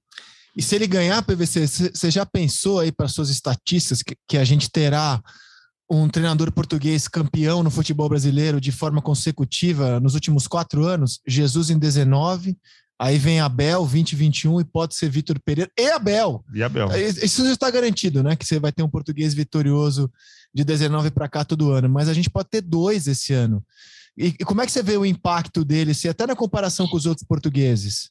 E 0.55 0.61
se 0.61 0.75
ele 0.75 0.87
ganhar, 0.87 1.21
PVC, 1.23 1.67
você 1.67 2.11
já 2.11 2.25
pensou 2.25 2.79
aí 2.79 2.91
para 2.91 3.07
suas 3.07 3.29
estatísticas 3.29 4.01
que, 4.01 4.15
que 4.27 4.37
a 4.37 4.45
gente 4.45 4.69
terá 4.69 5.21
um 5.93 6.09
treinador 6.09 6.51
português 6.51 7.07
campeão 7.07 7.61
no 7.61 7.69
futebol 7.69 8.09
brasileiro 8.09 8.59
de 8.59 8.71
forma 8.71 9.01
consecutiva 9.01 9.99
nos 9.99 10.15
últimos 10.15 10.47
quatro 10.47 10.85
anos? 10.85 11.19
Jesus 11.27 11.69
em 11.69 11.77
19, 11.77 12.57
aí 12.99 13.17
vem 13.17 13.39
Abel 13.39 13.81
2021 13.81 14.61
e 14.61 14.63
pode 14.65 14.95
ser 14.95 15.09
Vitor 15.09 15.39
Pereira 15.43 15.71
e 15.77 15.91
Abel. 15.91 16.43
E 16.53 16.63
Abel. 16.63 16.89
Isso 16.97 17.45
já 17.45 17.53
está 17.53 17.69
garantido, 17.69 18.23
né? 18.23 18.35
Que 18.35 18.45
você 18.45 18.59
vai 18.59 18.71
ter 18.71 18.81
um 18.81 18.89
português 18.89 19.33
vitorioso 19.33 20.11
de 20.53 20.63
19 20.63 21.11
para 21.11 21.29
cá 21.29 21.45
todo 21.45 21.71
ano, 21.71 21.87
mas 21.87 22.09
a 22.09 22.13
gente 22.13 22.29
pode 22.29 22.49
ter 22.49 22.61
dois 22.61 23.07
esse 23.07 23.33
ano. 23.33 23.63
E, 24.17 24.27
e 24.27 24.45
como 24.45 24.61
é 24.61 24.65
que 24.65 24.71
você 24.71 24.83
vê 24.83 24.97
o 24.97 25.05
impacto 25.05 25.63
dele, 25.63 25.93
se 25.93 26.07
até 26.09 26.25
na 26.25 26.35
comparação 26.35 26.87
com 26.87 26.97
os 26.97 27.05
outros 27.05 27.25
portugueses? 27.27 28.09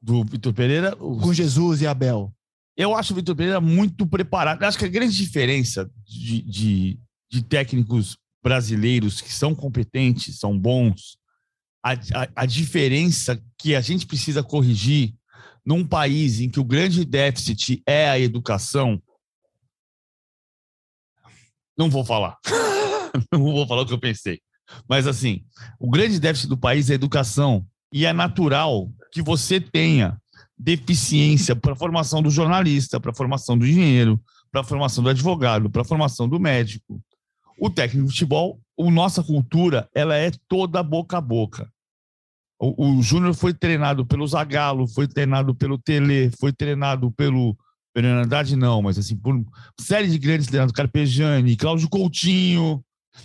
Do 0.00 0.24
Vitor 0.24 0.52
Pereira? 0.52 0.96
Os... 1.00 1.22
Com 1.22 1.32
Jesus 1.32 1.80
e 1.80 1.86
Abel. 1.86 2.32
Eu 2.76 2.94
acho 2.94 3.12
o 3.12 3.16
Vitor 3.16 3.34
Pereira 3.34 3.60
muito 3.60 4.06
preparado. 4.06 4.62
Acho 4.62 4.78
que 4.78 4.84
a 4.84 4.88
grande 4.88 5.16
diferença 5.16 5.90
de, 6.04 6.42
de, 6.42 7.00
de 7.30 7.42
técnicos 7.42 8.18
brasileiros 8.42 9.20
que 9.20 9.32
são 9.32 9.54
competentes, 9.54 10.38
são 10.38 10.56
bons, 10.58 11.18
a, 11.82 11.92
a, 11.92 12.42
a, 12.42 12.46
diferença 12.46 13.42
que 13.58 13.74
a 13.74 13.80
gente 13.80 14.06
precisa 14.06 14.42
corrigir 14.42 15.14
num 15.64 15.86
país 15.86 16.40
em 16.40 16.50
que 16.50 16.60
o 16.60 16.64
grande 16.64 17.04
déficit 17.04 17.82
é 17.86 18.08
a 18.08 18.18
educação. 18.18 19.02
Não 21.78 21.88
vou 21.88 22.04
falar. 22.04 22.36
Não 23.32 23.40
vou 23.40 23.66
falar 23.66 23.82
o 23.82 23.86
que 23.86 23.92
eu 23.92 24.00
pensei. 24.00 24.40
Mas, 24.88 25.06
assim, 25.06 25.44
o 25.78 25.90
grande 25.90 26.20
déficit 26.20 26.48
do 26.48 26.58
país 26.58 26.90
é 26.90 26.92
a 26.92 26.96
educação. 26.96 27.66
E 27.92 28.04
é 28.04 28.12
natural 28.12 28.90
que 29.12 29.22
você 29.22 29.60
tenha 29.60 30.20
deficiência 30.58 31.54
para 31.54 31.72
a 31.72 31.76
formação 31.76 32.22
do 32.22 32.30
jornalista, 32.30 32.98
para 32.98 33.10
a 33.10 33.14
formação 33.14 33.56
do 33.56 33.66
engenheiro, 33.66 34.20
para 34.50 34.62
a 34.62 34.64
formação 34.64 35.04
do 35.04 35.10
advogado, 35.10 35.68
para 35.70 35.82
a 35.82 35.84
formação 35.84 36.28
do 36.28 36.40
médico. 36.40 37.00
O 37.58 37.70
técnico 37.70 38.06
de 38.06 38.12
futebol, 38.12 38.60
a 38.78 38.90
nossa 38.90 39.22
cultura, 39.22 39.88
ela 39.94 40.16
é 40.16 40.30
toda 40.48 40.82
boca 40.82 41.18
a 41.18 41.20
boca. 41.20 41.70
O, 42.58 42.98
o 42.98 43.02
Júnior 43.02 43.34
foi 43.34 43.52
treinado 43.52 44.06
pelo 44.06 44.26
Zagallo, 44.26 44.88
foi 44.88 45.06
treinado 45.06 45.54
pelo 45.54 45.78
Tele, 45.78 46.30
foi 46.38 46.52
treinado 46.52 47.10
pelo 47.12 47.56
Fernando 47.96 48.56
não, 48.58 48.82
mas 48.82 48.98
assim, 48.98 49.16
por 49.16 49.42
série 49.80 50.08
de 50.08 50.18
grandes 50.18 50.46
treinadores, 50.46 50.76
Carpegiani, 50.76 51.56
Cláudio 51.56 51.88
Coutinho. 51.88 52.84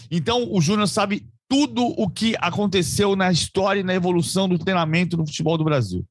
Então, 0.10 0.48
o 0.50 0.62
Júnior 0.62 0.88
sabe 0.88 1.28
tudo 1.50 1.86
o 1.86 2.10
que 2.10 2.38
aconteceu 2.39 3.13
na 3.13 3.30
história 3.30 3.82
e 3.82 3.84
na 3.84 3.94
evolução 3.94 4.48
do 4.48 4.58
treinamento 4.58 5.17
no 5.17 5.26
futebol 5.26 5.58
do 5.58 5.65
Brasil. 5.65 6.06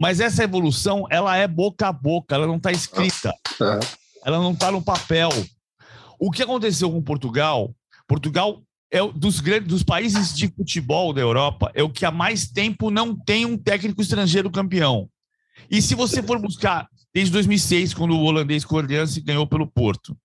Mas 0.00 0.18
essa 0.18 0.42
evolução, 0.42 1.06
ela 1.10 1.36
é 1.36 1.46
boca 1.46 1.88
a 1.88 1.92
boca, 1.92 2.34
ela 2.34 2.46
não 2.46 2.56
está 2.56 2.72
escrita. 2.72 3.34
É. 3.60 3.80
Ela 4.24 4.38
não 4.38 4.52
está 4.52 4.72
no 4.72 4.80
papel. 4.80 5.28
O 6.18 6.30
que 6.30 6.42
aconteceu 6.42 6.90
com 6.90 7.02
Portugal? 7.02 7.74
Portugal 8.08 8.62
é 8.90 9.06
dos 9.12 9.40
grandes 9.40 9.68
dos 9.68 9.82
países 9.82 10.34
de 10.34 10.48
futebol 10.48 11.12
da 11.12 11.20
Europa, 11.20 11.70
é 11.74 11.82
o 11.82 11.90
que 11.90 12.04
há 12.04 12.10
mais 12.10 12.48
tempo 12.48 12.90
não 12.90 13.14
tem 13.14 13.44
um 13.44 13.56
técnico 13.56 14.00
estrangeiro 14.00 14.50
campeão. 14.50 15.08
E 15.70 15.82
se 15.82 15.94
você 15.94 16.22
for 16.22 16.40
buscar 16.40 16.88
desde 17.14 17.32
2006, 17.32 17.94
quando 17.94 18.16
o 18.16 18.22
holandês 18.22 18.64
Cordiance 18.64 19.20
ganhou 19.20 19.46
pelo 19.46 19.66
Porto, 19.66 20.16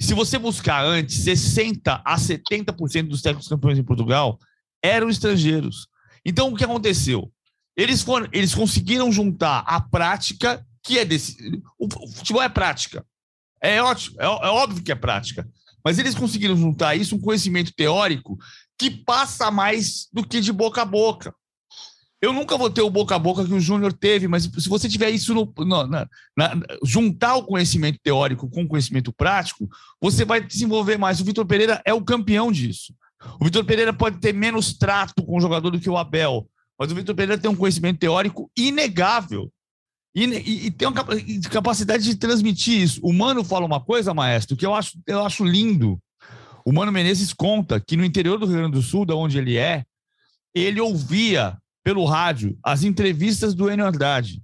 se 0.00 0.14
você 0.14 0.38
buscar 0.38 0.84
antes, 0.84 1.16
60 1.18 2.00
a 2.04 2.16
70% 2.16 3.08
dos 3.08 3.20
técnicos 3.20 3.48
campeões 3.48 3.78
em 3.78 3.84
Portugal 3.84 4.38
eram 4.82 5.08
estrangeiros. 5.08 5.88
Então 6.24 6.52
o 6.52 6.56
que 6.56 6.64
aconteceu? 6.64 7.30
Eles, 7.76 8.02
foram, 8.02 8.28
eles 8.32 8.54
conseguiram 8.54 9.10
juntar 9.10 9.64
a 9.66 9.80
prática, 9.80 10.64
que 10.82 10.98
é 10.98 11.04
desse. 11.04 11.62
O, 11.78 11.88
futebol 12.10 12.42
é 12.42 12.48
prática. 12.48 13.04
É 13.60 13.82
ótimo, 13.82 14.20
é, 14.20 14.24
é 14.24 14.28
óbvio 14.28 14.82
que 14.82 14.92
é 14.92 14.94
prática. 14.94 15.48
Mas 15.84 15.98
eles 15.98 16.14
conseguiram 16.14 16.56
juntar 16.56 16.94
isso, 16.94 17.16
um 17.16 17.20
conhecimento 17.20 17.72
teórico 17.74 18.38
que 18.78 18.90
passa 18.90 19.50
mais 19.50 20.08
do 20.12 20.26
que 20.26 20.40
de 20.40 20.52
boca 20.52 20.82
a 20.82 20.84
boca. 20.84 21.34
Eu 22.24 22.32
nunca 22.32 22.56
vou 22.56 22.70
ter 22.70 22.80
o 22.80 22.88
boca 22.88 23.14
a 23.14 23.18
boca 23.18 23.44
que 23.44 23.52
o 23.52 23.60
Júnior 23.60 23.92
teve, 23.92 24.26
mas 24.26 24.44
se 24.44 24.68
você 24.68 24.88
tiver 24.88 25.10
isso 25.10 25.34
no, 25.34 25.52
no 25.58 25.86
na, 25.86 26.08
na, 26.34 26.54
juntar 26.82 27.36
o 27.36 27.44
conhecimento 27.44 27.98
teórico 28.02 28.48
com 28.48 28.62
o 28.62 28.68
conhecimento 28.68 29.12
prático, 29.12 29.68
você 30.00 30.24
vai 30.24 30.40
desenvolver 30.40 30.96
mais. 30.96 31.20
O 31.20 31.24
Vitor 31.24 31.44
Pereira 31.44 31.82
é 31.84 31.92
o 31.92 32.02
campeão 32.02 32.50
disso. 32.50 32.94
O 33.38 33.44
Vitor 33.44 33.62
Pereira 33.64 33.92
pode 33.92 34.20
ter 34.20 34.32
menos 34.32 34.72
trato 34.72 35.22
com 35.22 35.36
o 35.36 35.40
jogador 35.40 35.70
do 35.70 35.78
que 35.78 35.90
o 35.90 35.98
Abel, 35.98 36.48
mas 36.78 36.90
o 36.90 36.94
Vitor 36.94 37.14
Pereira 37.14 37.40
tem 37.40 37.50
um 37.50 37.56
conhecimento 37.56 37.98
teórico 37.98 38.50
inegável. 38.56 39.50
E, 40.14 40.24
e, 40.24 40.66
e, 40.66 40.70
tem 40.70 40.86
uma 40.86 41.04
capacidade 41.50 42.04
de 42.04 42.14
transmitir 42.14 42.80
isso. 42.80 43.00
O 43.02 43.12
Mano 43.12 43.42
fala 43.42 43.66
uma 43.66 43.80
coisa, 43.80 44.14
maestro, 44.14 44.56
que 44.56 44.64
eu 44.64 44.74
acho, 44.74 44.92
eu 45.06 45.24
acho 45.24 45.44
lindo. 45.44 45.98
O 46.64 46.72
Mano 46.72 46.92
Menezes 46.92 47.32
conta 47.32 47.80
que 47.80 47.96
no 47.96 48.04
interior 48.04 48.38
do 48.38 48.46
Rio 48.46 48.56
Grande 48.56 48.72
do 48.72 48.82
Sul, 48.82 49.04
da 49.04 49.14
onde 49.14 49.36
ele 49.38 49.56
é, 49.56 49.84
ele 50.54 50.80
ouvia 50.80 51.58
pelo 51.82 52.04
rádio 52.04 52.56
as 52.64 52.84
entrevistas 52.84 53.54
do 53.54 53.70
Enio 53.70 53.86
Andrade. 53.86 54.40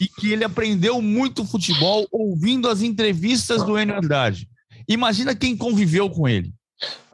E 0.00 0.08
que 0.08 0.32
ele 0.32 0.44
aprendeu 0.44 1.02
muito 1.02 1.44
futebol 1.44 2.06
ouvindo 2.10 2.68
as 2.68 2.80
entrevistas 2.80 3.62
do 3.62 3.78
Enio 3.78 3.96
Andrade. 3.96 4.48
Imagina 4.88 5.34
quem 5.34 5.56
conviveu 5.56 6.08
com 6.08 6.28
ele. 6.28 6.52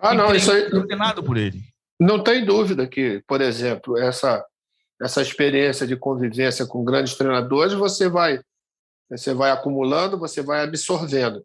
Ah, 0.00 0.14
não, 0.14 0.34
isso 0.34 0.52
aí. 0.52 0.70
por 1.24 1.36
ele. 1.36 1.62
Não 2.00 2.22
tem 2.22 2.44
dúvida 2.44 2.86
que, 2.86 3.22
por 3.26 3.40
exemplo, 3.40 3.96
essa, 3.96 4.44
essa 5.00 5.22
experiência 5.22 5.86
de 5.86 5.96
convivência 5.96 6.66
com 6.66 6.84
grandes 6.84 7.14
treinadores, 7.14 7.74
você 7.74 8.08
vai, 8.08 8.40
você 9.08 9.32
vai 9.32 9.50
acumulando, 9.50 10.18
você 10.18 10.42
vai 10.42 10.62
absorvendo. 10.62 11.44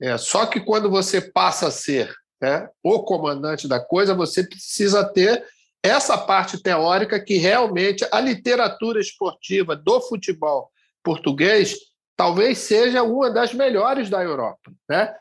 É, 0.00 0.16
só 0.16 0.46
que 0.46 0.60
quando 0.60 0.90
você 0.90 1.20
passa 1.20 1.68
a 1.68 1.70
ser 1.70 2.14
né, 2.40 2.68
o 2.82 3.02
comandante 3.02 3.68
da 3.68 3.78
coisa, 3.78 4.14
você 4.14 4.42
precisa 4.42 5.04
ter 5.04 5.44
essa 5.82 6.16
parte 6.16 6.62
teórica 6.62 7.22
que 7.22 7.36
realmente 7.36 8.06
a 8.10 8.20
literatura 8.20 9.00
esportiva 9.00 9.76
do 9.76 10.00
futebol 10.00 10.70
português 11.02 11.76
talvez 12.16 12.58
seja 12.58 13.02
uma 13.02 13.30
das 13.30 13.54
melhores 13.54 14.10
da 14.10 14.22
Europa. 14.22 14.70
Né? 14.88 15.14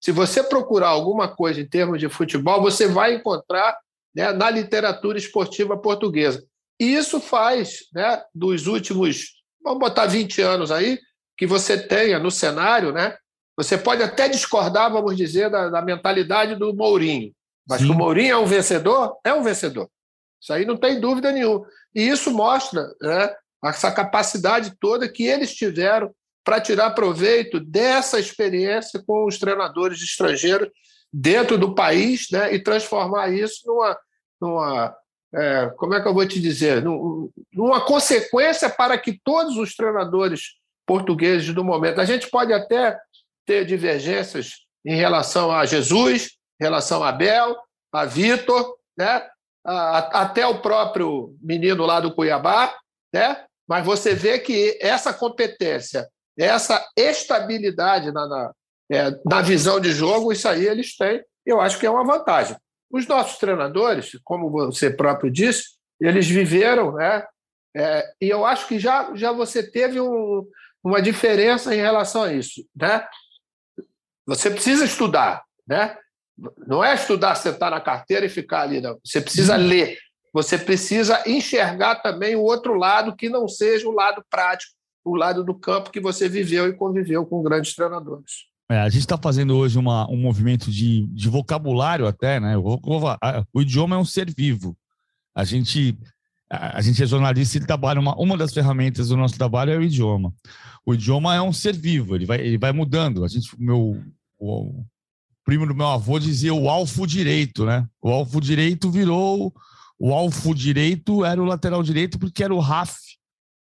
Se 0.00 0.10
você 0.10 0.42
procurar 0.42 0.88
alguma 0.88 1.28
coisa 1.28 1.60
em 1.60 1.68
termos 1.68 2.00
de 2.00 2.08
futebol, 2.08 2.62
você 2.62 2.86
vai 2.86 3.14
encontrar 3.14 3.76
né, 4.16 4.32
na 4.32 4.48
literatura 4.48 5.18
esportiva 5.18 5.76
portuguesa. 5.76 6.42
E 6.80 6.94
isso 6.94 7.20
faz, 7.20 7.80
né, 7.92 8.22
dos 8.34 8.66
últimos, 8.66 9.34
vamos 9.62 9.78
botar 9.78 10.06
20 10.06 10.40
anos 10.40 10.72
aí, 10.72 10.98
que 11.36 11.46
você 11.46 11.76
tenha 11.76 12.18
no 12.18 12.30
cenário, 12.30 12.92
né? 12.92 13.14
Você 13.58 13.76
pode 13.76 14.02
até 14.02 14.26
discordar, 14.26 14.90
vamos 14.90 15.16
dizer, 15.16 15.50
da, 15.50 15.68
da 15.68 15.82
mentalidade 15.82 16.54
do 16.54 16.74
Mourinho, 16.74 17.32
mas 17.68 17.80
Sim. 17.80 17.86
que 17.86 17.92
o 17.92 17.94
Mourinho 17.94 18.32
é 18.32 18.38
um 18.38 18.46
vencedor, 18.46 19.18
é 19.22 19.34
um 19.34 19.42
vencedor. 19.42 19.88
Isso 20.40 20.52
aí 20.52 20.64
não 20.64 20.76
tem 20.76 20.98
dúvida 20.98 21.30
nenhuma. 21.30 21.66
E 21.94 22.08
isso 22.08 22.30
mostra 22.30 22.86
né, 23.00 23.34
essa 23.64 23.90
capacidade 23.90 24.74
toda 24.80 25.08
que 25.08 25.24
eles 25.24 25.54
tiveram 25.54 26.10
para 26.44 26.60
tirar 26.60 26.90
proveito 26.92 27.58
dessa 27.58 28.18
experiência 28.20 29.02
com 29.06 29.26
os 29.26 29.38
treinadores 29.38 30.00
estrangeiros 30.00 30.70
dentro 31.12 31.58
do 31.58 31.74
país 31.74 32.28
né, 32.30 32.54
e 32.54 32.62
transformar 32.62 33.32
isso 33.32 33.62
numa, 33.66 33.96
numa 34.40 34.96
é, 35.34 35.66
como 35.76 35.94
é 35.94 36.00
que 36.00 36.08
eu 36.08 36.14
vou 36.14 36.26
te 36.26 36.40
dizer, 36.40 36.82
numa 36.82 37.80
consequência 37.84 38.70
para 38.70 38.96
que 38.96 39.20
todos 39.22 39.56
os 39.56 39.74
treinadores 39.74 40.54
portugueses 40.86 41.52
do 41.52 41.64
momento. 41.64 42.00
A 42.00 42.04
gente 42.04 42.30
pode 42.30 42.52
até 42.52 42.98
ter 43.44 43.64
divergências 43.66 44.54
em 44.84 44.94
relação 44.94 45.50
a 45.50 45.66
Jesus, 45.66 46.30
em 46.60 46.64
relação 46.64 47.02
a 47.02 47.08
Abel, 47.08 47.56
a 47.92 48.04
Vitor, 48.04 48.76
né? 48.96 49.28
até 49.64 50.46
o 50.46 50.60
próprio 50.60 51.36
menino 51.42 51.84
lá 51.84 51.98
do 51.98 52.14
Cuiabá, 52.14 52.72
né? 53.12 53.44
mas 53.68 53.84
você 53.84 54.14
vê 54.14 54.38
que 54.38 54.78
essa 54.80 55.12
competência, 55.12 56.08
essa 56.38 56.86
estabilidade 56.96 58.12
na, 58.12 58.28
na, 58.28 58.52
é, 58.92 59.10
na 59.24 59.42
visão 59.42 59.80
de 59.80 59.90
jogo, 59.90 60.32
isso 60.32 60.48
aí 60.48 60.66
eles 60.66 60.96
têm, 60.96 61.20
eu 61.44 61.60
acho 61.60 61.80
que 61.80 61.86
é 61.86 61.90
uma 61.90 62.04
vantagem. 62.04 62.56
Os 62.90 63.06
nossos 63.06 63.38
treinadores, 63.38 64.18
como 64.24 64.50
você 64.50 64.90
próprio 64.90 65.30
disse, 65.30 65.76
eles 66.00 66.26
viveram, 66.26 66.92
né? 66.92 67.26
É, 67.76 68.10
e 68.20 68.28
eu 68.28 68.44
acho 68.44 68.66
que 68.68 68.78
já, 68.78 69.14
já 69.14 69.32
você 69.32 69.62
teve 69.62 70.00
um, 70.00 70.46
uma 70.82 71.02
diferença 71.02 71.74
em 71.74 71.78
relação 71.78 72.22
a 72.22 72.32
isso, 72.32 72.66
né? 72.74 73.06
Você 74.26 74.50
precisa 74.50 74.84
estudar, 74.84 75.44
né? 75.66 75.96
Não 76.66 76.84
é 76.84 76.94
estudar, 76.94 77.34
sentar 77.34 77.70
na 77.70 77.80
carteira 77.80 78.26
e 78.26 78.30
ficar 78.30 78.62
ali, 78.62 78.80
não. 78.80 78.98
Você 79.04 79.20
precisa 79.20 79.56
uhum. 79.56 79.66
ler. 79.66 79.98
Você 80.32 80.58
precisa 80.58 81.22
enxergar 81.26 81.96
também 81.96 82.36
o 82.36 82.42
outro 82.42 82.74
lado 82.74 83.16
que 83.16 83.28
não 83.28 83.48
seja 83.48 83.88
o 83.88 83.92
lado 83.92 84.24
prático, 84.28 84.72
o 85.04 85.16
lado 85.16 85.42
do 85.42 85.54
campo 85.54 85.90
que 85.90 86.00
você 86.00 86.28
viveu 86.28 86.68
e 86.68 86.76
conviveu 86.76 87.24
com 87.24 87.42
grandes 87.42 87.74
treinadores. 87.74 88.46
É, 88.68 88.78
a 88.80 88.88
gente 88.88 89.02
está 89.02 89.16
fazendo 89.16 89.56
hoje 89.56 89.78
uma, 89.78 90.10
um 90.10 90.16
movimento 90.16 90.70
de, 90.70 91.06
de 91.06 91.28
vocabulário 91.28 92.06
até, 92.06 92.40
né? 92.40 92.56
O, 92.56 92.80
o, 93.52 93.62
idioma 93.62 93.96
é 93.96 93.98
um 93.98 94.04
ser 94.04 94.32
vivo. 94.34 94.76
A 95.34 95.44
gente, 95.44 95.96
a, 96.50 96.78
a 96.78 96.80
gente 96.80 97.00
é 97.02 97.06
jornalista 97.06 97.58
e 97.58 97.66
trabalha, 97.66 98.00
uma, 98.00 98.16
uma 98.16 98.36
das 98.36 98.52
ferramentas 98.52 99.08
do 99.08 99.16
nosso 99.16 99.36
trabalho 99.36 99.72
é 99.72 99.76
o 99.76 99.82
idioma. 99.82 100.34
O 100.84 100.94
idioma 100.94 101.34
é 101.34 101.40
um 101.40 101.52
ser 101.52 101.76
vivo, 101.76 102.16
ele 102.16 102.26
vai, 102.26 102.40
ele 102.40 102.58
vai 102.58 102.72
mudando. 102.72 103.24
A 103.24 103.28
gente, 103.28 103.48
meu, 103.56 104.02
o, 104.38 104.84
primo 105.44 105.64
do 105.64 105.74
meu 105.74 105.86
avô 105.86 106.18
dizia 106.18 106.52
o 106.52 106.68
alfo 106.68 107.06
direito, 107.06 107.64
né? 107.64 107.86
O 108.02 108.10
alfo 108.10 108.40
direito 108.40 108.90
virou 108.90 109.54
o 109.98 110.12
alfo 110.12 110.54
direito 110.54 111.24
era 111.24 111.40
o 111.40 111.44
lateral 111.44 111.82
direito 111.82 112.18
porque 112.18 112.44
era 112.44 112.54
o 112.54 112.58
RAF 112.58 112.96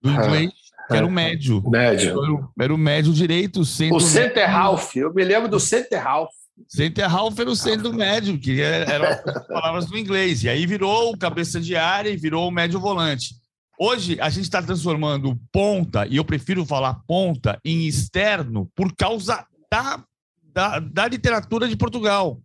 do 0.02 0.10
inglês, 0.10 0.52
que 0.88 0.96
era 0.96 1.06
o 1.06 1.12
médio. 1.12 1.62
Médio. 1.70 2.10
Era 2.10 2.34
o, 2.34 2.50
era 2.60 2.74
o 2.74 2.78
médio 2.78 3.14
direito. 3.14 3.64
Centro 3.66 3.98
o 3.98 4.00
center 4.00 4.50
half, 4.50 4.96
eu 4.96 5.14
me 5.14 5.24
lembro 5.24 5.50
do 5.50 5.60
center 5.60 6.06
half. 6.06 6.30
Center 6.68 7.12
half 7.14 7.38
era 7.40 7.50
o 7.50 7.56
centro 7.56 7.94
médio, 7.94 8.38
que 8.40 8.62
eram 8.62 9.06
as 9.06 9.48
palavras 9.48 9.86
do 9.86 9.98
inglês. 9.98 10.44
E 10.44 10.50
aí 10.50 10.66
virou 10.66 11.12
o 11.12 11.18
cabeça 11.18 11.60
de 11.60 11.76
área 11.76 12.10
e 12.10 12.18
virou 12.18 12.48
o 12.48 12.52
médio 12.52 12.80
volante. 12.80 13.36
Hoje 13.80 14.18
a 14.22 14.30
gente 14.30 14.44
está 14.44 14.62
transformando 14.62 15.40
ponta, 15.52 16.06
e 16.06 16.18
eu 16.18 16.24
prefiro 16.24 16.66
falar 16.66 17.02
ponta, 17.08 17.60
em 17.66 17.88
externo 17.88 18.70
por 18.76 18.96
causa 18.96 19.46
da, 19.72 20.04
da, 20.54 20.80
da 20.80 21.08
literatura 21.08 21.68
de 21.68 21.76
Portugal. 21.76 22.40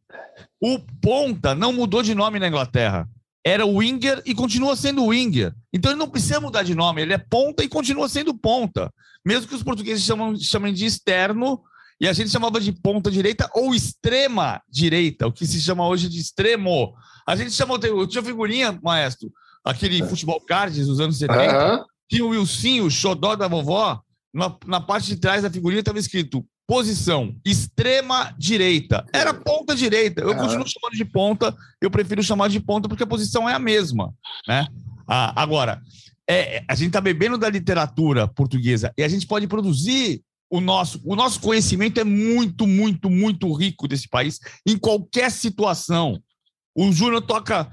O 0.61 0.79
ponta 1.03 1.55
não 1.55 1.73
mudou 1.73 2.03
de 2.03 2.15
nome 2.15 2.39
na 2.39 2.49
Inglaterra 2.49 3.09
era 3.45 3.65
winger 3.65 4.23
e 4.27 4.35
continua 4.35 4.77
sendo 4.77 5.07
winger. 5.07 5.55
Então 5.73 5.91
ele 5.93 5.99
não 5.99 6.09
precisa 6.09 6.41
mudar 6.41 6.63
de 6.63 6.75
nome, 6.75 7.03
ele 7.03 7.15
é 7.15 7.19
ponta 7.19 7.63
e 7.63 7.69
continua 7.69 8.09
sendo 8.09 8.35
ponta. 8.35 8.93
Mesmo 9.25 9.49
que 9.49 9.55
os 9.55 9.63
portugueses 9.63 10.05
chamam, 10.05 10.37
chamem 10.37 10.73
de 10.73 10.85
externo, 10.85 11.61
e 12.01 12.07
a 12.07 12.13
gente 12.13 12.31
chamava 12.31 12.61
de 12.61 12.73
ponta 12.73 13.11
direita 13.11 13.51
ou 13.55 13.75
extrema 13.75 14.63
direita, 14.69 15.27
o 15.27 15.33
que 15.33 15.47
se 15.47 15.61
chama 15.61 15.87
hoje 15.87 16.09
de 16.09 16.21
extremo. 16.21 16.95
A 17.27 17.35
gente 17.35 17.51
chamou, 17.53 17.79
eu 17.83 18.07
tinha 18.07 18.23
figurinha, 18.23 18.79
maestro, 18.83 19.33
aquele 19.65 20.03
futebol 20.07 20.41
cards 20.41 20.87
dos 20.87 21.01
anos 21.01 21.19
70, 21.19 21.77
uhum. 21.79 21.85
tinha 22.09 22.25
o 22.25 22.29
Wilson, 22.29 22.83
o 22.87 22.91
xodó 22.91 23.35
da 23.35 23.49
vovó, 23.49 24.01
na, 24.33 24.57
na 24.67 24.81
parte 24.81 25.09
de 25.09 25.17
trás 25.17 25.43
da 25.43 25.51
figurinha 25.51 25.81
estava 25.81 25.99
escrito 25.99 26.47
posição 26.69 27.35
extrema 27.45 28.35
direita. 28.39 29.05
Era 29.13 29.33
ponta 29.69 29.75
direita. 29.75 30.23
Eu 30.23 30.35
continuo 30.35 30.67
chamando 30.67 30.97
de 30.97 31.05
ponta, 31.05 31.55
eu 31.81 31.91
prefiro 31.91 32.23
chamar 32.23 32.49
de 32.49 32.59
ponta 32.59 32.89
porque 32.89 33.03
a 33.03 33.07
posição 33.07 33.49
é 33.49 33.55
a 33.55 33.59
mesma, 33.59 34.15
né? 34.47 34.67
Ah, 35.07 35.41
agora, 35.41 35.81
é, 36.29 36.63
a 36.67 36.75
gente 36.75 36.89
está 36.89 37.01
bebendo 37.01 37.37
da 37.37 37.49
literatura 37.49 38.27
portuguesa 38.27 38.93
e 38.97 39.03
a 39.03 39.09
gente 39.09 39.27
pode 39.27 39.47
produzir 39.47 40.23
o 40.51 40.61
nosso, 40.61 41.01
o 41.05 41.15
nosso 41.15 41.41
conhecimento 41.41 42.01
é 42.01 42.05
muito, 42.05 42.67
muito, 42.67 43.11
muito 43.11 43.53
rico 43.53 43.87
desse 43.87 44.09
país 44.09 44.39
em 44.67 44.79
qualquer 44.79 45.31
situação. 45.31 46.19
O 46.75 46.91
Júnior 46.91 47.21
toca, 47.23 47.71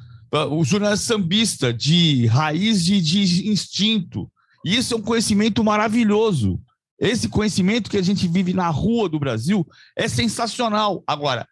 o 0.51 0.63
Júnior 0.65 0.91
é 0.91 0.97
sambista 0.97 1.73
de 1.73 2.25
raiz 2.25 2.83
de, 2.83 3.01
de 3.01 3.49
instinto. 3.49 4.29
E 4.65 4.75
isso 4.75 4.93
é 4.93 4.97
um 4.97 5.01
conhecimento 5.01 5.63
maravilhoso. 5.63 6.59
Esse 6.99 7.29
conhecimento 7.29 7.89
que 7.89 7.97
a 7.97 8.01
gente 8.01 8.27
vive 8.27 8.53
na 8.53 8.69
rua 8.69 9.07
do 9.07 9.19
Brasil 9.19 9.65
é 9.97 10.07
sensacional. 10.07 11.03
Agora, 11.05 11.47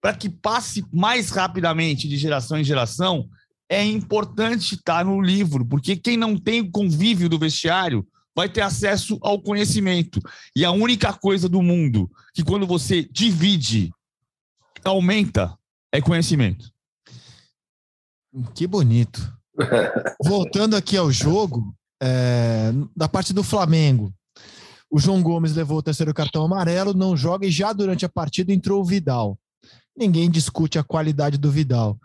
para 0.00 0.14
que 0.14 0.28
passe 0.28 0.84
mais 0.92 1.30
rapidamente 1.30 2.08
de 2.08 2.16
geração 2.16 2.58
em 2.58 2.64
geração, 2.64 3.28
é 3.68 3.84
importante 3.84 4.76
estar 4.76 5.04
no 5.04 5.20
livro, 5.20 5.64
porque 5.64 5.96
quem 5.96 6.16
não 6.16 6.36
tem 6.36 6.60
o 6.60 6.70
convívio 6.70 7.28
do 7.28 7.38
vestiário 7.38 8.06
vai 8.34 8.48
ter 8.48 8.60
acesso 8.60 9.18
ao 9.20 9.42
conhecimento. 9.42 10.20
E 10.54 10.64
a 10.64 10.70
única 10.70 11.12
coisa 11.12 11.48
do 11.48 11.60
mundo 11.60 12.10
que, 12.32 12.44
quando 12.44 12.66
você 12.66 13.02
divide, 13.02 13.92
aumenta, 14.84 15.58
é 15.92 16.00
conhecimento. 16.00 16.70
Que 18.54 18.66
bonito. 18.66 19.36
Voltando 20.24 20.76
aqui 20.76 20.96
ao 20.96 21.10
jogo, 21.10 21.74
é, 22.00 22.72
da 22.96 23.08
parte 23.08 23.32
do 23.32 23.42
Flamengo. 23.42 24.14
O 24.90 24.98
João 24.98 25.22
Gomes 25.22 25.54
levou 25.54 25.78
o 25.78 25.82
terceiro 25.82 26.14
cartão 26.14 26.44
amarelo, 26.44 26.94
não 26.94 27.16
joga 27.16 27.46
e 27.46 27.50
já 27.50 27.72
durante 27.72 28.06
a 28.06 28.08
partida 28.08 28.52
entrou 28.52 28.80
o 28.80 28.84
Vidal. 28.84 29.38
Ninguém 29.98 30.30
discute 30.30 30.78
a 30.78 30.84
qualidade 30.84 31.36
do 31.36 31.50
Vidal. 31.50 31.98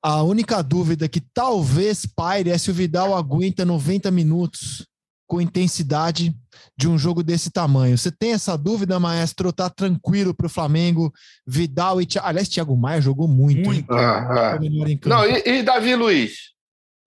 A 0.00 0.22
única 0.22 0.62
dúvida 0.62 1.08
que 1.08 1.20
talvez 1.20 2.06
paire 2.06 2.50
é 2.50 2.58
se 2.58 2.70
o 2.70 2.74
Vidal 2.74 3.16
aguenta 3.16 3.64
90 3.64 4.10
minutos 4.10 4.86
com 5.26 5.40
intensidade 5.40 6.32
de 6.76 6.86
um 6.86 6.96
jogo 6.96 7.22
desse 7.22 7.50
tamanho. 7.50 7.98
Você 7.98 8.12
tem 8.12 8.32
essa 8.32 8.56
dúvida, 8.56 9.00
maestro? 9.00 9.52
Tá 9.52 9.68
tranquilo 9.68 10.34
para 10.34 10.46
o 10.46 10.50
Flamengo? 10.50 11.12
Vidal 11.46 12.00
e 12.00 12.06
Thiago. 12.06 12.28
Aliás, 12.28 12.48
Thiago 12.48 12.76
Maia 12.76 13.00
jogou 13.00 13.26
muito. 13.26 13.64
muito. 13.64 13.92
Ah, 13.92 14.54
ah. 14.54 14.58
Não, 15.06 15.26
e, 15.26 15.42
e, 15.44 15.62
Davi 15.62 15.96
Luiz? 15.96 16.52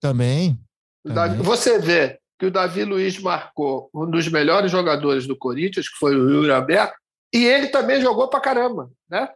Também. 0.00 0.58
Davi, 1.06 1.40
você 1.42 1.78
vê, 1.78 2.18
que 2.38 2.46
o 2.46 2.50
Davi 2.50 2.84
Luiz 2.84 3.18
marcou 3.18 3.88
um 3.94 4.10
dos 4.10 4.28
melhores 4.28 4.70
jogadores 4.70 5.26
do 5.26 5.36
Corinthians, 5.36 5.88
que 5.88 5.96
foi 5.98 6.14
o 6.14 6.28
Yuri 6.28 6.50
Alberto, 6.50 6.94
e 7.32 7.44
ele 7.44 7.68
também 7.68 8.00
jogou 8.00 8.28
pra 8.28 8.40
caramba, 8.40 8.90
né? 9.08 9.28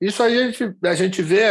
Isso 0.00 0.22
aí 0.22 0.40
a 0.40 0.46
gente, 0.46 0.76
a 0.82 0.94
gente 0.94 1.22
vê, 1.22 1.44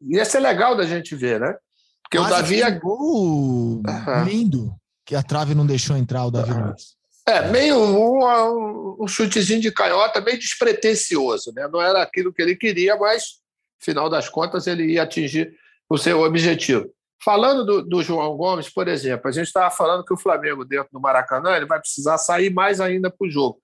ia 0.00 0.24
ser 0.24 0.40
legal 0.40 0.76
da 0.76 0.84
gente 0.84 1.14
ver, 1.14 1.38
né? 1.38 1.54
Porque 2.02 2.18
Mas 2.18 2.26
o 2.26 2.30
Davi... 2.30 2.62
É 2.62 2.70
gol 2.70 3.82
lindo, 4.26 4.74
que 5.06 5.14
a 5.14 5.22
trave 5.22 5.54
não 5.54 5.64
deixou 5.64 5.96
entrar 5.96 6.24
o 6.24 6.30
Davi 6.30 6.52
Luiz. 6.52 6.96
É, 7.26 7.48
meio 7.48 7.78
um, 7.78 8.24
um, 8.24 8.96
um, 9.04 9.06
chutezinho 9.06 9.60
de 9.60 9.70
canhota, 9.70 10.20
meio 10.20 10.38
despretensioso, 10.38 11.52
né? 11.54 11.68
Não 11.72 11.80
era 11.80 12.02
aquilo 12.02 12.32
que 12.32 12.42
ele 12.42 12.56
queria, 12.56 12.96
mas, 12.96 13.40
final 13.80 14.10
das 14.10 14.28
contas, 14.28 14.66
ele 14.66 14.94
ia 14.94 15.04
atingir 15.04 15.54
o 15.88 15.96
seu 15.96 16.20
objetivo. 16.22 16.92
Falando 17.24 17.64
do, 17.64 17.82
do, 17.82 18.02
João 18.02 18.36
Gomes, 18.36 18.68
por 18.68 18.88
exemplo, 18.88 19.28
a 19.28 19.32
gente 19.32 19.46
estava 19.46 19.70
falando 19.70 20.04
que 20.04 20.12
o 20.12 20.18
Flamengo, 20.18 20.64
dentro 20.64 20.88
do 20.92 21.00
Maracanã, 21.00 21.54
ele 21.54 21.66
vai 21.66 21.78
precisar 21.78 22.18
sair 22.18 22.50
mais 22.50 22.80
ainda 22.80 23.08
para 23.08 23.26
o 23.26 23.30
jogo. 23.30 23.60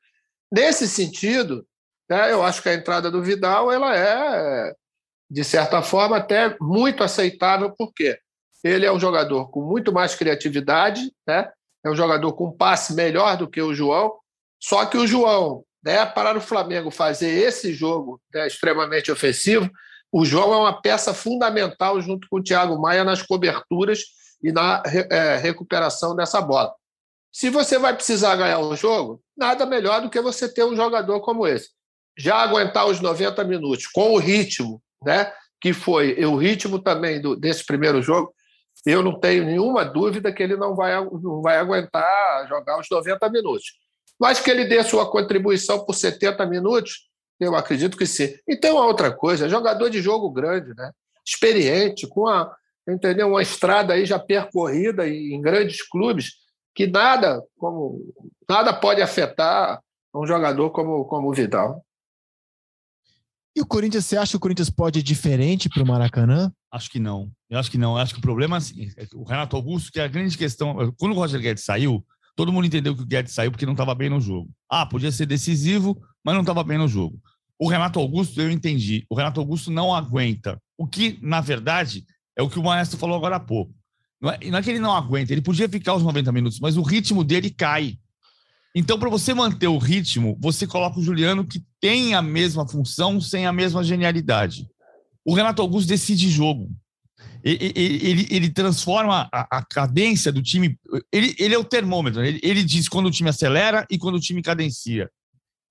Nesse 0.52 0.86
sentido, 0.86 1.66
né, 2.08 2.32
eu 2.32 2.42
acho 2.42 2.62
que 2.62 2.68
a 2.68 2.74
entrada 2.74 3.10
do 3.10 3.22
Vidal 3.22 3.70
ela 3.70 3.96
é, 3.96 4.74
de 5.30 5.44
certa 5.44 5.82
forma, 5.82 6.16
até 6.16 6.56
muito 6.60 7.04
aceitável, 7.04 7.74
porque 7.76 8.18
ele 8.64 8.86
é 8.86 8.92
um 8.92 8.98
jogador 8.98 9.50
com 9.50 9.62
muito 9.62 9.92
mais 9.92 10.14
criatividade, 10.14 11.12
né, 11.26 11.50
é 11.84 11.90
um 11.90 11.94
jogador 11.94 12.32
com 12.32 12.50
passe 12.50 12.94
melhor 12.94 13.36
do 13.36 13.48
que 13.48 13.60
o 13.60 13.74
João, 13.74 14.18
só 14.60 14.84
que 14.86 14.96
o 14.96 15.06
João, 15.06 15.64
né, 15.84 16.04
para 16.06 16.36
o 16.36 16.40
Flamengo 16.40 16.90
fazer 16.90 17.28
esse 17.28 17.72
jogo 17.72 18.20
né, 18.34 18.46
extremamente 18.46 19.12
ofensivo, 19.12 19.70
o 20.10 20.24
João 20.24 20.54
é 20.54 20.56
uma 20.56 20.80
peça 20.80 21.12
fundamental 21.12 22.00
junto 22.00 22.26
com 22.30 22.38
o 22.38 22.42
Thiago 22.42 22.80
Maia 22.80 23.04
nas 23.04 23.22
coberturas 23.22 24.04
e 24.42 24.50
na 24.50 24.82
é, 25.10 25.36
recuperação 25.36 26.16
dessa 26.16 26.40
bola. 26.40 26.74
Se 27.30 27.50
você 27.50 27.78
vai 27.78 27.94
precisar 27.94 28.36
ganhar 28.36 28.58
um 28.58 28.74
jogo, 28.74 29.22
nada 29.36 29.66
melhor 29.66 30.00
do 30.00 30.10
que 30.10 30.20
você 30.20 30.52
ter 30.52 30.64
um 30.64 30.74
jogador 30.74 31.20
como 31.20 31.46
esse. 31.46 31.68
Já 32.18 32.36
aguentar 32.36 32.86
os 32.86 33.00
90 33.00 33.44
minutos 33.44 33.86
com 33.86 34.12
o 34.12 34.18
ritmo, 34.18 34.82
né, 35.04 35.32
que 35.60 35.72
foi 35.72 36.14
o 36.24 36.36
ritmo 36.36 36.78
também 36.78 37.20
do, 37.20 37.36
desse 37.36 37.64
primeiro 37.64 38.02
jogo, 38.02 38.34
eu 38.84 39.02
não 39.02 39.18
tenho 39.18 39.44
nenhuma 39.44 39.84
dúvida 39.84 40.32
que 40.32 40.42
ele 40.42 40.56
não 40.56 40.74
vai, 40.74 40.94
não 41.04 41.42
vai 41.42 41.58
aguentar 41.58 42.48
jogar 42.48 42.78
os 42.78 42.86
90 42.90 43.28
minutos. 43.30 43.64
Mas 44.18 44.40
que 44.40 44.50
ele 44.50 44.64
dê 44.64 44.82
sua 44.82 45.10
contribuição 45.10 45.84
por 45.84 45.94
70 45.94 46.44
minutos, 46.46 47.08
eu 47.38 47.54
acredito 47.54 47.96
que 47.96 48.06
sim. 48.06 48.34
E 48.46 48.56
tem 48.56 48.72
uma 48.72 48.86
outra 48.86 49.12
coisa, 49.12 49.48
jogador 49.48 49.88
de 49.88 50.00
jogo 50.00 50.30
grande, 50.30 50.74
né? 50.76 50.90
experiente, 51.28 52.06
com 52.06 52.26
a, 52.26 52.50
entendeu? 52.88 53.28
uma 53.28 53.42
estrada 53.42 53.92
aí 53.92 54.06
já 54.06 54.18
percorrida 54.18 55.06
em 55.06 55.40
grandes 55.40 55.86
clubes, 55.86 56.32
que 56.74 56.86
nada, 56.86 57.42
como, 57.58 58.00
nada 58.48 58.72
pode 58.72 59.02
afetar 59.02 59.82
um 60.14 60.26
jogador 60.26 60.70
como, 60.70 61.04
como 61.04 61.28
o 61.28 61.34
Vidal. 61.34 61.84
E 63.56 63.60
o 63.60 63.66
Corinthians, 63.66 64.06
você 64.06 64.16
acha 64.16 64.32
que 64.32 64.36
o 64.36 64.40
Corinthians 64.40 64.70
pode 64.70 65.00
ir 65.00 65.02
diferente 65.02 65.68
para 65.68 65.82
o 65.82 65.86
Maracanã? 65.86 66.52
Acho 66.70 66.90
que 66.90 66.98
não. 66.98 67.30
Eu 67.50 67.58
acho 67.58 67.70
que 67.70 67.78
não. 67.78 67.92
Eu 67.92 67.98
acho 67.98 68.14
que 68.14 68.20
o 68.20 68.22
problema 68.22 68.56
assim, 68.56 68.90
é 68.96 69.06
o 69.14 69.24
Renato 69.24 69.56
Augusto, 69.56 69.90
que 69.90 69.98
é 69.98 70.04
a 70.04 70.08
grande 70.08 70.36
questão. 70.36 70.94
Quando 70.98 71.12
o 71.12 71.14
Roger 71.14 71.40
Guedes 71.40 71.64
saiu, 71.64 72.04
todo 72.36 72.52
mundo 72.52 72.66
entendeu 72.66 72.94
que 72.94 73.02
o 73.02 73.06
Guedes 73.06 73.32
saiu 73.32 73.50
porque 73.50 73.66
não 73.66 73.72
estava 73.72 73.94
bem 73.94 74.08
no 74.08 74.20
jogo. 74.20 74.50
Ah, 74.70 74.86
podia 74.86 75.10
ser 75.10 75.26
decisivo, 75.26 76.00
mas 76.24 76.34
não 76.34 76.42
estava 76.42 76.62
bem 76.62 76.78
no 76.78 76.86
jogo. 76.86 77.20
O 77.58 77.68
Renato 77.68 77.98
Augusto, 77.98 78.40
eu 78.40 78.50
entendi. 78.50 79.04
O 79.10 79.16
Renato 79.16 79.40
Augusto 79.40 79.70
não 79.70 79.94
aguenta. 79.94 80.60
O 80.76 80.86
que, 80.86 81.18
na 81.20 81.40
verdade, 81.40 82.04
é 82.36 82.42
o 82.42 82.48
que 82.48 82.58
o 82.58 82.62
Maestro 82.62 82.98
falou 82.98 83.16
agora 83.16 83.36
há 83.36 83.40
pouco. 83.40 83.74
Não 84.20 84.30
é, 84.30 84.38
não 84.50 84.58
é 84.58 84.62
que 84.62 84.70
ele 84.70 84.78
não 84.78 84.94
aguenta, 84.94 85.32
ele 85.32 85.42
podia 85.42 85.68
ficar 85.68 85.94
os 85.94 86.02
90 86.02 86.32
minutos, 86.32 86.60
mas 86.60 86.76
o 86.76 86.82
ritmo 86.82 87.22
dele 87.22 87.50
cai. 87.50 87.98
Então, 88.74 88.98
para 88.98 89.08
você 89.08 89.32
manter 89.32 89.68
o 89.68 89.78
ritmo, 89.78 90.36
você 90.40 90.66
coloca 90.66 91.00
o 91.00 91.02
Juliano 91.02 91.44
que 91.44 91.64
tem 91.80 92.14
a 92.14 92.22
mesma 92.22 92.66
função, 92.68 93.20
sem 93.20 93.46
a 93.46 93.52
mesma 93.52 93.82
genialidade. 93.82 94.68
O 95.24 95.34
Renato 95.34 95.62
Augusto 95.62 95.88
decide 95.88 96.28
jogo. 96.28 96.70
Ele, 97.44 97.72
ele, 97.74 98.26
ele 98.30 98.50
transforma 98.50 99.28
a, 99.32 99.58
a, 99.58 99.64
cadência 99.64 100.32
do 100.32 100.42
time. 100.42 100.78
Ele, 101.12 101.34
ele 101.38 101.54
é 101.54 101.58
o 101.58 101.64
termômetro. 101.64 102.24
Ele, 102.24 102.40
ele 102.42 102.64
diz 102.64 102.88
quando 102.88 103.06
o 103.06 103.10
time 103.10 103.30
acelera 103.30 103.86
e 103.90 103.96
quando 103.96 104.16
o 104.16 104.20
time 104.20 104.42
cadencia. 104.42 105.08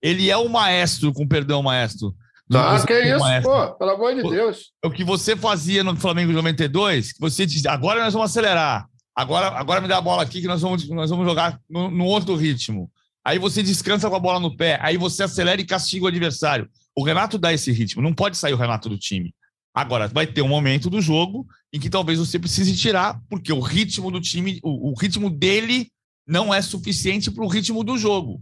Ele 0.01 0.29
é 0.29 0.37
o 0.37 0.47
maestro, 0.47 1.11
com 1.11 1.27
perdão, 1.27 1.61
maestro. 1.61 2.15
Ah, 2.53 2.81
que 2.85 2.93
isso, 2.93 3.19
maestro. 3.19 3.51
pô, 3.51 3.73
pelo 3.73 3.91
amor 3.91 4.15
de 4.15 4.21
Deus. 4.21 4.71
O 4.83 4.89
que 4.89 5.03
você 5.03 5.35
fazia 5.35 5.83
no 5.83 5.95
Flamengo 5.97 6.29
de 6.29 6.35
92, 6.35 7.13
que 7.13 7.19
você 7.19 7.45
dizia, 7.45 7.71
agora 7.71 8.01
nós 8.01 8.13
vamos 8.13 8.31
acelerar. 8.31 8.87
Agora, 9.13 9.47
agora 9.47 9.81
me 9.81 9.87
dá 9.87 9.97
a 9.97 10.01
bola 10.01 10.23
aqui 10.23 10.39
que 10.39 10.47
nós 10.47 10.61
vamos, 10.61 10.87
nós 10.89 11.09
vamos 11.09 11.25
jogar 11.25 11.59
no 11.69 12.05
outro 12.05 12.35
ritmo. 12.35 12.89
Aí 13.27 13.37
você 13.37 13.61
descansa 13.61 14.09
com 14.09 14.15
a 14.15 14.19
bola 14.19 14.39
no 14.39 14.55
pé, 14.55 14.79
aí 14.81 14.95
você 14.95 15.21
acelera 15.21 15.59
e 15.59 15.65
castiga 15.65 16.05
o 16.05 16.07
adversário. 16.07 16.69
O 16.95 17.03
Renato 17.03 17.37
dá 17.37 17.51
esse 17.51 17.73
ritmo, 17.73 18.01
não 18.01 18.13
pode 18.13 18.37
sair 18.37 18.53
o 18.53 18.57
Renato 18.57 18.87
do 18.87 18.97
time. 18.97 19.35
Agora, 19.73 20.07
vai 20.07 20.25
ter 20.25 20.41
um 20.41 20.47
momento 20.47 20.89
do 20.89 21.01
jogo 21.01 21.45
em 21.73 21.77
que 21.77 21.89
talvez 21.89 22.19
você 22.19 22.39
precise 22.39 22.73
tirar, 22.73 23.21
porque 23.29 23.51
o 23.51 23.59
ritmo 23.59 24.09
do 24.09 24.21
time, 24.21 24.61
o, 24.63 24.91
o 24.91 24.93
ritmo 24.97 25.29
dele 25.29 25.91
não 26.25 26.53
é 26.53 26.61
suficiente 26.61 27.29
para 27.29 27.43
o 27.43 27.49
ritmo 27.49 27.83
do 27.83 27.97
jogo. 27.97 28.41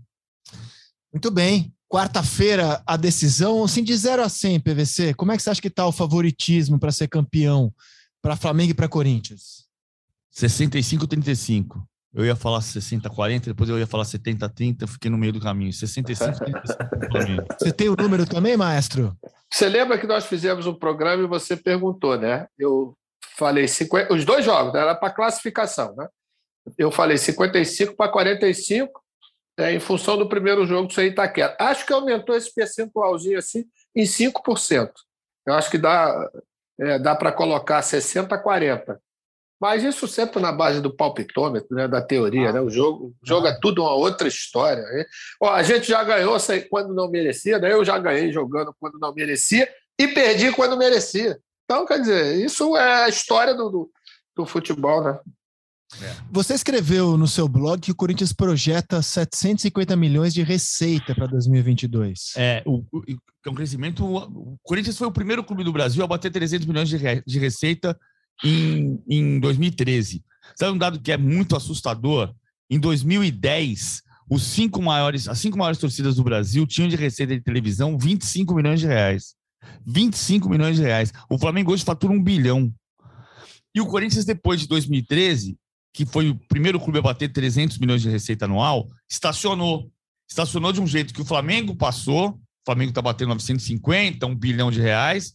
Muito 1.12 1.32
bem. 1.32 1.74
Quarta-feira, 1.90 2.84
a 2.86 2.96
decisão, 2.96 3.64
assim, 3.64 3.84
de 3.84 3.98
0 3.98 4.22
a 4.22 4.30
100, 4.30 4.60
PVC. 4.60 5.16
Como 5.16 5.32
é 5.32 5.36
que 5.36 5.42
você 5.42 5.50
acha 5.50 5.62
que 5.62 5.68
está 5.68 5.88
o 5.88 5.92
favoritismo 5.92 6.78
para 6.78 6.92
ser 6.92 7.08
campeão 7.08 7.74
para 8.22 8.36
Flamengo 8.36 8.70
e 8.70 8.76
para 8.76 8.88
Corinthians? 8.88 9.66
65-35. 10.32 11.84
Eu 12.16 12.24
ia 12.24 12.36
falar 12.36 12.60
60-40, 12.60 13.48
depois 13.48 13.70
eu 13.70 13.78
ia 13.78 13.86
falar 13.86 14.06
70-30, 14.06 14.88
fiquei 14.88 15.12
no 15.12 15.18
meio 15.18 15.34
do 15.34 15.42
caminho. 15.42 15.72
65-35 15.72 16.16
Você 17.60 17.74
tem 17.74 17.90
o 17.90 17.96
número 17.98 18.26
também, 18.26 18.56
maestro? 18.56 19.14
Você 19.52 19.68
lembra 19.68 19.98
que 19.98 20.08
nós 20.08 20.26
fizemos 20.26 20.66
um 20.66 20.74
programa 20.74 21.22
e 21.24 21.28
você 21.28 21.58
perguntou, 21.58 22.18
né? 22.18 22.48
Eu 22.58 22.98
falei 23.36 23.68
50, 23.68 24.14
os 24.14 24.24
dois 24.24 24.46
jogos, 24.46 24.74
né? 24.74 24.80
era 24.80 24.96
para 24.96 25.14
classificação, 25.14 25.94
né? 25.98 26.08
Eu 26.78 26.90
falei 26.90 27.18
55 27.18 27.98
para 27.98 28.10
45, 28.10 29.04
é, 29.60 29.74
em 29.74 29.80
função 29.82 30.18
do 30.18 30.30
primeiro 30.30 30.66
jogo 30.66 30.88
do 30.88 31.02
Itaquera. 31.02 31.56
Acho 31.60 31.86
que 31.86 31.92
aumentou 31.92 32.36
esse 32.36 32.54
percentualzinho 32.54 33.38
assim 33.38 33.66
em 33.94 34.04
5%. 34.04 34.90
Eu 35.46 35.54
acho 35.54 35.70
que 35.70 35.78
dá, 35.78 36.30
é, 36.80 36.98
dá 36.98 37.14
para 37.14 37.34
colocar 37.34 37.82
60 37.82 38.34
a 38.34 38.38
40. 38.38 39.02
Mas 39.66 39.84
isso 39.84 40.08
sempre 40.08 40.40
na 40.40 40.52
base 40.52 40.80
do 40.80 40.96
palpitômetro, 40.96 41.76
né, 41.76 41.88
da 41.88 42.00
teoria. 42.00 42.50
Ah, 42.50 42.54
né? 42.54 42.62
O 42.62 42.70
jogo, 42.70 43.16
o 43.20 43.28
jogo 43.28 43.48
ah. 43.48 43.50
é 43.50 43.60
tudo 43.60 43.82
uma 43.82 43.96
outra 43.96 44.28
história. 44.28 44.84
Né? 44.84 45.06
Ó, 45.42 45.50
a 45.50 45.64
gente 45.64 45.88
já 45.88 46.04
ganhou 46.04 46.38
quando 46.70 46.94
não 46.94 47.10
merecia, 47.10 47.58
né? 47.58 47.74
eu 47.74 47.84
já 47.84 47.98
ganhei 47.98 48.32
jogando 48.32 48.76
quando 48.80 49.00
não 49.00 49.12
merecia 49.12 49.68
e 50.00 50.08
perdi 50.08 50.52
quando 50.52 50.78
merecia. 50.78 51.40
Então, 51.64 51.84
quer 51.84 52.00
dizer, 52.00 52.46
isso 52.46 52.78
é 52.78 53.06
a 53.06 53.10
história 53.10 53.56
do, 53.56 53.72
do, 53.72 53.92
do 54.38 54.46
futebol. 54.46 55.04
Né? 55.04 55.20
É. 56.00 56.14
Você 56.32 56.54
escreveu 56.54 57.18
no 57.18 57.28
seu 57.28 57.48
blog 57.48 57.82
que 57.82 57.92
o 57.92 57.96
Corinthians 57.96 58.32
projeta 58.32 59.02
750 59.02 59.96
milhões 59.96 60.32
de 60.32 60.44
receita 60.44 61.16
para 61.16 61.26
2022. 61.26 62.34
É, 62.38 62.62
o, 62.68 62.84
o, 62.94 63.04
é 63.44 63.50
um 63.50 63.56
crescimento. 63.56 64.06
O 64.06 64.60
Corinthians 64.62 64.96
foi 64.96 65.08
o 65.08 65.12
primeiro 65.12 65.44
clube 65.44 65.64
do 65.64 65.74
Brasil 65.74 66.04
a 66.04 66.08
bater 66.08 66.32
300 66.32 66.68
milhões 66.68 66.88
de, 66.88 67.00
de 67.26 67.40
receita 67.40 68.00
em, 68.44 69.02
em 69.08 69.40
2013. 69.40 70.24
Sabe 70.56 70.72
um 70.72 70.78
dado 70.78 71.00
que 71.00 71.12
é 71.12 71.18
muito 71.18 71.56
assustador? 71.56 72.34
Em 72.70 72.80
2010, 72.80 74.02
os 74.30 74.44
cinco 74.44 74.82
maiores, 74.82 75.28
as 75.28 75.40
cinco 75.40 75.58
maiores 75.58 75.80
torcidas 75.80 76.16
do 76.16 76.24
Brasil 76.24 76.66
tinham 76.66 76.90
de 76.90 76.96
receita 76.96 77.36
de 77.36 77.42
televisão 77.42 77.98
25 77.98 78.56
milhões 78.56 78.80
de 78.80 78.88
reais. 78.88 79.36
25 79.86 80.50
milhões 80.50 80.78
de 80.78 80.84
reais. 80.84 81.12
O 81.30 81.38
Flamengo 81.38 81.72
hoje 81.72 81.84
fatura 81.84 82.14
um 82.14 82.22
bilhão. 82.22 82.74
E 83.74 83.82
o 83.82 83.86
Corinthians, 83.86 84.26
depois 84.26 84.62
de 84.62 84.68
2013, 84.68 85.58
que 85.94 86.06
foi 86.06 86.30
o 86.30 86.36
primeiro 86.36 86.80
clube 86.80 87.00
a 87.00 87.02
bater 87.02 87.32
300 87.32 87.78
milhões 87.78 88.02
de 88.02 88.10
receita 88.10 88.46
anual, 88.46 88.88
estacionou. 89.10 89.92
Estacionou 90.28 90.72
de 90.72 90.82
um 90.82 90.88
jeito 90.88 91.14
que 91.14 91.22
o 91.22 91.26
Flamengo 91.26 91.76
passou. 91.76 92.30
O 92.30 92.66
Flamengo 92.66 92.90
está 92.90 93.02
batendo 93.02 93.30
950, 93.30 94.26
um 94.26 94.36
bilhão 94.36 94.72
de 94.72 94.82
reais. 94.82 95.34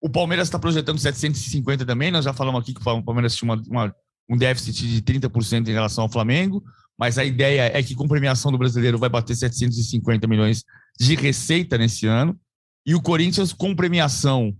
O 0.00 0.08
Palmeiras 0.08 0.48
está 0.48 0.58
projetando 0.58 0.98
750 0.98 1.84
também. 1.84 2.10
Nós 2.10 2.24
já 2.24 2.32
falamos 2.32 2.62
aqui 2.62 2.72
que 2.72 2.80
o 2.80 3.02
Palmeiras 3.02 3.34
tinha 3.34 3.52
uma, 3.52 3.62
uma, 3.68 3.94
um 4.28 4.36
déficit 4.36 4.88
de 4.88 5.02
30% 5.02 5.68
em 5.68 5.72
relação 5.72 6.04
ao 6.04 6.10
Flamengo, 6.10 6.62
mas 6.98 7.18
a 7.18 7.24
ideia 7.24 7.70
é 7.76 7.82
que 7.82 7.94
com 7.94 8.08
premiação 8.08 8.50
do 8.50 8.58
brasileiro 8.58 8.98
vai 8.98 9.08
bater 9.08 9.36
750 9.36 10.26
milhões 10.26 10.64
de 10.98 11.14
receita 11.14 11.76
nesse 11.76 12.06
ano. 12.06 12.38
E 12.86 12.94
o 12.94 13.02
Corinthians, 13.02 13.52
com 13.52 13.74
premiação 13.76 14.56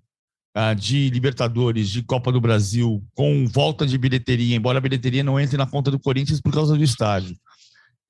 uh, 0.57 0.75
de 0.75 1.09
Libertadores, 1.11 1.89
de 1.89 2.03
Copa 2.03 2.31
do 2.31 2.41
Brasil, 2.41 3.03
com 3.15 3.47
volta 3.47 3.87
de 3.87 3.97
bilheteria, 3.97 4.57
embora 4.57 4.79
a 4.79 4.81
bilheteria 4.81 5.25
não 5.25 5.41
entre 5.41 5.57
na 5.57 5.67
conta 5.67 5.91
do 5.91 5.99
Corinthians 5.99 6.41
por 6.41 6.53
causa 6.53 6.77
do 6.77 6.85
estádio, 6.85 7.35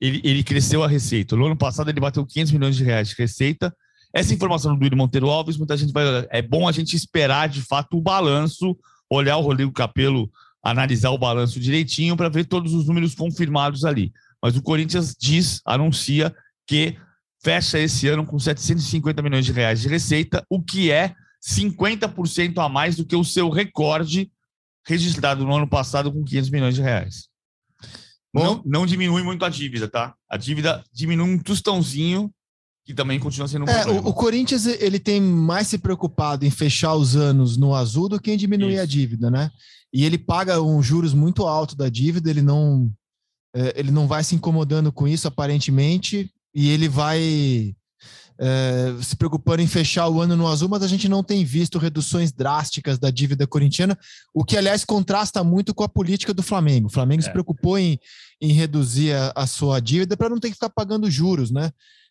ele, 0.01 0.21
ele 0.25 0.43
cresceu 0.43 0.83
a 0.83 0.89
receita. 0.89 1.37
No 1.37 1.47
ano 1.47 1.57
passado, 1.57 1.91
ele 1.91 2.01
bateu 2.01 2.27
500 2.27 2.53
milhões 2.53 2.77
de 2.77 2.83
reais 2.83 3.09
de 3.09 3.15
receita 3.17 3.73
essa 4.13 4.35
informação 4.35 4.73
do 4.73 4.79
Duílio 4.79 4.99
Monteiro 4.99 5.31
Alves, 5.31 5.57
muita 5.57 5.77
gente 5.77 5.93
vai. 5.93 6.05
É 6.31 6.43
bom 6.43 6.69
a 6.69 6.73
gente 6.73 6.97
esperar 6.97 7.49
de 7.49 7.63
fato 7.63 7.97
o 7.97 8.03
balanço, 8.03 8.77
olhar 9.09 9.37
o 9.37 9.43
Rodrigo 9.43 9.73
Capelo, 9.73 10.31
analisar 10.63 11.11
o 11.11 11.19
balanço 11.19 11.61
direitinho 11.61 12.17
para 12.17 12.29
ver 12.29 12.45
todos 12.45 12.75
os 12.75 12.87
números 12.87 13.15
confirmados 13.15 13.85
ali. 13.85 14.13
Mas 14.43 14.57
o 14.57 14.63
Corinthians 14.63 15.15
diz, 15.19 15.61
anuncia 15.65 16.35
que 16.67 16.97
fecha 17.43 17.79
esse 17.79 18.09
ano 18.09 18.27
com 18.27 18.39
750 18.39 19.23
milhões 19.23 19.47
de 19.47 19.53
reais 19.53 19.81
de 19.81 19.89
receita, 19.89 20.45
o 20.49 20.63
que 20.63 20.91
é 20.91 21.15
50% 21.43 22.59
a 22.59 22.69
mais 22.69 22.97
do 22.97 23.05
que 23.05 23.17
o 23.17 23.25
seu 23.25 23.49
recorde 23.49 24.31
registrado 24.87 25.45
no 25.45 25.55
ano 25.55 25.69
passado 25.69 26.13
com 26.13 26.25
500 26.25 26.51
milhões 26.51 26.75
de 26.75 26.83
reais. 26.83 27.29
Bom, 28.33 28.45
não, 28.45 28.63
não 28.65 28.87
diminui 28.87 29.23
muito 29.23 29.45
a 29.45 29.49
dívida, 29.49 29.89
tá? 29.89 30.15
A 30.29 30.37
dívida 30.37 30.85
diminui 30.93 31.31
um 31.31 31.39
tostãozinho 31.39 32.33
que 32.91 32.95
também 32.95 33.21
continua 33.21 33.47
sendo 33.47 33.65
um 33.65 33.69
é, 33.69 33.83
problema. 33.83 34.09
O, 34.09 34.13
Corinthians 34.13 34.67
ele 34.67 34.99
tem 34.99 35.21
mais 35.21 35.69
se 35.69 35.79
preocupado 35.79 36.45
em 36.45 36.51
fechar 36.51 36.95
os 36.95 37.15
anos 37.15 37.57
no 37.57 37.73
azul 37.73 38.09
do 38.09 38.21
que 38.21 38.33
em 38.33 38.37
diminuir 38.37 38.75
Isso. 38.75 38.83
a 38.83 38.87
dívida, 38.87 39.31
né? 39.31 39.51
E 39.93 40.05
ele 40.05 40.19
paga 40.19 40.61
um 40.61 40.83
juros 40.83 41.15
muito 41.15 41.47
alto 41.47 41.77
da 41.77 41.89
dívida, 41.89 42.29
ele 42.29 42.43
não 42.43 42.91
é, 43.55 43.75
ele 43.77 43.93
não 43.93 44.09
vai 44.09 44.25
se 44.25 44.35
incomodando 44.35 44.93
com 44.93 45.07
isso 45.07 45.27
aparentemente 45.29 46.31
e 46.55 46.69
ele 46.69 46.89
vai 46.89 47.75
é, 48.41 48.95
se 49.03 49.15
preocupando 49.15 49.63
em 49.63 49.67
fechar 49.67 50.09
o 50.09 50.21
ano 50.21 50.37
no 50.37 50.49
azul, 50.49 50.69
mas 50.69 50.83
a 50.83 50.89
gente 50.89 51.09
não 51.09 51.23
tem 51.23 51.45
visto 51.45 51.79
reduções 51.79 52.33
drásticas 52.33 52.99
da 52.99 53.11
dívida 53.11 53.47
corintiana, 53.47 53.97
o 54.35 54.45
que, 54.45 54.57
aliás, 54.57 54.85
contrasta 54.85 55.45
muito 55.45 55.75
com 55.75 55.85
a 55.85 55.89
política 55.89 56.33
do 56.33 56.43
Flamengo. 56.43 56.87
O 56.87 56.93
Flamengo 56.93 57.21
é. 57.23 57.25
se 57.25 57.31
preocupou 57.31 57.79
em, 57.79 57.99
em 58.41 58.53
reduzir 58.53 59.13
a, 59.13 59.33
a 59.37 59.47
sua 59.47 59.79
dívida 59.79 60.17
para 60.17 60.29
não 60.29 60.39
ter 60.39 60.49
que 60.49 60.55
ficar 60.55 60.71
pagando 60.71 61.11
juros, 61.11 61.51
né? 61.51 61.71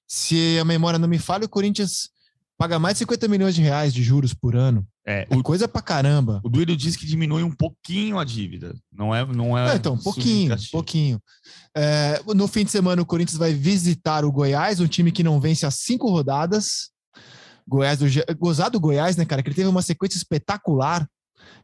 Se 0.10 0.58
a 0.58 0.66
memória 0.66 0.98
não 0.98 1.08
me 1.08 1.20
falha, 1.20 1.46
o 1.46 1.50
Corinthians 1.50 2.10
paga 2.58 2.80
mais 2.80 2.96
de 2.96 3.00
50 3.00 3.28
milhões 3.28 3.54
de 3.54 3.62
reais 3.62 3.94
de 3.94 4.02
juros 4.02 4.34
por 4.34 4.56
ano. 4.56 4.86
É, 5.06 5.28
é 5.30 5.38
o, 5.38 5.44
coisa 5.44 5.68
pra 5.68 5.84
caramba. 5.84 6.42
O 6.44 6.50
Duílio 6.50 6.76
diz 6.76 6.96
que 6.96 7.06
diminui 7.06 7.44
um 7.44 7.52
pouquinho 7.52 8.18
a 8.18 8.26
dívida. 8.26 8.76
Não 8.92 9.14
é, 9.14 9.24
não 9.26 9.56
é. 9.56 9.72
é 9.72 9.76
então, 9.76 9.96
pouquinho, 9.98 10.56
pouquinho. 10.72 11.22
É, 11.78 12.22
no 12.36 12.48
fim 12.48 12.66
de 12.66 12.72
semana, 12.72 13.02
o 13.02 13.06
Corinthians 13.06 13.38
vai 13.38 13.54
visitar 13.54 14.26
o 14.26 14.32
Goiás, 14.32 14.80
um 14.80 14.88
time 14.88 15.12
que 15.12 15.24
não 15.24 15.40
vence 15.40 15.66
há 15.66 15.72
cinco 15.72 16.10
rodadas. 16.10 16.90
Goiás 17.68 18.00
do 18.00 18.06
gozado 18.40 18.72
do 18.72 18.80
Goiás, 18.80 19.16
né, 19.16 19.26
cara? 19.26 19.44
Que 19.44 19.50
ele 19.50 19.56
teve 19.56 19.70
uma 19.70 19.84
sequência 19.84 20.18
espetacular. 20.18 21.08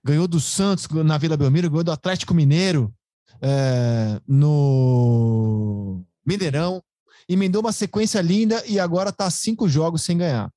Ganhou 0.03 0.27
do 0.27 0.39
Santos 0.39 0.87
na 1.03 1.17
Vila 1.17 1.35
Belmiro, 1.35 1.69
ganhou 1.69 1.83
do 1.83 1.91
Atlético 1.91 2.33
Mineiro 2.33 2.93
é, 3.41 4.21
no 4.27 6.05
Mineirão 6.25 6.81
emendou 7.27 7.61
uma 7.61 7.71
sequência 7.71 8.21
linda 8.21 8.63
e 8.67 8.79
agora 8.79 9.09
está 9.09 9.29
cinco 9.29 9.67
jogos 9.67 10.03
sem 10.03 10.17
ganhar. 10.17 10.49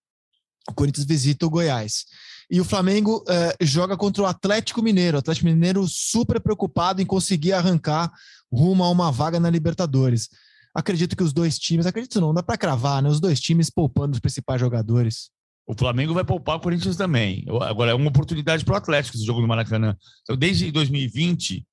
O 0.69 0.75
Corinthians 0.75 1.07
visita 1.07 1.47
o 1.47 1.51
Goiás. 1.51 2.05
E 2.51 2.61
o 2.61 2.65
Flamengo 2.65 3.25
eh, 3.29 3.57
joga 3.63 3.97
contra 3.97 4.23
o 4.23 4.27
Atlético 4.27 4.83
Mineiro. 4.83 5.17
O 5.17 5.21
Atlético 5.21 5.47
Mineiro 5.47 5.87
super 5.87 6.41
preocupado 6.41 7.01
em 7.03 7.07
conseguir 7.07 7.53
arrancar 7.53 8.11
rumo 8.53 8.85
a 8.85 8.91
uma 8.91 9.13
vaga 9.13 9.39
na 9.39 9.51
Libertadores. 9.51 10.29
Acredito 10.75 11.17
que 11.17 11.23
os 11.23 11.33
dois 11.33 11.59
times, 11.59 11.87
acredito 11.87 12.21
não, 12.21 12.33
dá 12.33 12.43
para 12.43 12.57
cravar, 12.57 13.03
né? 13.03 13.09
Os 13.09 13.21
dois 13.21 13.41
times 13.41 13.69
poupando 13.71 14.15
os 14.15 14.21
principais 14.21 14.61
jogadores. 14.61 15.31
O 15.67 15.75
Flamengo 15.75 16.15
vai 16.15 16.25
poupar 16.25 16.57
o 16.57 16.61
Corinthians 16.61 16.97
também. 16.97 17.45
Agora 17.63 17.91
é 17.91 17.95
uma 17.95 18.09
oportunidade 18.09 18.65
para 18.65 18.75
o 18.75 18.77
Atlético 18.77 19.17
esse 19.17 19.27
jogo 19.27 19.43
do 19.43 19.49
Maracanã. 19.49 19.95
Então, 20.23 20.35
desde 20.37 20.71
2020, 20.71 21.67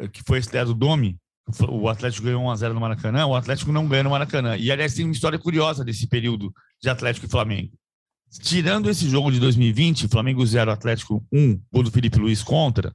eh, 0.00 0.08
que 0.08 0.22
foi 0.26 0.36
a 0.36 0.40
estreia 0.40 0.66
do 0.66 0.74
Domi, 0.74 1.18
o 1.68 1.88
Atlético 1.88 2.24
ganhou 2.24 2.42
1x0 2.42 2.72
no 2.72 2.80
Maracanã, 2.80 3.26
o 3.26 3.34
Atlético 3.34 3.70
não 3.70 3.86
ganha 3.86 4.02
no 4.02 4.10
Maracanã. 4.10 4.56
E, 4.56 4.70
aliás, 4.70 4.94
tem 4.94 5.04
uma 5.04 5.12
história 5.12 5.38
curiosa 5.38 5.84
desse 5.84 6.06
período 6.06 6.52
de 6.82 6.88
Atlético 6.88 7.26
e 7.26 7.28
Flamengo. 7.28 7.72
Tirando 8.42 8.90
esse 8.90 9.08
jogo 9.08 9.30
de 9.30 9.38
2020, 9.38 10.08
Flamengo 10.08 10.44
0, 10.44 10.70
Atlético 10.70 11.24
1, 11.32 11.60
gol 11.72 11.82
do 11.84 11.90
Felipe 11.90 12.18
Luiz 12.18 12.42
contra, 12.42 12.92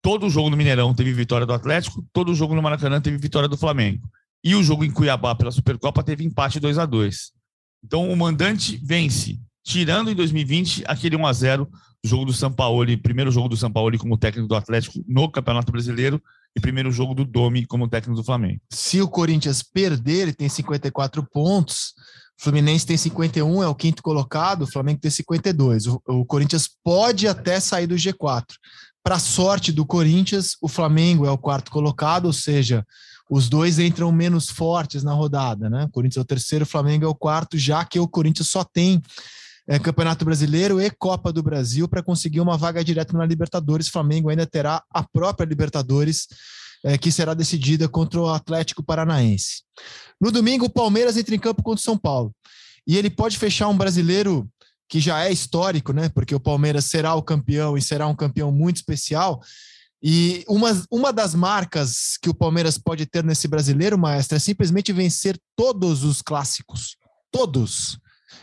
todo 0.00 0.30
jogo 0.30 0.48
no 0.48 0.56
Mineirão 0.56 0.94
teve 0.94 1.12
vitória 1.12 1.44
do 1.44 1.52
Atlético, 1.52 2.06
todo 2.12 2.34
jogo 2.34 2.54
no 2.54 2.62
Maracanã 2.62 3.00
teve 3.00 3.18
vitória 3.18 3.48
do 3.48 3.56
Flamengo. 3.56 4.08
E 4.42 4.54
o 4.54 4.62
jogo 4.62 4.84
em 4.84 4.90
Cuiabá 4.90 5.34
pela 5.34 5.50
Supercopa 5.50 6.02
teve 6.02 6.24
empate 6.24 6.60
2 6.60 6.78
a 6.78 6.86
2 6.86 7.32
Então 7.84 8.08
o 8.08 8.16
mandante 8.16 8.80
vence, 8.82 9.38
tirando 9.64 10.10
em 10.10 10.14
2020 10.14 10.84
aquele 10.86 11.16
1 11.16 11.26
a 11.26 11.32
0 11.32 11.68
jogo 12.02 12.24
do 12.24 12.32
São 12.32 12.50
Paulo, 12.50 12.86
primeiro 12.98 13.30
jogo 13.30 13.48
do 13.48 13.56
São 13.56 13.70
Paulo 13.70 13.98
como 13.98 14.16
técnico 14.16 14.48
do 14.48 14.54
Atlético 14.54 15.04
no 15.06 15.30
Campeonato 15.30 15.70
Brasileiro, 15.70 16.22
e 16.56 16.60
primeiro 16.60 16.90
jogo 16.90 17.14
do 17.14 17.24
Domi 17.24 17.66
como 17.66 17.88
técnico 17.88 18.20
do 18.20 18.24
Flamengo. 18.24 18.60
Se 18.72 19.00
o 19.00 19.08
Corinthians 19.08 19.62
perder, 19.62 20.22
ele 20.22 20.32
tem 20.32 20.48
54 20.48 21.22
pontos. 21.30 21.94
Fluminense 22.38 22.86
tem 22.86 22.96
51, 22.96 23.62
é 23.62 23.68
o 23.68 23.74
quinto 23.74 24.02
colocado. 24.02 24.62
O 24.62 24.66
Flamengo 24.66 25.00
tem 25.00 25.10
52. 25.10 25.86
O, 25.86 26.02
o 26.08 26.24
Corinthians 26.24 26.68
pode 26.82 27.28
até 27.28 27.60
sair 27.60 27.86
do 27.86 27.94
G4. 27.94 28.46
Para 29.02 29.18
sorte 29.18 29.72
do 29.72 29.86
Corinthians, 29.86 30.56
o 30.60 30.68
Flamengo 30.68 31.26
é 31.26 31.30
o 31.30 31.38
quarto 31.38 31.70
colocado, 31.70 32.26
ou 32.26 32.32
seja, 32.32 32.84
os 33.30 33.48
dois 33.48 33.78
entram 33.78 34.10
menos 34.10 34.50
fortes 34.50 35.02
na 35.02 35.12
rodada, 35.12 35.70
né? 35.70 35.84
O 35.84 35.90
Corinthians 35.90 36.18
é 36.18 36.20
o 36.20 36.24
terceiro, 36.24 36.64
o 36.64 36.68
Flamengo 36.68 37.04
é 37.04 37.08
o 37.08 37.14
quarto, 37.14 37.56
já 37.56 37.84
que 37.84 37.98
o 37.98 38.08
Corinthians 38.08 38.48
só 38.48 38.64
tem 38.64 39.00
é, 39.68 39.78
Campeonato 39.78 40.24
Brasileiro 40.24 40.80
e 40.80 40.90
Copa 40.90 41.32
do 41.32 41.42
Brasil 41.42 41.88
para 41.88 42.02
conseguir 42.02 42.40
uma 42.40 42.56
vaga 42.56 42.84
direta 42.84 43.16
na 43.16 43.24
Libertadores. 43.24 43.88
Flamengo 43.88 44.28
ainda 44.28 44.46
terá 44.46 44.82
a 44.92 45.02
própria 45.02 45.46
Libertadores, 45.46 46.26
é, 46.84 46.96
que 46.96 47.12
será 47.12 47.34
decidida 47.34 47.88
contra 47.88 48.20
o 48.20 48.28
Atlético 48.28 48.82
Paranaense. 48.82 49.62
No 50.20 50.30
domingo, 50.30 50.66
o 50.66 50.70
Palmeiras 50.70 51.16
entra 51.16 51.34
em 51.34 51.38
campo 51.38 51.62
contra 51.62 51.80
o 51.80 51.84
São 51.84 51.96
Paulo. 51.96 52.34
E 52.86 52.96
ele 52.96 53.10
pode 53.10 53.38
fechar 53.38 53.68
um 53.68 53.76
brasileiro 53.76 54.48
que 54.88 54.98
já 54.98 55.24
é 55.24 55.32
histórico, 55.32 55.92
né? 55.92 56.08
Porque 56.08 56.34
o 56.34 56.40
Palmeiras 56.40 56.86
será 56.86 57.14
o 57.14 57.22
campeão 57.22 57.78
e 57.78 57.82
será 57.82 58.08
um 58.08 58.14
campeão 58.14 58.50
muito 58.50 58.76
especial. 58.76 59.40
E 60.02 60.44
uma, 60.48 60.82
uma 60.90 61.12
das 61.12 61.34
marcas 61.34 62.16
que 62.20 62.28
o 62.30 62.34
Palmeiras 62.34 62.78
pode 62.78 63.06
ter 63.06 63.22
nesse 63.22 63.46
brasileiro, 63.46 63.98
maestro, 63.98 64.36
é 64.36 64.40
simplesmente 64.40 64.92
vencer 64.92 65.38
todos 65.54 66.02
os 66.02 66.22
clássicos. 66.22 66.96
Todos. 67.30 67.98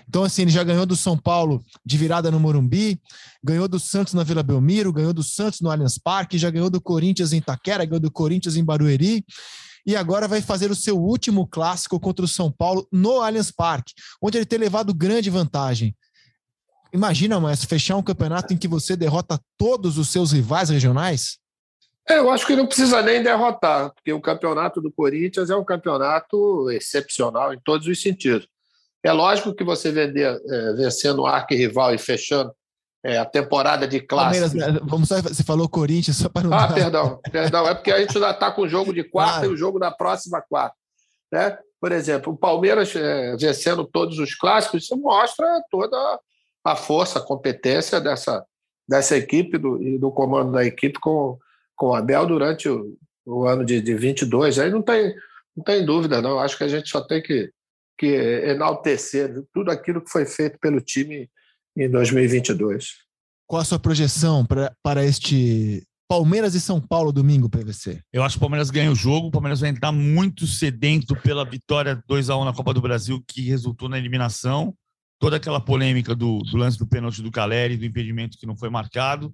Então, 0.07 0.23
assim, 0.23 0.43
ele 0.43 0.51
já 0.51 0.63
ganhou 0.63 0.85
do 0.85 0.95
São 0.95 1.17
Paulo 1.17 1.63
de 1.85 1.97
virada 1.97 2.31
no 2.31 2.39
Morumbi, 2.39 2.99
ganhou 3.43 3.67
do 3.67 3.79
Santos 3.79 4.13
na 4.13 4.23
Vila 4.23 4.43
Belmiro, 4.43 4.93
ganhou 4.93 5.13
do 5.13 5.23
Santos 5.23 5.61
no 5.61 5.69
Allianz 5.69 5.97
Parque, 5.97 6.37
já 6.37 6.49
ganhou 6.49 6.69
do 6.69 6.81
Corinthians 6.81 7.33
em 7.33 7.37
Itaquera, 7.37 7.85
ganhou 7.85 7.99
do 7.99 8.11
Corinthians 8.11 8.55
em 8.55 8.63
Barueri, 8.63 9.25
e 9.85 9.95
agora 9.95 10.27
vai 10.27 10.41
fazer 10.41 10.69
o 10.69 10.75
seu 10.75 10.97
último 10.97 11.47
clássico 11.47 11.99
contra 11.99 12.25
o 12.25 12.27
São 12.27 12.51
Paulo 12.51 12.87
no 12.91 13.21
Allianz 13.21 13.51
Parque, 13.51 13.93
onde 14.21 14.37
ele 14.37 14.45
tem 14.45 14.59
levado 14.59 14.93
grande 14.93 15.29
vantagem. 15.29 15.95
Imagina, 16.93 17.39
mas 17.39 17.63
fechar 17.63 17.95
um 17.97 18.03
campeonato 18.03 18.53
em 18.53 18.57
que 18.57 18.67
você 18.67 18.95
derrota 18.95 19.39
todos 19.57 19.97
os 19.97 20.09
seus 20.09 20.31
rivais 20.31 20.69
regionais? 20.69 21.37
É, 22.09 22.19
eu 22.19 22.31
acho 22.31 22.47
que 22.47 22.55
não 22.55 22.65
precisa 22.65 23.01
nem 23.01 23.21
derrotar, 23.21 23.93
porque 23.93 24.13
o 24.13 24.21
campeonato 24.21 24.79
do 24.79 24.91
Corinthians 24.91 25.49
é 25.49 25.55
um 25.55 25.65
campeonato 25.65 26.71
excepcional 26.71 27.53
em 27.53 27.59
todos 27.59 27.85
os 27.85 28.01
sentidos. 28.01 28.47
É 29.07 29.11
lógico 29.13 29.55
que 29.55 29.63
você 29.63 29.89
vender, 29.89 30.37
é, 30.49 30.73
vencendo 30.73 31.21
o 31.21 31.25
arquirrival 31.25 31.95
e 31.95 31.97
fechando 31.97 32.51
é, 33.01 33.17
a 33.17 33.23
temporada 33.23 33.87
de 33.87 34.01
clássicos. 34.01 34.49
Palmeiras, 34.49 34.81
vamos 34.83 35.07
só, 35.07 35.21
você 35.21 35.43
falou 35.43 35.69
Corinthians, 35.69 36.17
só 36.17 36.27
para 36.27 36.45
não. 36.45 36.57
Ah, 36.57 36.67
perdão, 36.67 37.17
perdão. 37.31 37.65
É 37.65 37.73
porque 37.73 37.89
a 37.89 37.99
gente 37.99 38.19
já 38.19 38.31
está 38.31 38.51
com 38.51 38.63
o 38.63 38.67
jogo 38.67 38.93
de 38.93 39.05
quarta 39.05 39.39
claro. 39.39 39.49
e 39.49 39.53
o 39.53 39.55
jogo 39.55 39.79
da 39.79 39.91
próxima 39.91 40.41
quarta. 40.41 40.75
Né? 41.31 41.57
Por 41.79 41.93
exemplo, 41.93 42.33
o 42.33 42.37
Palmeiras 42.37 42.93
é, 42.97 43.37
vencendo 43.37 43.85
todos 43.85 44.19
os 44.19 44.35
clássicos, 44.35 44.83
isso 44.83 44.97
mostra 44.97 45.47
toda 45.71 45.97
a 46.65 46.75
força, 46.75 47.19
a 47.19 47.25
competência 47.25 48.01
dessa, 48.01 48.43
dessa 48.85 49.15
equipe 49.15 49.57
do, 49.57 49.81
e 49.81 49.97
do 49.97 50.11
comando 50.11 50.51
da 50.51 50.65
equipe 50.65 50.99
com, 50.99 51.37
com 51.77 51.91
o 51.91 51.95
Abel 51.95 52.25
durante 52.25 52.67
o, 52.67 52.97
o 53.25 53.45
ano 53.45 53.63
de, 53.63 53.79
de 53.79 53.93
22. 53.93 54.59
Aí 54.59 54.69
não 54.69 54.81
tem, 54.81 55.15
não 55.55 55.63
tem 55.63 55.85
dúvida, 55.85 56.21
não. 56.21 56.39
Acho 56.39 56.57
que 56.57 56.65
a 56.65 56.67
gente 56.67 56.89
só 56.89 56.99
tem 56.99 57.23
que 57.23 57.55
que 57.97 58.05
enaltecer 58.05 59.43
tudo 59.53 59.71
aquilo 59.71 60.01
que 60.01 60.11
foi 60.11 60.25
feito 60.25 60.57
pelo 60.59 60.79
time 60.79 61.29
em 61.75 61.89
2022. 61.89 62.89
Qual 63.47 63.61
a 63.61 63.65
sua 63.65 63.79
projeção 63.79 64.45
pra, 64.45 64.73
para 64.83 65.05
este 65.05 65.83
Palmeiras 66.07 66.55
e 66.55 66.61
São 66.61 66.79
Paulo 66.79 67.11
domingo, 67.11 67.49
PVC? 67.49 68.01
Eu 68.13 68.23
acho 68.23 68.35
que 68.35 68.37
o 68.37 68.41
Palmeiras 68.41 68.69
ganha 68.69 68.91
o 68.91 68.95
jogo. 68.95 69.27
O 69.27 69.31
Palmeiras 69.31 69.59
vai 69.59 69.69
entrar 69.69 69.91
muito 69.91 70.45
sedento 70.47 71.15
pela 71.17 71.43
vitória 71.43 72.01
2 72.07 72.29
a 72.29 72.37
1 72.37 72.45
na 72.45 72.53
Copa 72.53 72.73
do 72.73 72.81
Brasil, 72.81 73.23
que 73.27 73.41
resultou 73.41 73.89
na 73.89 73.97
eliminação. 73.97 74.73
Toda 75.19 75.37
aquela 75.37 75.59
polêmica 75.59 76.15
do, 76.15 76.39
do 76.39 76.57
lance 76.57 76.77
do 76.77 76.87
pênalti 76.87 77.21
do 77.21 77.31
Caleri, 77.31 77.77
do 77.77 77.85
impedimento 77.85 78.37
que 78.37 78.45
não 78.45 78.55
foi 78.55 78.69
marcado. 78.69 79.33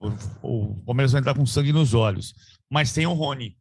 O, 0.00 0.08
o 0.42 0.82
Palmeiras 0.84 1.12
vai 1.12 1.20
entrar 1.20 1.34
com 1.34 1.44
sangue 1.46 1.72
nos 1.72 1.94
olhos. 1.94 2.34
Mas 2.70 2.92
tem 2.92 3.06
o 3.06 3.12
Rony. 3.12 3.56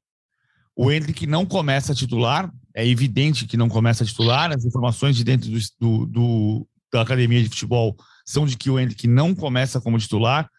O 0.75 0.91
Hendrick 0.91 1.25
não 1.25 1.45
começa 1.45 1.93
a 1.93 1.95
titular, 1.95 2.51
é 2.75 2.85
evidente 2.85 3.47
que 3.47 3.55
não 3.55 3.69
começa 3.69 4.03
a 4.03 4.07
titular. 4.07 4.51
As 4.51 4.65
informações 4.65 5.15
de 5.15 5.23
dentro 5.23 5.49
do, 5.49 5.59
do, 5.79 6.05
do, 6.05 6.67
da 6.91 7.01
academia 7.01 7.41
de 7.41 7.49
futebol 7.49 7.95
são 8.25 8.45
de 8.45 8.57
que 8.57 8.69
o 8.69 8.77
Hendrick 8.77 9.07
não 9.07 9.33
começa 9.33 9.79
como 9.79 9.97
titular. 9.97 10.49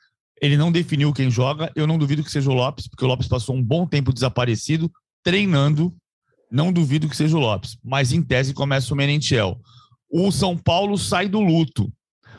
Ele 0.40 0.56
não 0.56 0.72
definiu 0.72 1.12
quem 1.12 1.30
joga. 1.30 1.70
Eu 1.76 1.86
não 1.86 1.98
duvido 1.98 2.24
que 2.24 2.30
seja 2.30 2.50
o 2.50 2.54
Lopes, 2.54 2.88
porque 2.88 3.04
o 3.04 3.08
Lopes 3.08 3.28
passou 3.28 3.54
um 3.54 3.62
bom 3.62 3.86
tempo 3.86 4.12
desaparecido, 4.12 4.90
treinando. 5.22 5.94
Não 6.50 6.72
duvido 6.72 7.08
que 7.08 7.16
seja 7.16 7.36
o 7.36 7.40
Lopes, 7.40 7.76
mas 7.84 8.12
em 8.12 8.22
tese 8.22 8.54
começa 8.54 8.94
o 8.94 8.96
Menentiel. 8.96 9.60
O 10.08 10.30
São 10.30 10.56
Paulo 10.56 10.96
sai 10.96 11.28
do 11.28 11.40
luto, 11.40 11.92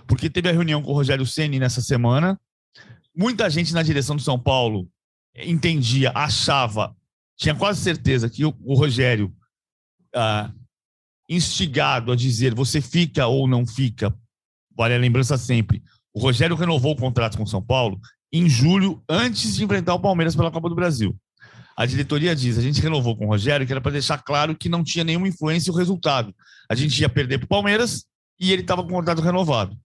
porque 0.07 0.30
teve 0.30 0.49
a 0.49 0.53
reunião 0.53 0.82
com 0.82 0.91
o 0.91 0.95
Rogério 0.95 1.25
Ceni 1.25 1.59
nessa 1.59 1.82
semana. 1.82 2.39
Muita 3.15 3.49
gente 3.49 3.73
na 3.73 3.84
direção 3.84 4.15
do 4.15 4.21
São 4.21 4.39
Paulo 4.39 4.88
entendia, 5.36 6.11
achava, 6.15 6.95
tinha 7.38 7.55
quase 7.55 7.81
certeza 7.81 8.29
que 8.29 8.43
o, 8.43 8.53
o 8.63 8.73
Rogério 8.75 9.33
ah, 10.13 10.51
instigado 11.29 12.11
a 12.11 12.15
dizer 12.15 12.53
você 12.53 12.81
fica 12.81 13.27
ou 13.27 13.47
não 13.47 13.65
fica, 13.65 14.13
vale 14.75 14.95
a 14.95 14.97
lembrança 14.97 15.38
sempre, 15.38 15.83
o 16.13 16.19
Rogério 16.19 16.55
renovou 16.55 16.93
o 16.93 16.97
contrato 16.97 17.38
com 17.38 17.43
o 17.43 17.47
São 17.47 17.61
Paulo 17.61 17.99
em 18.33 18.49
julho, 18.49 19.01
antes 19.07 19.55
de 19.55 19.63
enfrentar 19.63 19.93
o 19.93 19.99
Palmeiras 19.99 20.35
pela 20.35 20.51
Copa 20.51 20.67
do 20.67 20.75
Brasil. 20.75 21.15
A 21.77 21.85
diretoria 21.85 22.35
diz: 22.35 22.57
a 22.57 22.61
gente 22.61 22.81
renovou 22.81 23.15
com 23.15 23.25
o 23.25 23.29
Rogério, 23.29 23.65
que 23.65 23.71
era 23.71 23.79
para 23.79 23.91
deixar 23.91 24.17
claro 24.17 24.55
que 24.55 24.67
não 24.67 24.83
tinha 24.83 25.03
nenhuma 25.03 25.27
influência 25.27 25.71
o 25.71 25.75
resultado. 25.75 26.33
A 26.69 26.75
gente 26.75 26.99
ia 26.99 27.07
perder 27.07 27.38
para 27.38 27.45
o 27.45 27.49
Palmeiras 27.49 28.05
e 28.39 28.51
ele 28.51 28.63
estava 28.63 28.81
com 28.81 28.89
o 28.89 28.93
contrato 28.93 29.21
renovado. 29.21 29.77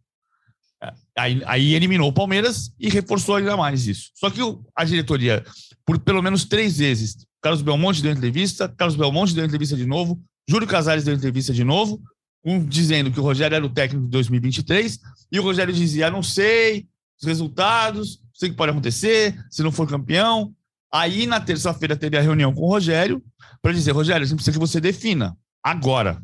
Aí, 1.17 1.43
aí, 1.45 1.75
eliminou 1.75 2.09
o 2.09 2.13
Palmeiras 2.13 2.73
e 2.81 2.89
reforçou 2.89 3.37
ainda 3.37 3.57
mais 3.57 3.87
isso. 3.87 4.11
Só 4.15 4.31
que 4.31 4.41
a 4.75 4.85
diretoria, 4.85 5.45
por 5.87 5.99
pelo 6.01 6.23
menos 6.23 6.45
três 6.45 6.79
vezes, 6.79 7.25
Carlos 7.43 7.61
Belmonte 7.61 8.01
deu 8.01 8.13
entrevista, 8.13 8.69
Carlos 8.69 8.97
Belmonte 8.97 9.35
deu 9.35 9.45
entrevista 9.45 9.77
de 9.77 9.85
novo, 9.85 10.23
Júlio 10.49 10.67
Casares 10.67 11.05
deu 11.05 11.13
entrevista 11.15 11.53
de 11.53 11.65
novo, 11.65 12.01
um 12.45 12.65
dizendo 12.65 13.11
que 13.11 13.19
o 13.19 13.23
Rogério 13.23 13.57
era 13.57 13.67
o 13.67 13.69
técnico 13.69 14.05
de 14.05 14.11
2023, 14.11 14.99
e 15.31 15.39
o 15.39 15.43
Rogério 15.43 15.75
dizia: 15.75 16.11
não 16.11 16.23
sei 16.23 16.87
os 17.21 17.27
resultados, 17.27 18.21
sei 18.35 18.49
o 18.49 18.53
que 18.53 18.57
pode 18.57 18.71
acontecer, 18.71 19.37
se 19.51 19.63
não 19.63 19.73
for 19.73 19.89
campeão. 19.89 20.55
Aí, 20.93 21.27
na 21.27 21.41
terça-feira, 21.41 21.97
teve 21.97 22.17
a 22.17 22.21
reunião 22.21 22.53
com 22.55 22.63
o 22.63 22.69
Rogério 22.69 23.23
para 23.61 23.73
dizer: 23.73 23.91
Rogério, 23.91 24.23
a 24.23 24.27
gente 24.27 24.37
precisa 24.37 24.53
que 24.53 24.61
você 24.61 24.81
defina 24.81 25.37
agora. 25.63 26.23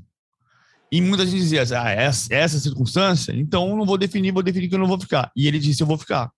E 0.91 1.01
muita 1.01 1.27
gente 1.27 1.39
dizia: 1.39 1.65
ah, 1.81 1.91
essa, 1.91 2.33
essa 2.33 2.59
circunstância, 2.61 3.33
então 3.33 3.77
não 3.77 3.85
vou 3.85 3.99
definir, 3.99 4.33
vou 4.33 4.43
definir 4.43 4.69
que 4.69 4.75
eu 4.75 4.79
não 4.79 4.87
vou 4.87 5.01
ficar. 5.01 5.33
E 5.35 5.49
ele 5.49 5.59
disse: 5.59 5.83
eu 5.83 5.87
vou 5.87 5.99
ficar. 5.99 6.31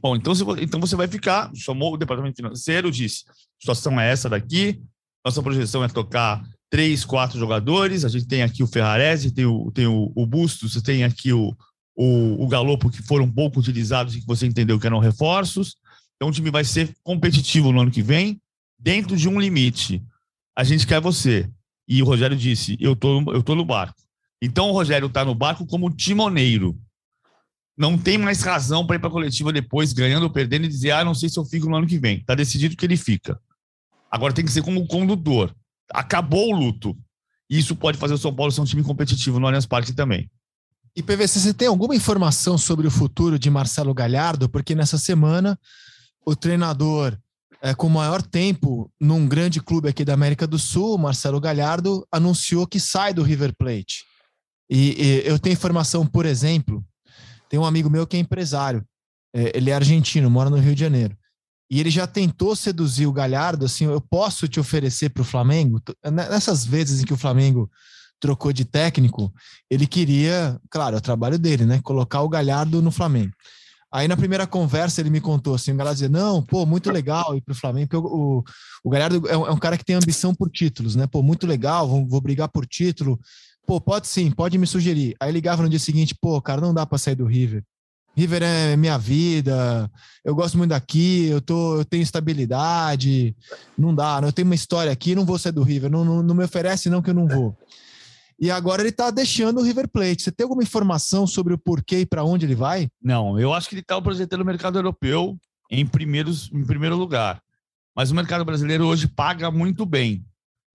Bom, 0.00 0.16
então, 0.16 0.34
se, 0.34 0.44
então 0.60 0.80
você 0.80 0.96
vai 0.96 1.08
ficar, 1.08 1.50
chamou 1.54 1.94
o 1.94 1.96
departamento 1.96 2.36
financeiro, 2.36 2.90
disse: 2.90 3.24
situação 3.60 4.00
é 4.00 4.10
essa 4.10 4.28
daqui, 4.28 4.80
nossa 5.24 5.42
projeção 5.42 5.82
é 5.82 5.88
tocar 5.88 6.42
três, 6.70 7.04
quatro 7.04 7.38
jogadores. 7.38 8.04
A 8.04 8.08
gente 8.08 8.26
tem 8.26 8.42
aqui 8.42 8.62
o 8.62 8.66
Ferrarese, 8.66 9.32
tem 9.32 9.46
o, 9.46 9.70
tem 9.72 9.86
o, 9.86 10.12
o 10.14 10.26
Bustos, 10.26 10.80
tem 10.82 11.04
aqui 11.04 11.32
o, 11.32 11.56
o, 11.96 12.44
o 12.44 12.48
Galopo, 12.48 12.90
que 12.90 13.02
foram 13.02 13.30
pouco 13.30 13.60
utilizados 13.60 14.14
e 14.14 14.20
que 14.20 14.26
você 14.26 14.46
entendeu 14.46 14.78
que 14.78 14.86
eram 14.86 14.98
reforços. 14.98 15.76
Então 16.16 16.28
o 16.28 16.32
time 16.32 16.50
vai 16.50 16.64
ser 16.64 16.94
competitivo 17.02 17.72
no 17.72 17.80
ano 17.80 17.90
que 17.90 18.02
vem, 18.02 18.40
dentro 18.78 19.16
de 19.16 19.28
um 19.28 19.40
limite. 19.40 20.02
A 20.56 20.64
gente 20.64 20.86
quer 20.86 21.00
você. 21.00 21.48
E 21.86 22.02
o 22.02 22.06
Rogério 22.06 22.36
disse: 22.36 22.76
eu 22.80 22.94
tô, 22.94 23.20
eu 23.32 23.42
tô 23.42 23.54
no 23.54 23.64
barco. 23.64 24.00
Então 24.42 24.68
o 24.68 24.72
Rogério 24.72 25.06
está 25.08 25.24
no 25.24 25.34
barco 25.34 25.66
como 25.66 25.90
timoneiro 25.90 26.78
não 27.78 27.96
tem 27.96 28.18
mais 28.18 28.42
razão 28.42 28.84
para 28.84 28.96
ir 28.96 28.98
para 28.98 29.08
a 29.08 29.12
coletiva 29.12 29.52
depois, 29.52 29.92
ganhando 29.92 30.24
ou 30.24 30.30
perdendo, 30.30 30.64
e 30.64 30.68
dizer, 30.68 30.90
ah, 30.90 31.04
não 31.04 31.14
sei 31.14 31.28
se 31.28 31.38
eu 31.38 31.44
fico 31.44 31.68
no 31.68 31.76
ano 31.76 31.86
que 31.86 31.96
vem. 31.96 32.18
Está 32.18 32.34
decidido 32.34 32.76
que 32.76 32.84
ele 32.84 32.96
fica. 32.96 33.40
Agora 34.10 34.32
tem 34.32 34.44
que 34.44 34.50
ser 34.50 34.62
como 34.62 34.84
condutor. 34.88 35.54
Acabou 35.90 36.52
o 36.52 36.56
luto. 36.56 36.98
Isso 37.48 37.76
pode 37.76 37.96
fazer 37.96 38.14
o 38.14 38.18
São 38.18 38.34
Paulo 38.34 38.50
ser 38.50 38.60
um 38.60 38.64
time 38.64 38.82
competitivo 38.82 39.38
no 39.38 39.46
Allianz 39.46 39.64
Parque 39.64 39.92
também. 39.92 40.28
E 40.96 41.02
PVC, 41.02 41.38
você 41.38 41.54
tem 41.54 41.68
alguma 41.68 41.94
informação 41.94 42.58
sobre 42.58 42.84
o 42.84 42.90
futuro 42.90 43.38
de 43.38 43.48
Marcelo 43.48 43.94
Galhardo? 43.94 44.48
Porque 44.48 44.74
nessa 44.74 44.98
semana 44.98 45.56
o 46.26 46.34
treinador 46.34 47.16
é, 47.62 47.74
com 47.74 47.88
maior 47.88 48.20
tempo 48.20 48.90
num 49.00 49.28
grande 49.28 49.60
clube 49.60 49.88
aqui 49.88 50.04
da 50.04 50.14
América 50.14 50.48
do 50.48 50.58
Sul, 50.58 50.98
Marcelo 50.98 51.40
Galhardo, 51.40 52.04
anunciou 52.10 52.66
que 52.66 52.80
sai 52.80 53.14
do 53.14 53.22
River 53.22 53.54
Plate. 53.56 54.04
E, 54.68 55.00
e 55.00 55.28
eu 55.28 55.38
tenho 55.38 55.54
informação, 55.54 56.04
por 56.04 56.26
exemplo, 56.26 56.84
tem 57.48 57.58
um 57.58 57.64
amigo 57.64 57.90
meu 57.90 58.06
que 58.06 58.16
é 58.16 58.20
empresário. 58.20 58.84
É, 59.34 59.56
ele 59.56 59.70
é 59.70 59.74
argentino, 59.74 60.30
mora 60.30 60.50
no 60.50 60.56
Rio 60.56 60.74
de 60.74 60.80
Janeiro. 60.80 61.16
E 61.70 61.80
ele 61.80 61.90
já 61.90 62.06
tentou 62.06 62.56
seduzir 62.56 63.06
o 63.06 63.12
Galhardo, 63.12 63.66
assim, 63.66 63.84
eu 63.84 64.00
posso 64.00 64.48
te 64.48 64.58
oferecer 64.58 65.10
para 65.10 65.20
o 65.20 65.24
Flamengo? 65.24 65.82
Nessas 66.10 66.64
vezes 66.64 67.02
em 67.02 67.04
que 67.04 67.12
o 67.12 67.18
Flamengo 67.18 67.70
trocou 68.18 68.52
de 68.52 68.64
técnico, 68.64 69.32
ele 69.70 69.86
queria, 69.86 70.58
claro, 70.70 70.96
é 70.96 70.98
o 70.98 71.02
trabalho 71.02 71.38
dele, 71.38 71.66
né? 71.66 71.80
Colocar 71.82 72.22
o 72.22 72.28
Galhardo 72.28 72.80
no 72.80 72.90
Flamengo. 72.90 73.32
Aí 73.92 74.06
na 74.08 74.16
primeira 74.16 74.46
conversa 74.46 75.00
ele 75.00 75.08
me 75.08 75.20
contou 75.20 75.54
assim, 75.54 75.72
o 75.72 75.76
Galhardo 75.76 75.96
dizia, 75.96 76.08
não, 76.08 76.42
pô, 76.42 76.66
muito 76.66 76.90
legal 76.90 77.36
ir 77.36 77.40
pro 77.40 77.54
Flamengo, 77.54 77.88
porque 77.88 78.06
o, 78.06 78.38
o, 78.38 78.44
o 78.84 78.90
Galhardo 78.90 79.26
é 79.28 79.36
um, 79.36 79.46
é 79.46 79.50
um, 79.50 79.56
cara 79.56 79.78
que 79.78 79.84
tem 79.84 79.96
ambição 79.96 80.34
por 80.34 80.50
títulos, 80.50 80.96
né? 80.96 81.06
Pô, 81.06 81.22
muito 81.22 81.46
legal, 81.46 81.86
vou, 81.86 82.06
vou 82.06 82.20
brigar 82.20 82.48
por 82.48 82.66
título. 82.66 83.18
Pô, 83.68 83.78
pode 83.78 84.06
sim, 84.06 84.30
pode 84.30 84.56
me 84.56 84.66
sugerir. 84.66 85.14
Aí 85.20 85.30
ligava 85.30 85.62
no 85.62 85.68
dia 85.68 85.78
seguinte, 85.78 86.14
pô, 86.18 86.40
cara, 86.40 86.58
não 86.58 86.72
dá 86.72 86.86
para 86.86 86.96
sair 86.96 87.14
do 87.14 87.26
River. 87.26 87.62
River 88.16 88.42
é 88.42 88.76
minha 88.78 88.96
vida, 88.96 89.90
eu 90.24 90.34
gosto 90.34 90.56
muito 90.56 90.70
daqui, 90.70 91.26
eu, 91.26 91.42
tô, 91.42 91.76
eu 91.76 91.84
tenho 91.84 92.02
estabilidade, 92.02 93.36
não 93.76 93.94
dá, 93.94 94.20
eu 94.22 94.32
tenho 94.32 94.48
uma 94.48 94.54
história 94.54 94.90
aqui, 94.90 95.14
não 95.14 95.26
vou 95.26 95.38
sair 95.38 95.52
do 95.52 95.62
River, 95.62 95.90
não, 95.90 96.02
não, 96.02 96.22
não 96.22 96.34
me 96.34 96.44
oferece 96.44 96.88
não 96.88 97.02
que 97.02 97.10
eu 97.10 97.14
não 97.14 97.28
vou. 97.28 97.54
E 98.40 98.50
agora 98.50 98.80
ele 98.80 98.88
está 98.88 99.10
deixando 99.10 99.60
o 99.60 99.62
River 99.62 99.86
Plate. 99.86 100.22
Você 100.22 100.32
tem 100.32 100.44
alguma 100.44 100.62
informação 100.62 101.26
sobre 101.26 101.52
o 101.52 101.58
porquê 101.58 102.00
e 102.00 102.06
para 102.06 102.24
onde 102.24 102.46
ele 102.46 102.54
vai? 102.54 102.88
Não, 103.02 103.38
eu 103.38 103.52
acho 103.52 103.68
que 103.68 103.74
ele 103.74 103.82
está 103.82 104.00
projetando 104.00 104.40
o 104.40 104.46
mercado 104.46 104.78
europeu 104.78 105.36
em, 105.70 105.84
primeiros, 105.84 106.50
em 106.54 106.64
primeiro 106.64 106.96
lugar. 106.96 107.42
Mas 107.94 108.10
o 108.10 108.14
mercado 108.14 108.46
brasileiro 108.46 108.86
hoje 108.86 109.06
paga 109.06 109.50
muito 109.50 109.84
bem. 109.84 110.24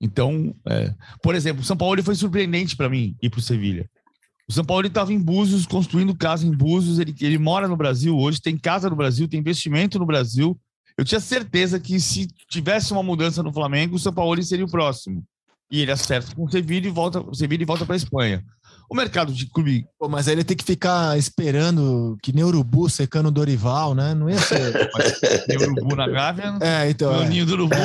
Então, 0.03 0.53
é, 0.67 0.93
por 1.21 1.33
exemplo, 1.33 1.61
o 1.61 1.65
São 1.65 1.77
Paulo 1.77 2.03
foi 2.03 2.13
surpreendente 2.13 2.75
para 2.75 2.89
mim 2.89 3.15
ir 3.21 3.29
para 3.29 3.39
o 3.39 3.41
Sevilha. 3.41 3.89
O 4.45 4.51
São 4.51 4.65
Paulo 4.65 4.85
estava 4.85 5.13
em 5.13 5.19
Búzios, 5.19 5.65
construindo 5.65 6.13
casa 6.13 6.45
em 6.45 6.51
Búzios. 6.51 6.99
Ele, 6.99 7.15
ele 7.21 7.37
mora 7.37 7.69
no 7.69 7.77
Brasil 7.77 8.17
hoje, 8.17 8.41
tem 8.41 8.57
casa 8.57 8.89
no 8.89 8.97
Brasil, 8.97 9.29
tem 9.29 9.39
investimento 9.39 9.97
no 9.97 10.05
Brasil. 10.05 10.59
Eu 10.97 11.05
tinha 11.05 11.21
certeza 11.21 11.79
que 11.79 12.01
se 12.01 12.27
tivesse 12.49 12.91
uma 12.91 13.01
mudança 13.01 13.41
no 13.41 13.53
Flamengo, 13.53 13.95
o 13.95 13.99
São 13.99 14.11
Paulo 14.11 14.43
seria 14.43 14.65
o 14.65 14.69
próximo 14.69 15.23
e 15.73 15.81
ele 15.81 15.91
acerta 15.91 16.35
com 16.35 16.43
o 16.43 16.51
Sevilla 16.51 16.85
e 16.85 16.91
volta, 16.91 17.23
Sevilla 17.33 17.63
e 17.63 17.65
volta 17.65 17.83
para 17.83 17.95
a 17.95 17.97
Espanha. 17.97 18.45
O 18.89 18.95
mercado 18.95 19.33
de 19.33 19.47
clube. 19.49 19.85
Pô, 19.97 20.07
mas 20.07 20.27
aí 20.27 20.35
ele 20.35 20.43
tem 20.43 20.55
que 20.55 20.63
ficar 20.63 21.17
esperando 21.17 22.17
que 22.21 22.33
nem 22.33 22.43
urubu 22.43 22.89
secando 22.89 23.27
o 23.27 23.31
Dorival, 23.31 23.95
né? 23.95 24.13
Não 24.13 24.29
ia 24.29 24.37
ser. 24.37 24.89
nem 25.47 25.57
urubu 25.57 25.95
na 25.95 26.07
Gávea. 26.07 26.57
É, 26.61 26.89
então. 26.89 27.21
É. 27.21 27.27
ninho 27.27 27.45
do 27.45 27.53
urubu. 27.53 27.75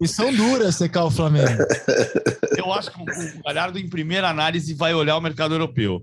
e 0.00 0.08
são 0.08 0.32
duras 0.34 0.76
secar 0.76 1.04
o 1.04 1.10
Flamengo. 1.10 1.62
Eu 2.56 2.72
acho 2.72 2.90
que 2.90 3.02
o 3.02 3.42
Galhardo, 3.44 3.78
em 3.78 3.88
primeira 3.88 4.28
análise, 4.28 4.72
vai 4.74 4.94
olhar 4.94 5.16
o 5.16 5.20
mercado 5.20 5.54
europeu. 5.54 6.02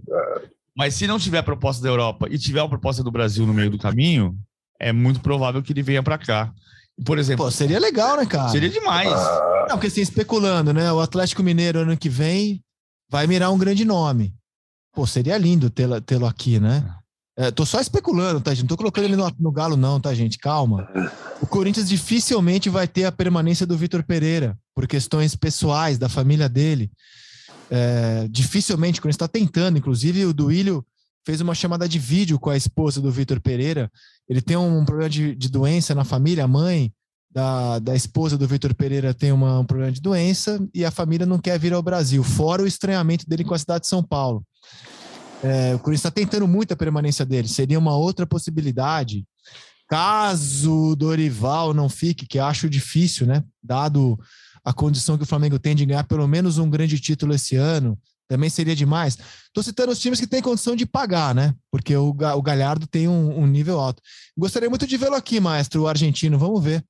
Mas 0.75 0.93
se 0.93 1.07
não 1.07 1.17
tiver 1.17 1.41
proposta 1.41 1.81
da 1.81 1.89
Europa 1.89 2.27
e 2.29 2.37
tiver 2.37 2.61
uma 2.61 2.69
proposta 2.69 3.03
do 3.03 3.11
Brasil 3.11 3.47
no 3.47 3.53
meio 3.53 3.71
do 3.71 3.79
caminho, 3.79 4.37
é 4.79 4.91
muito 4.91 5.19
provável 5.19 5.61
que 5.63 5.73
ele 5.73 5.81
venha 5.81 6.03
para 6.03 6.17
cá. 6.17 6.53
Por 7.05 7.19
exemplo. 7.19 7.45
Pô, 7.45 7.51
seria 7.51 7.79
legal, 7.79 8.17
né, 8.17 8.25
cara? 8.25 8.49
Seria 8.49 8.69
demais. 8.69 9.09
Não, 9.69 9.75
porque 9.75 9.87
assim, 9.87 10.01
especulando, 10.01 10.73
né? 10.73 10.91
O 10.91 10.99
Atlético 10.99 11.43
Mineiro 11.43 11.79
ano 11.79 11.97
que 11.97 12.09
vem 12.09 12.63
vai 13.09 13.27
mirar 13.27 13.51
um 13.51 13.57
grande 13.57 13.85
nome. 13.85 14.33
Pô, 14.93 15.05
seria 15.05 15.37
lindo 15.37 15.69
tê-lo 15.69 16.25
aqui, 16.25 16.59
né? 16.59 16.83
É, 17.39 17.51
tô 17.51 17.63
só 17.67 17.79
especulando, 17.79 18.41
tá, 18.41 18.51
gente? 18.51 18.63
Não 18.63 18.69
tô 18.69 18.77
colocando 18.77 19.05
ele 19.05 19.15
no, 19.15 19.31
no, 19.39 19.51
galo, 19.51 19.77
não, 19.77 20.01
tá, 20.01 20.11
gente? 20.11 20.39
Calma. 20.39 20.89
O 21.39 21.45
Corinthians 21.45 21.87
dificilmente 21.87 22.67
vai 22.67 22.87
ter 22.87 23.05
a 23.05 23.11
permanência 23.11 23.63
do 23.67 23.77
Vitor 23.77 24.01
Pereira, 24.01 24.57
por 24.73 24.87
questões 24.87 25.35
pessoais, 25.35 25.99
da 25.99 26.09
família 26.09 26.49
dele. 26.49 26.89
É, 27.69 28.27
dificilmente, 28.27 28.99
o 28.99 29.03
Corinthians 29.03 29.17
está 29.17 29.27
tentando, 29.27 29.77
inclusive 29.77 30.25
o 30.25 30.33
Duílio 30.33 30.83
fez 31.23 31.39
uma 31.39 31.53
chamada 31.53 31.87
de 31.87 31.99
vídeo 31.99 32.39
com 32.39 32.49
a 32.49 32.57
esposa 32.57 32.99
do 32.99 33.11
Vitor 33.11 33.39
Pereira. 33.39 33.91
Ele 34.29 34.41
tem 34.41 34.57
um 34.57 34.83
problema 34.83 35.09
de, 35.09 35.35
de, 35.35 35.49
doença 35.49 35.95
na 35.95 36.03
família, 36.03 36.43
a 36.43 36.47
mãe 36.47 36.91
da, 37.31 37.79
da 37.79 37.95
esposa 37.95 38.37
do 38.37 38.47
Vitor 38.47 38.73
Pereira 38.73 39.13
tem 39.13 39.31
uma, 39.31 39.59
um 39.59 39.65
problema 39.65 39.91
de 39.91 40.01
doença 40.01 40.59
e 40.73 40.83
a 40.83 40.91
família 40.91 41.25
não 41.25 41.39
quer 41.39 41.57
vir 41.59 41.73
ao 41.73 41.83
Brasil, 41.83 42.23
fora 42.23 42.63
o 42.63 42.67
estranhamento 42.67 43.27
dele 43.27 43.43
com 43.43 43.53
a 43.53 43.59
cidade 43.59 43.81
de 43.81 43.87
São 43.87 44.03
Paulo. 44.03 44.43
É, 45.43 45.75
o 45.75 45.79
Corinthians 45.79 45.99
está 45.99 46.11
tentando 46.11 46.47
muito 46.47 46.73
a 46.73 46.77
permanência 46.77 47.25
dele, 47.25 47.47
seria 47.47 47.77
uma 47.79 47.95
outra 47.95 48.25
possibilidade. 48.25 49.23
Caso 49.87 50.91
o 50.91 50.95
Dorival 50.95 51.73
não 51.73 51.87
fique, 51.87 52.25
que 52.25 52.39
acho 52.39 52.69
difícil, 52.69 53.25
né? 53.25 53.43
Dado 53.63 54.19
a 54.65 54.73
condição 54.73 55.17
que 55.17 55.23
o 55.23 55.27
Flamengo 55.27 55.57
tem 55.57 55.73
de 55.73 55.85
ganhar 55.85 56.03
pelo 56.03 56.27
menos 56.27 56.57
um 56.57 56.69
grande 56.69 56.99
título 56.99 57.33
esse 57.33 57.55
ano, 57.55 57.97
também 58.27 58.49
seria 58.49 58.75
demais. 58.75 59.17
Estou 59.45 59.63
citando 59.63 59.91
os 59.91 59.99
times 59.99 60.19
que 60.19 60.27
têm 60.27 60.41
condição 60.41 60.75
de 60.75 60.85
pagar, 60.85 61.33
né? 61.33 61.53
Porque 61.71 61.95
o, 61.95 62.09
o 62.09 62.41
Galhardo 62.41 62.85
tem 62.85 63.07
um, 63.07 63.39
um 63.39 63.47
nível 63.47 63.79
alto. 63.79 64.01
Gostaria 64.37 64.69
muito 64.69 64.85
de 64.85 64.97
vê-lo 64.97 65.15
aqui, 65.15 65.39
maestro, 65.39 65.83
o 65.83 65.87
argentino. 65.87 66.37
Vamos 66.37 66.63
ver. 66.63 66.83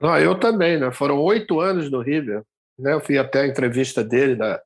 Não, 0.00 0.18
eu 0.18 0.38
também, 0.38 0.78
né? 0.78 0.90
Foram 0.92 1.20
oito 1.20 1.60
anos 1.60 1.90
no 1.90 2.00
River. 2.00 2.42
Né? 2.78 2.92
Eu 2.92 3.00
fui 3.00 3.18
até 3.18 3.42
a 3.42 3.46
entrevista 3.46 4.04
dele, 4.04 4.36
na, 4.36 4.60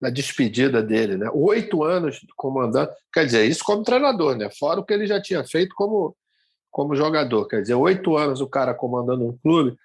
na 0.00 0.10
despedida 0.10 0.82
dele, 0.82 1.16
né? 1.16 1.28
Oito 1.32 1.82
anos 1.82 2.20
comandando. 2.36 2.90
Quer 3.12 3.26
dizer, 3.26 3.44
isso 3.44 3.64
como 3.64 3.82
treinador, 3.82 4.36
né? 4.36 4.48
Fora 4.58 4.80
o 4.80 4.84
que 4.84 4.92
ele 4.92 5.06
já 5.06 5.20
tinha 5.20 5.44
feito 5.44 5.74
como, 5.74 6.16
como 6.70 6.94
jogador. 6.94 7.46
Quer 7.46 7.62
dizer, 7.62 7.74
oito 7.74 8.16
anos 8.16 8.40
o 8.40 8.48
cara 8.48 8.74
comandando 8.74 9.26
um 9.26 9.36
clube. 9.36 9.76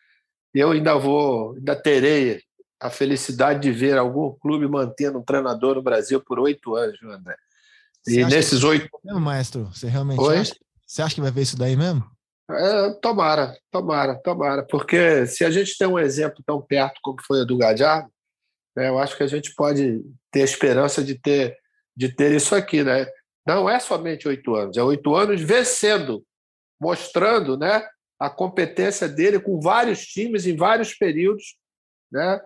E 0.55 0.59
eu 0.59 0.71
ainda 0.71 0.95
vou, 0.95 1.55
ainda 1.55 1.75
terei 1.75 2.41
a 2.83 2.89
felicidade 2.89 3.61
de 3.61 3.71
ver 3.71 3.97
algum 3.97 4.33
clube 4.33 4.67
mantendo 4.67 5.17
um 5.17 5.23
treinador 5.23 5.75
no 5.75 5.81
Brasil 5.81 6.19
por 6.21 6.37
oito 6.37 6.75
anos, 6.75 6.99
viu, 6.99 7.11
André? 7.11 7.37
E 8.05 8.25
nesses 8.25 8.61
oito. 8.65 8.89
Mesmo, 9.05 9.21
maestro? 9.21 9.65
Você 9.73 9.87
realmente 9.87 10.19
Oi? 10.19 10.37
acha? 10.37 10.53
Você 10.85 11.01
acha 11.01 11.15
que 11.15 11.21
vai 11.21 11.31
ver 11.31 11.43
isso 11.43 11.57
daí 11.57 11.77
mesmo? 11.77 12.03
É, 12.51 12.89
tomara, 13.01 13.57
tomara, 13.71 14.15
tomara. 14.15 14.63
Porque 14.63 15.25
se 15.25 15.45
a 15.45 15.49
gente 15.49 15.77
tem 15.77 15.87
um 15.87 15.97
exemplo 15.97 16.43
tão 16.45 16.61
perto 16.61 16.99
como 17.01 17.21
foi 17.25 17.39
o 17.39 17.45
do 17.45 17.57
Gadiardo, 17.57 18.11
né, 18.75 18.89
eu 18.89 18.99
acho 18.99 19.15
que 19.15 19.23
a 19.23 19.27
gente 19.27 19.55
pode 19.55 20.01
ter 20.29 20.41
a 20.41 20.45
esperança 20.45 21.01
de 21.01 21.15
ter, 21.15 21.57
de 21.95 22.09
ter 22.09 22.33
isso 22.33 22.53
aqui. 22.53 22.83
Né? 22.83 23.07
Não 23.47 23.69
é 23.69 23.79
somente 23.79 24.27
oito 24.27 24.53
anos, 24.55 24.75
é 24.75 24.83
oito 24.83 25.15
anos 25.15 25.39
vencendo, 25.39 26.21
mostrando 26.81 27.57
né, 27.57 27.87
a 28.19 28.29
competência 28.29 29.07
dele 29.07 29.39
com 29.39 29.61
vários 29.61 30.05
times 30.05 30.45
em 30.45 30.57
vários 30.57 30.93
períodos. 30.93 31.55
Né? 32.11 32.41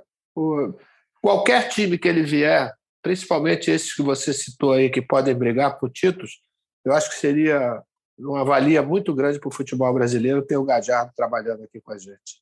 Qualquer 1.22 1.70
time 1.70 1.98
que 1.98 2.08
ele 2.08 2.24
vier, 2.24 2.74
principalmente 3.02 3.72
esses 3.72 3.94
que 3.94 4.02
você 4.02 4.34
citou 4.34 4.74
aí, 4.74 4.90
que 4.90 5.02
podem 5.02 5.36
brigar 5.36 5.78
por 5.78 5.90
títulos, 5.90 6.42
eu 6.86 6.94
acho 6.94 7.10
que 7.10 7.16
seria 7.16 7.82
uma 8.20 8.44
valia 8.44 8.82
muito 8.82 9.14
grande 9.14 9.40
para 9.40 9.50
o 9.50 9.54
futebol 9.54 9.94
brasileiro 9.94 10.42
ter 10.42 10.58
o 10.58 10.64
Gajardo 10.64 11.12
trabalhando 11.16 11.64
aqui 11.64 11.80
com 11.82 11.92
a 11.92 11.98
gente. 11.98 12.42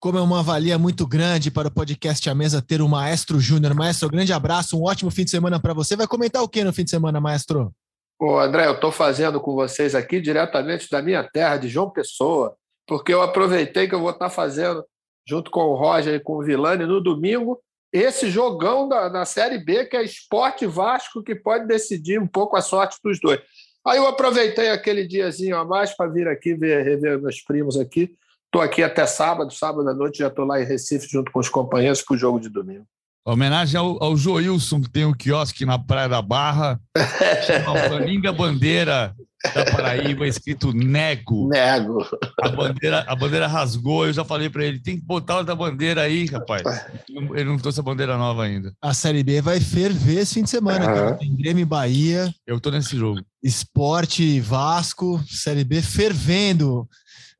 Como 0.00 0.18
é 0.18 0.20
uma 0.20 0.42
valia 0.42 0.78
muito 0.78 1.06
grande 1.06 1.50
para 1.50 1.68
o 1.68 1.70
podcast 1.70 2.28
A 2.28 2.34
Mesa 2.34 2.60
ter 2.60 2.82
o 2.82 2.88
Maestro 2.88 3.40
Júnior. 3.40 3.72
Maestro, 3.72 4.10
grande 4.10 4.34
abraço, 4.34 4.78
um 4.78 4.84
ótimo 4.84 5.10
fim 5.10 5.24
de 5.24 5.30
semana 5.30 5.58
para 5.58 5.72
você. 5.72 5.96
Vai 5.96 6.06
comentar 6.06 6.42
o 6.42 6.48
que 6.48 6.62
no 6.62 6.74
fim 6.74 6.84
de 6.84 6.90
semana, 6.90 7.20
Maestro? 7.20 7.72
Ô, 8.20 8.38
André, 8.38 8.66
eu 8.66 8.74
estou 8.74 8.92
fazendo 8.92 9.40
com 9.40 9.54
vocês 9.54 9.94
aqui 9.94 10.20
diretamente 10.20 10.90
da 10.90 11.00
minha 11.00 11.24
terra, 11.24 11.56
de 11.56 11.68
João 11.68 11.90
Pessoa, 11.90 12.54
porque 12.86 13.14
eu 13.14 13.22
aproveitei 13.22 13.88
que 13.88 13.94
eu 13.94 14.00
vou 14.00 14.10
estar 14.10 14.28
fazendo 14.28 14.84
junto 15.26 15.50
com 15.50 15.60
o 15.62 15.74
Roger 15.74 16.14
e 16.14 16.20
com 16.20 16.34
o 16.34 16.42
Vilani 16.42 16.86
no 16.86 17.00
domingo, 17.00 17.60
esse 17.92 18.28
jogão 18.28 18.88
da, 18.88 19.24
Série 19.24 19.58
B, 19.58 19.86
que 19.86 19.96
é 19.96 20.02
Esporte 20.02 20.66
Vasco, 20.66 21.22
que 21.22 21.34
pode 21.34 21.66
decidir 21.66 22.20
um 22.20 22.26
pouco 22.26 22.56
a 22.56 22.60
sorte 22.60 22.98
dos 23.02 23.20
dois. 23.20 23.40
Aí 23.86 23.98
eu 23.98 24.06
aproveitei 24.06 24.70
aquele 24.70 25.06
diazinho 25.06 25.56
a 25.56 25.64
mais 25.64 25.96
para 25.96 26.10
vir 26.10 26.26
aqui 26.26 26.54
ver, 26.54 26.82
rever 26.82 27.20
meus 27.20 27.40
primos 27.40 27.78
aqui. 27.78 28.12
Estou 28.46 28.60
aqui 28.60 28.82
até 28.82 29.06
sábado, 29.06 29.52
sábado 29.52 29.88
à 29.88 29.94
noite 29.94 30.18
já 30.18 30.28
estou 30.28 30.44
lá 30.44 30.60
em 30.60 30.64
Recife 30.64 31.06
junto 31.08 31.30
com 31.30 31.38
os 31.38 31.48
companheiros 31.48 32.02
para 32.02 32.14
o 32.14 32.18
jogo 32.18 32.40
de 32.40 32.48
domingo. 32.48 32.86
Homenagem 33.26 33.78
ao, 33.78 34.02
ao 34.02 34.16
Joilson, 34.16 34.82
que 34.82 34.90
tem 34.90 35.06
um 35.06 35.14
quiosque 35.14 35.64
na 35.64 35.78
Praia 35.78 36.08
da 36.08 36.20
Barra, 36.20 36.78
chama 37.46 38.04
Linda 38.04 38.32
Bandeira 38.32 39.14
da 39.52 39.64
Paraíba, 39.64 40.26
escrito 40.26 40.72
Nego. 40.72 41.48
Nego. 41.48 42.06
A 42.40 42.48
bandeira, 42.48 43.04
a 43.06 43.14
bandeira 43.14 43.46
rasgou, 43.46 44.06
eu 44.06 44.12
já 44.12 44.24
falei 44.24 44.48
para 44.48 44.64
ele, 44.64 44.78
tem 44.78 44.96
que 44.96 45.04
botar 45.04 45.38
outra 45.38 45.54
bandeira 45.54 46.02
aí, 46.02 46.26
rapaz. 46.26 46.62
Ele 47.08 47.44
não 47.44 47.58
trouxe 47.58 47.80
a 47.80 47.82
bandeira 47.82 48.16
nova 48.16 48.44
ainda. 48.44 48.72
A 48.80 48.94
Série 48.94 49.22
B 49.22 49.40
vai 49.40 49.60
ferver 49.60 50.20
esse 50.20 50.34
fim 50.34 50.42
de 50.42 50.50
semana, 50.50 50.86
uhum. 50.86 50.94
cara. 50.94 51.14
Tem 51.14 51.36
Grêmio 51.36 51.66
Bahia. 51.66 52.32
Eu 52.46 52.58
tô 52.58 52.70
nesse 52.70 52.96
jogo. 52.96 53.20
Esporte 53.42 54.40
Vasco, 54.40 55.22
Série 55.28 55.64
B 55.64 55.82
fervendo 55.82 56.88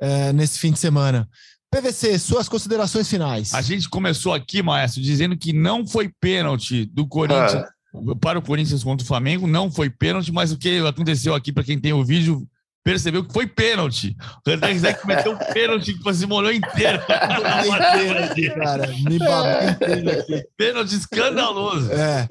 é, 0.00 0.32
nesse 0.32 0.58
fim 0.58 0.72
de 0.72 0.78
semana. 0.78 1.28
PVC, 1.74 2.18
suas 2.18 2.48
considerações 2.48 3.08
finais. 3.08 3.52
A 3.52 3.60
gente 3.60 3.88
começou 3.88 4.32
aqui, 4.32 4.62
Maestro, 4.62 5.02
dizendo 5.02 5.36
que 5.36 5.52
não 5.52 5.86
foi 5.86 6.08
pênalti 6.20 6.84
do 6.86 7.06
Corinthians. 7.06 7.54
Ah 7.54 7.74
para 8.20 8.40
o 8.40 8.42
Corinthians 8.42 8.82
contra 8.82 9.04
o 9.04 9.06
Flamengo, 9.06 9.46
não 9.46 9.70
foi 9.70 9.88
pênalti, 9.88 10.32
mas 10.32 10.50
o 10.50 10.58
que 10.58 10.78
aconteceu 10.80 11.32
aqui, 11.32 11.52
para 11.52 11.62
quem 11.62 11.78
tem 11.78 11.92
o 11.92 12.04
vídeo, 12.04 12.44
percebeu 12.82 13.24
que 13.24 13.32
foi 13.32 13.46
pênalti. 13.46 14.16
O 14.46 14.50
Renan 14.50 14.78
Zé 14.78 14.92
cometeu 14.92 15.32
um 15.32 15.38
pênalti 15.52 15.94
que 15.94 16.14
se 16.14 16.26
molhou 16.26 16.52
inteiro. 16.52 17.00
cara, 17.06 18.86
me 18.88 19.16
inteiro 19.16 20.10
aqui. 20.10 20.44
Pênalti 20.56 20.94
escandaloso. 20.96 21.90
É. 21.92 22.26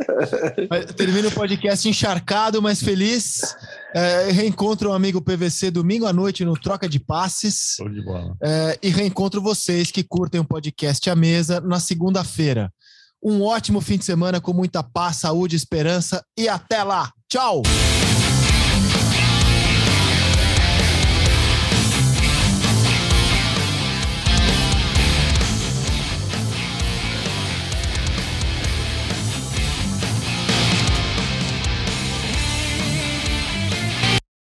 Termina 0.98 1.30
o 1.30 1.32
podcast 1.32 1.88
encharcado, 1.88 2.62
mas 2.62 2.84
feliz. 2.84 3.56
É, 3.96 4.32
reencontro 4.32 4.90
o 4.90 4.94
amigo 4.94 5.22
PVC 5.22 5.70
domingo 5.70 6.08
à 6.08 6.14
noite 6.14 6.44
no 6.44 6.58
Troca 6.58 6.90
de 6.90 7.00
Passes. 7.00 7.76
Show 7.78 7.90
de 7.90 8.04
bola. 8.04 8.36
É, 8.42 8.80
e 8.82 8.90
reencontro 8.90 9.40
vocês 9.40 9.92
que 9.92 10.04
curtem 10.04 10.42
o 10.42 10.46
podcast 10.46 11.08
à 11.10 11.16
mesa 11.16 11.62
na 11.62 11.80
segunda-feira. 11.80 12.74
Um 13.22 13.44
ótimo 13.44 13.80
fim 13.80 13.98
de 13.98 14.04
semana 14.04 14.42
com 14.42 14.52
muita 14.52 14.82
paz, 14.84 15.18
saúde, 15.18 15.56
esperança 15.56 16.24
e 16.38 16.50
até 16.50 16.84
lá. 16.84 17.12
Tchau! 17.30 17.62